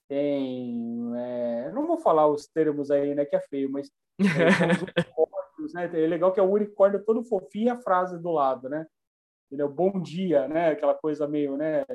tem. 0.10 1.14
É... 1.16 1.72
Não 1.72 1.88
vou 1.88 1.98
falar 1.98 2.28
os 2.28 2.46
termos 2.46 2.92
aí, 2.92 3.16
né? 3.16 3.24
Que 3.24 3.38
é 3.38 3.40
feio, 3.40 3.72
mas. 3.72 3.90
É, 4.20 4.20
né? 5.74 6.04
É 6.04 6.08
legal 6.08 6.34
que 6.34 6.42
é 6.42 6.44
o 6.44 6.52
unicórnio 6.52 7.04
todo 7.06 7.24
fofinho 7.24 7.68
e 7.68 7.70
a 7.70 7.78
frase 7.78 8.22
do 8.22 8.32
lado, 8.32 8.68
né? 8.68 8.86
Entendeu? 9.48 9.70
Bom 9.70 10.02
dia, 10.02 10.46
né? 10.50 10.72
Aquela 10.72 10.94
coisa 10.94 11.26
meio, 11.26 11.56
né? 11.56 11.86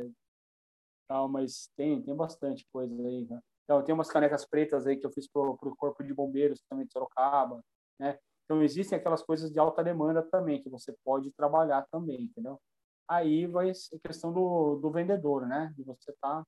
Tal, 1.07 1.29
mas 1.29 1.71
tem, 1.77 2.01
tem 2.01 2.17
bastante 2.17 2.67
coisa 2.73 2.95
aí, 2.95 3.27
né? 3.29 3.39
Então, 3.65 3.83
tem 3.85 3.95
umas 3.95 4.11
canecas 4.11 4.47
pretas 4.47 4.87
aí 4.87 4.97
que 4.97 5.05
eu 5.05 5.13
fiz 5.13 5.29
pro, 5.29 5.57
pro 5.59 5.77
Corpo 5.77 6.03
de 6.03 6.15
Bombeiros 6.15 6.63
também 6.69 6.87
de 6.87 6.93
Sorocaba, 6.93 7.63
né? 8.01 8.19
Então, 8.45 8.63
existem 8.63 8.99
aquelas 8.99 9.23
coisas 9.23 9.53
de 9.53 9.61
alta 9.61 9.85
demanda 9.85 10.23
também, 10.23 10.61
que 10.61 10.69
você 10.69 10.93
pode 11.05 11.31
trabalhar 11.33 11.87
também, 11.93 12.23
entendeu? 12.23 12.61
Aí 13.09 13.47
vai 13.47 13.73
ser 13.75 14.01
questão 14.01 14.33
do, 14.33 14.77
do 14.77 14.91
vendedor, 14.91 15.47
né? 15.47 15.73
De 15.77 15.85
você 15.85 16.13
tá 16.21 16.45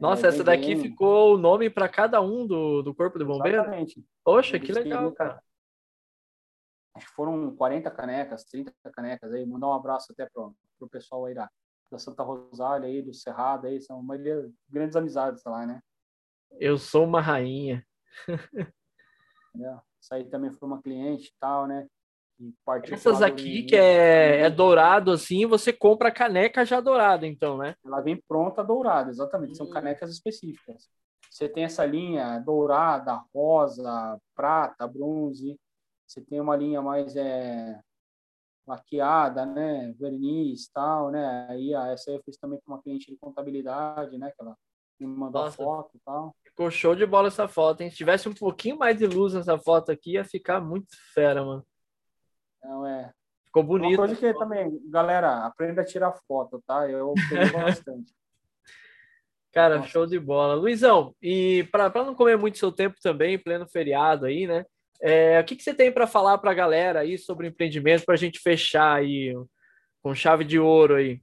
nossa, 0.00 0.26
é, 0.26 0.28
essa 0.30 0.42
daqui 0.42 0.74
ficou 0.74 1.34
o 1.34 1.38
nome 1.38 1.70
para 1.70 1.88
cada 1.88 2.20
um 2.20 2.44
do, 2.44 2.82
do 2.82 2.92
Corpo 2.92 3.20
de 3.20 3.24
Bombeiros? 3.24 3.60
Exatamente. 3.60 4.04
Poxa, 4.24 4.58
que 4.58 4.72
legal, 4.72 5.12
cara. 5.12 5.40
Acho 6.96 7.06
que 7.06 7.12
foram 7.12 7.54
40 7.54 7.88
canecas, 7.92 8.44
30 8.44 8.72
canecas 8.92 9.32
aí. 9.32 9.46
Mandar 9.46 9.68
um 9.68 9.74
abraço 9.74 10.10
até 10.10 10.28
pro, 10.28 10.56
pro 10.76 10.88
pessoal 10.88 11.26
aí 11.26 11.34
da, 11.34 11.48
da 11.88 11.98
Santa 12.00 12.24
Rosália 12.24 12.88
aí, 12.88 13.00
do 13.00 13.14
Cerrado 13.14 13.68
aí. 13.68 13.80
São 13.80 14.00
uma 14.00 14.16
grandes 14.68 14.96
amizades 14.96 15.44
lá, 15.44 15.64
né? 15.64 15.80
Eu 16.58 16.78
sou 16.78 17.04
uma 17.04 17.20
rainha. 17.20 17.86
é, 19.56 19.78
isso 20.02 20.12
aí 20.12 20.24
também 20.24 20.50
foi 20.50 20.68
uma 20.68 20.82
cliente 20.82 21.28
e 21.28 21.32
tal, 21.38 21.66
né? 21.66 21.86
Essas 22.90 23.22
aqui 23.22 23.62
que 23.62 23.76
é, 23.76 24.40
é 24.40 24.50
dourado 24.50 25.12
assim, 25.12 25.46
você 25.46 25.72
compra 25.72 26.08
a 26.08 26.12
caneca 26.12 26.64
já 26.64 26.80
dourada, 26.80 27.24
então, 27.24 27.56
né? 27.56 27.76
Ela 27.84 28.00
vem 28.00 28.20
pronta 28.26 28.64
dourada, 28.64 29.10
exatamente. 29.10 29.56
São 29.56 29.66
hum. 29.66 29.70
canecas 29.70 30.10
específicas. 30.10 30.88
Você 31.30 31.48
tem 31.48 31.64
essa 31.64 31.86
linha 31.86 32.40
dourada, 32.40 33.22
rosa, 33.32 34.18
prata, 34.34 34.88
bronze. 34.88 35.56
Você 36.04 36.20
tem 36.20 36.40
uma 36.40 36.56
linha 36.56 36.82
mais 36.82 37.14
é, 37.14 37.80
laqueada, 38.66 39.46
né? 39.46 39.92
Verniz, 39.92 40.68
tal, 40.68 41.10
né? 41.10 41.46
Aí 41.48 41.72
essa 41.72 42.10
aí 42.10 42.16
eu 42.16 42.22
fiz 42.24 42.36
também 42.36 42.60
com 42.64 42.72
uma 42.72 42.82
cliente 42.82 43.10
de 43.10 43.16
contabilidade, 43.16 44.18
né? 44.18 44.32
Que 44.32 44.42
ela 44.42 44.56
me 44.98 45.06
mandou 45.06 45.42
Nossa, 45.42 45.56
foto 45.56 45.96
e 45.96 46.00
tal. 46.00 46.34
Ficou 46.52 46.70
show 46.70 46.94
de 46.94 47.06
bola 47.06 47.28
essa 47.28 47.48
foto, 47.48 47.80
hein? 47.80 47.90
Se 47.90 47.96
tivesse 47.96 48.28
um 48.28 48.34
pouquinho 48.34 48.78
mais 48.78 48.98
de 48.98 49.06
luz 49.06 49.32
nessa 49.32 49.58
foto 49.58 49.90
aqui, 49.90 50.12
ia 50.12 50.24
ficar 50.24 50.60
muito 50.60 50.88
fera, 51.14 51.42
mano. 51.42 51.66
Não, 52.62 52.86
é. 52.86 53.10
Ficou 53.46 53.62
bonito. 53.62 53.98
Uma 54.00 54.08
coisa 54.08 54.16
que 54.16 54.34
também, 54.34 54.80
galera, 54.90 55.46
aprenda 55.46 55.80
a 55.80 55.84
tirar 55.84 56.12
foto, 56.28 56.62
tá? 56.66 56.88
Eu 56.88 57.14
peguei 57.28 57.50
bastante. 57.52 58.12
Cara, 59.50 59.76
Nossa. 59.76 59.88
show 59.88 60.06
de 60.06 60.18
bola. 60.18 60.54
Luizão, 60.54 61.14
e 61.22 61.66
para 61.72 61.90
não 62.04 62.14
comer 62.14 62.36
muito 62.36 62.58
seu 62.58 62.70
tempo 62.70 62.96
também, 63.02 63.38
pleno 63.38 63.66
feriado 63.66 64.26
aí, 64.26 64.46
né? 64.46 64.64
É, 65.00 65.40
o 65.40 65.44
que, 65.44 65.56
que 65.56 65.62
você 65.62 65.74
tem 65.74 65.90
para 65.90 66.06
falar 66.06 66.38
para 66.38 66.50
a 66.50 66.54
galera 66.54 67.00
aí 67.00 67.18
sobre 67.18 67.48
empreendimento 67.48 68.04
para 68.04 68.14
a 68.14 68.18
gente 68.18 68.38
fechar 68.40 68.98
aí 68.98 69.34
com 70.02 70.14
chave 70.14 70.44
de 70.44 70.58
ouro 70.58 70.96
aí? 70.96 71.20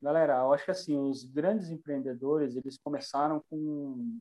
Galera, 0.00 0.38
eu 0.38 0.52
acho 0.52 0.64
que 0.64 0.70
assim, 0.70 0.96
os 0.98 1.24
grandes 1.24 1.70
empreendedores, 1.70 2.54
eles 2.54 2.78
começaram 2.78 3.42
com 3.48 4.18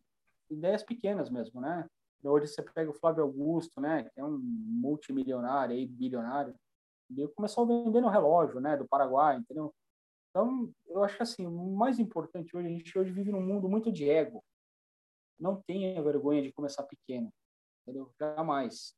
ideias 0.49 0.84
pequenas 0.84 1.30
mesmo, 1.30 1.59
né? 1.59 1.88
Hoje 2.23 2.47
você 2.47 2.63
pega 2.63 2.89
o 2.89 2.93
Flávio 2.93 3.23
Augusto, 3.23 3.80
né, 3.80 4.03
que 4.03 4.19
é 4.19 4.23
um 4.23 4.39
multimilionário 4.39 5.76
aí, 5.76 5.86
bilionário, 5.86 6.55
ele 7.09 7.28
começou 7.30 7.67
vendendo 7.67 8.07
relógio, 8.07 8.59
né, 8.59 8.76
do 8.76 8.88
Paraguai, 8.88 9.38
entendeu? 9.38 9.73
Então, 10.30 10.71
eu 10.88 11.03
acho 11.03 11.17
que 11.17 11.23
assim, 11.23 11.45
o 11.45 11.76
mais 11.76 11.99
importante 11.99 12.55
hoje, 12.57 12.67
a 12.67 12.71
gente 12.71 12.97
hoje 12.97 13.11
vive 13.11 13.32
num 13.32 13.45
mundo 13.45 13.69
muito 13.69 13.91
de 13.91 14.09
ego. 14.09 14.43
Não 15.39 15.61
tenha 15.61 16.01
vergonha 16.01 16.41
de 16.41 16.51
começar 16.51 16.84
pequeno, 16.84 17.32
entendeu? 17.84 18.11
Jamais. 18.19 18.95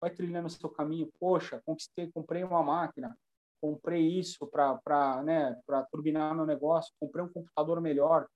Vai 0.00 0.10
trilhando 0.10 0.46
o 0.46 0.50
seu 0.50 0.68
caminho, 0.68 1.10
poxa, 1.18 1.62
conquistei, 1.64 2.12
comprei 2.12 2.44
uma 2.44 2.62
máquina, 2.62 3.16
comprei 3.60 4.06
isso 4.06 4.46
para 4.46 5.22
né, 5.22 5.60
turbinar 5.90 6.34
meu 6.34 6.46
negócio, 6.46 6.94
comprei 7.00 7.24
um 7.24 7.32
computador 7.32 7.80
melhor, 7.80 8.26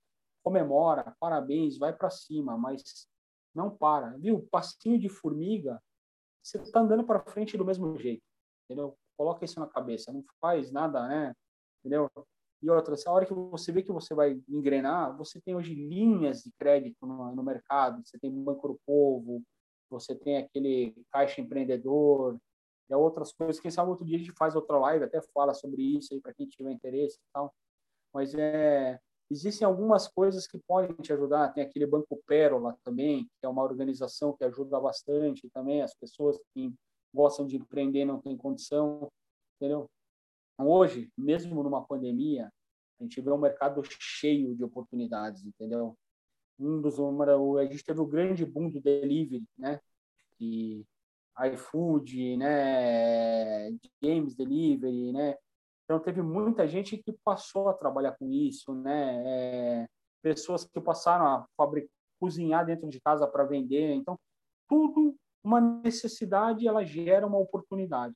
comemora, 0.43 1.15
parabéns, 1.21 1.79
vai 1.79 1.93
para 1.93 2.11
cima, 2.11 2.59
mas 2.59 3.07
não 3.55 3.71
para, 3.71 4.17
viu? 4.19 4.47
Passinho 4.51 4.99
de 4.99 5.09
formiga, 5.09 5.81
você 6.43 6.59
está 6.59 6.81
andando 6.81 7.05
para 7.05 7.21
frente 7.21 7.57
do 7.57 7.65
mesmo 7.65 7.97
jeito, 7.99 8.23
entendeu? 8.65 8.97
Coloca 9.17 9.45
isso 9.45 9.61
na 9.61 9.67
cabeça, 9.67 10.13
não 10.13 10.25
faz 10.41 10.73
nada, 10.73 11.07
né? 11.07 11.35
Entendeu? 11.81 12.11
E 12.63 12.71
outra, 12.71 12.95
a 12.95 13.13
hora 13.13 13.27
que 13.27 13.35
você 13.35 13.73
vê 13.73 13.83
que 13.83 13.93
você 13.93 14.15
vai 14.15 14.41
engrenar, 14.49 15.17
você 15.17 15.41
tem 15.41 15.55
hoje 15.55 15.75
linhas 15.75 16.43
de 16.43 16.53
crédito 16.53 17.05
no, 17.05 17.35
no 17.35 17.43
mercado, 17.43 18.03
você 18.05 18.19
tem 18.19 18.31
Banco 18.31 18.69
do 18.69 18.81
Povo, 18.87 19.43
você 19.91 20.15
tem 20.15 20.39
aquele 20.39 20.95
Caixa 21.11 21.41
Empreendedor, 21.41 22.39
e 22.97 23.01
outras 23.01 23.33
coisas. 23.33 23.61
Quem 23.61 23.71
sabe 23.71 23.91
outro 23.91 24.05
dia 24.05 24.17
a 24.17 24.21
gente 24.21 24.33
faz 24.33 24.55
outra 24.55 24.79
live, 24.79 25.05
até 25.05 25.21
fala 25.35 25.55
sobre 25.55 25.83
isso 25.83 26.15
aí 26.15 26.21
para 26.21 26.35
quem 26.35 26.47
tiver 26.47 26.73
interesse 26.73 27.17
e 27.17 27.33
tal. 27.33 27.55
Mas 28.13 28.35
é, 28.35 29.01
Existem 29.33 29.67
algumas 29.67 30.07
coisas 30.09 30.47
que 30.47 30.59
podem 30.59 30.95
te 30.97 31.11
ajudar. 31.11 31.55
Tem 31.55 31.65
aquele 31.65 31.87
Banco 31.87 32.23
Pérola 32.27 32.77
também, 32.85 33.25
que 33.25 33.47
é 33.47 33.49
uma 33.49 33.63
organização 33.63 34.37
que 34.37 34.45
ajuda 34.45 34.79
bastante 34.79 35.49
também 35.49 35.81
as 35.81 35.95
pessoas 35.95 36.39
que 36.53 36.71
gostam 37.15 37.47
de 37.47 37.57
empreender 37.57 38.05
não 38.05 38.21
têm 38.21 38.37
condição, 38.37 39.11
entendeu? 39.57 39.91
Hoje, 40.59 41.11
mesmo 41.17 41.63
numa 41.63 41.83
pandemia, 41.83 42.53
a 43.01 43.03
gente 43.03 43.23
vê 43.23 43.31
um 43.31 43.39
mercado 43.39 43.83
cheio 43.99 44.55
de 44.55 44.63
oportunidades, 44.63 45.47
entendeu? 45.47 45.97
Um 46.59 46.83
dos 46.83 46.99
uma, 46.99 47.25
a 47.59 47.65
gente 47.65 47.85
teve 47.85 48.01
o 48.01 48.07
grande 48.07 48.45
boom 48.45 48.69
do 48.69 48.83
delivery, 48.83 49.43
né? 49.57 49.81
E 50.39 50.85
iFood, 51.53 52.37
né? 52.37 53.71
Games 54.03 54.35
delivery, 54.35 55.13
né? 55.13 55.37
Então, 55.85 56.01
teve 56.01 56.23
muita 56.23 56.67
gente 56.67 56.97
que 56.97 57.13
passou 57.25 57.69
a 57.69 57.75
trabalhar 57.75 58.13
com 58.13 58.31
isso, 58.31 58.75
né? 58.75 59.23
É, 59.25 59.89
pessoas 60.23 60.65
que 60.65 60.81
passaram 60.81 61.27
a 61.27 61.47
fabricar, 61.57 61.91
cozinhar 62.21 62.65
dentro 62.65 62.89
de 62.89 63.01
casa 63.01 63.27
para 63.27 63.45
vender. 63.45 63.95
Então, 63.95 64.17
tudo, 64.69 65.17
uma 65.43 65.61
necessidade, 65.61 66.69
ela 66.69 66.85
gera 66.85 67.27
uma 67.27 67.39
oportunidade. 67.39 68.15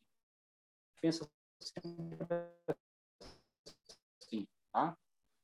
Pensa 1.01 1.29
assim, 1.61 2.11
tá? 4.73 4.97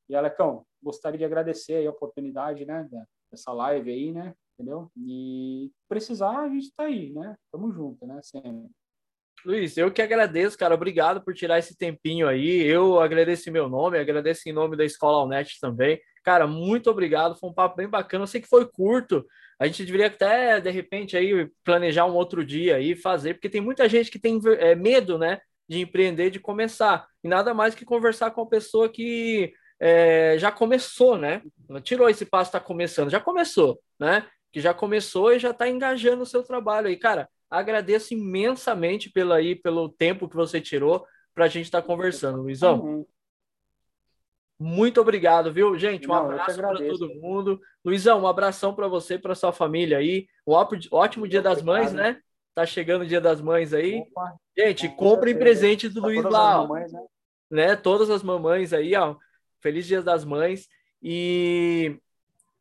E, 0.08 0.14
Alecão, 0.14 0.64
gostaria 0.82 1.18
de 1.18 1.24
agradecer 1.24 1.86
a 1.86 1.90
oportunidade, 1.90 2.64
né, 2.64 2.88
dessa 3.30 3.52
live 3.52 3.90
aí, 3.90 4.12
né? 4.12 4.34
Entendeu? 4.54 4.90
E 4.96 5.70
precisar, 5.88 6.40
a 6.40 6.48
gente 6.48 6.64
está 6.64 6.84
aí, 6.84 7.12
né? 7.12 7.36
Tamo 7.50 7.72
junto, 7.72 8.06
né? 8.06 8.20
Sempre. 8.22 8.70
Luiz, 9.44 9.76
eu 9.76 9.90
que 9.90 10.00
agradeço, 10.00 10.56
cara. 10.56 10.74
Obrigado 10.74 11.22
por 11.24 11.34
tirar 11.34 11.58
esse 11.58 11.76
tempinho 11.76 12.28
aí. 12.28 12.62
Eu 12.62 13.00
agradeço 13.00 13.48
em 13.48 13.52
meu 13.52 13.68
nome, 13.68 13.98
agradeço 13.98 14.48
em 14.48 14.52
nome 14.52 14.76
da 14.76 14.84
Escola 14.84 15.18
Alnet 15.18 15.58
também. 15.60 16.00
Cara, 16.22 16.46
muito 16.46 16.88
obrigado. 16.90 17.36
Foi 17.36 17.50
um 17.50 17.54
papo 17.54 17.76
bem 17.76 17.88
bacana. 17.88 18.22
Eu 18.22 18.28
sei 18.28 18.40
que 18.40 18.48
foi 18.48 18.68
curto. 18.70 19.26
A 19.58 19.66
gente 19.66 19.84
deveria 19.84 20.06
até, 20.06 20.60
de 20.60 20.70
repente, 20.70 21.16
aí 21.16 21.50
planejar 21.64 22.06
um 22.06 22.14
outro 22.14 22.44
dia 22.44 22.76
aí 22.76 22.94
fazer, 22.94 23.34
porque 23.34 23.48
tem 23.48 23.60
muita 23.60 23.88
gente 23.88 24.10
que 24.10 24.18
tem 24.18 24.40
é, 24.58 24.74
medo, 24.74 25.18
né, 25.18 25.40
de 25.68 25.80
empreender, 25.80 26.30
de 26.30 26.40
começar. 26.40 27.06
E 27.22 27.28
nada 27.28 27.54
mais 27.54 27.74
que 27.74 27.84
conversar 27.84 28.30
com 28.32 28.42
a 28.42 28.48
pessoa 28.48 28.88
que 28.88 29.52
é, 29.80 30.36
já 30.38 30.50
começou, 30.52 31.18
né? 31.18 31.42
tirou 31.82 32.08
esse 32.08 32.24
passo, 32.24 32.48
está 32.48 32.60
começando, 32.60 33.10
já 33.10 33.20
começou, 33.20 33.80
né? 33.98 34.26
Que 34.52 34.60
já 34.60 34.74
começou 34.74 35.32
e 35.32 35.38
já 35.38 35.50
está 35.50 35.68
engajando 35.68 36.22
o 36.22 36.26
seu 36.26 36.42
trabalho 36.42 36.88
aí, 36.88 36.96
cara 36.96 37.28
Agradeço 37.52 38.14
imensamente 38.14 39.10
pelo, 39.10 39.34
aí, 39.34 39.54
pelo 39.54 39.90
tempo 39.90 40.26
que 40.26 40.34
você 40.34 40.58
tirou 40.58 41.06
para 41.34 41.44
a 41.44 41.48
gente 41.48 41.66
estar 41.66 41.82
tá 41.82 41.86
conversando, 41.86 42.40
Luizão. 42.40 43.06
Muito 44.58 44.98
obrigado, 45.02 45.52
viu, 45.52 45.78
gente? 45.78 46.06
Um 46.06 46.14
Não, 46.14 46.30
abraço 46.30 46.56
para 46.56 46.78
todo 46.78 47.14
mundo. 47.20 47.60
Luizão, 47.84 48.22
um 48.22 48.26
abração 48.26 48.74
para 48.74 48.88
você, 48.88 49.18
para 49.18 49.34
sua 49.34 49.52
família 49.52 49.98
aí. 49.98 50.26
Um 50.46 50.54
ótimo 50.92 51.28
Dia 51.28 51.42
das 51.42 51.60
Mães, 51.60 51.92
né? 51.92 52.18
Tá 52.54 52.64
chegando 52.64 53.02
o 53.02 53.06
Dia 53.06 53.20
das 53.20 53.42
Mães 53.42 53.74
aí. 53.74 53.98
Opa, 54.00 54.34
Gente, 54.56 54.88
comprem 54.88 55.36
presente 55.36 55.90
do 55.90 56.00
Luiz 56.00 56.24
lá. 56.24 56.56
Mamães, 56.56 56.90
né? 56.90 57.00
né? 57.50 57.76
Todas 57.76 58.08
as 58.08 58.22
mamães 58.22 58.72
aí, 58.72 58.96
ó. 58.96 59.14
Feliz 59.60 59.86
Dia 59.86 60.00
das 60.00 60.24
Mães. 60.24 60.68
E 61.02 61.98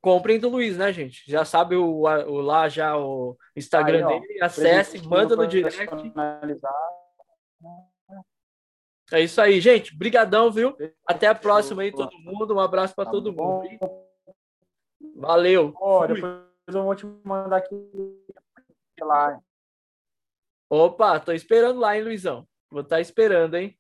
comprem 0.02 0.40
do 0.40 0.50
Luiz, 0.50 0.78
né, 0.78 0.92
gente? 0.92 1.24
Já 1.30 1.46
sabe 1.46 1.76
o, 1.76 2.02
o 2.02 2.42
lá 2.42 2.68
já 2.68 2.98
o 2.98 3.38
Instagram 3.56 4.08
aí, 4.08 4.20
dele, 4.20 4.42
acesse, 4.42 5.08
manda 5.08 5.36
no 5.36 5.48
direct. 5.48 5.78
É 9.12 9.20
isso 9.22 9.42
aí, 9.42 9.60
gente. 9.60 9.96
Brigadão, 9.96 10.50
viu? 10.50 10.76
Até 11.06 11.28
a 11.28 11.36
próxima 11.36 11.82
aí, 11.82 11.92
todo 11.92 12.18
mundo. 12.20 12.56
Um 12.56 12.60
abraço 12.60 12.96
para 12.96 13.06
tá 13.06 13.12
todo 13.12 13.34
mundo. 13.34 13.68
Valeu. 15.16 15.74
Oh, 15.80 16.08
depois 16.08 16.42
eu 16.68 16.84
vou 16.84 16.96
te 16.96 17.06
mandar 17.24 17.58
aqui 17.58 17.76
lá. 19.02 19.40
Opa, 20.70 21.20
tô 21.20 21.34
esperando 21.34 21.80
lá, 21.80 21.98
hein, 21.98 22.04
Luizão? 22.04 22.48
Vou 22.70 22.82
estar 22.82 22.96
tá 22.96 23.02
esperando, 23.02 23.56
hein? 23.56 23.78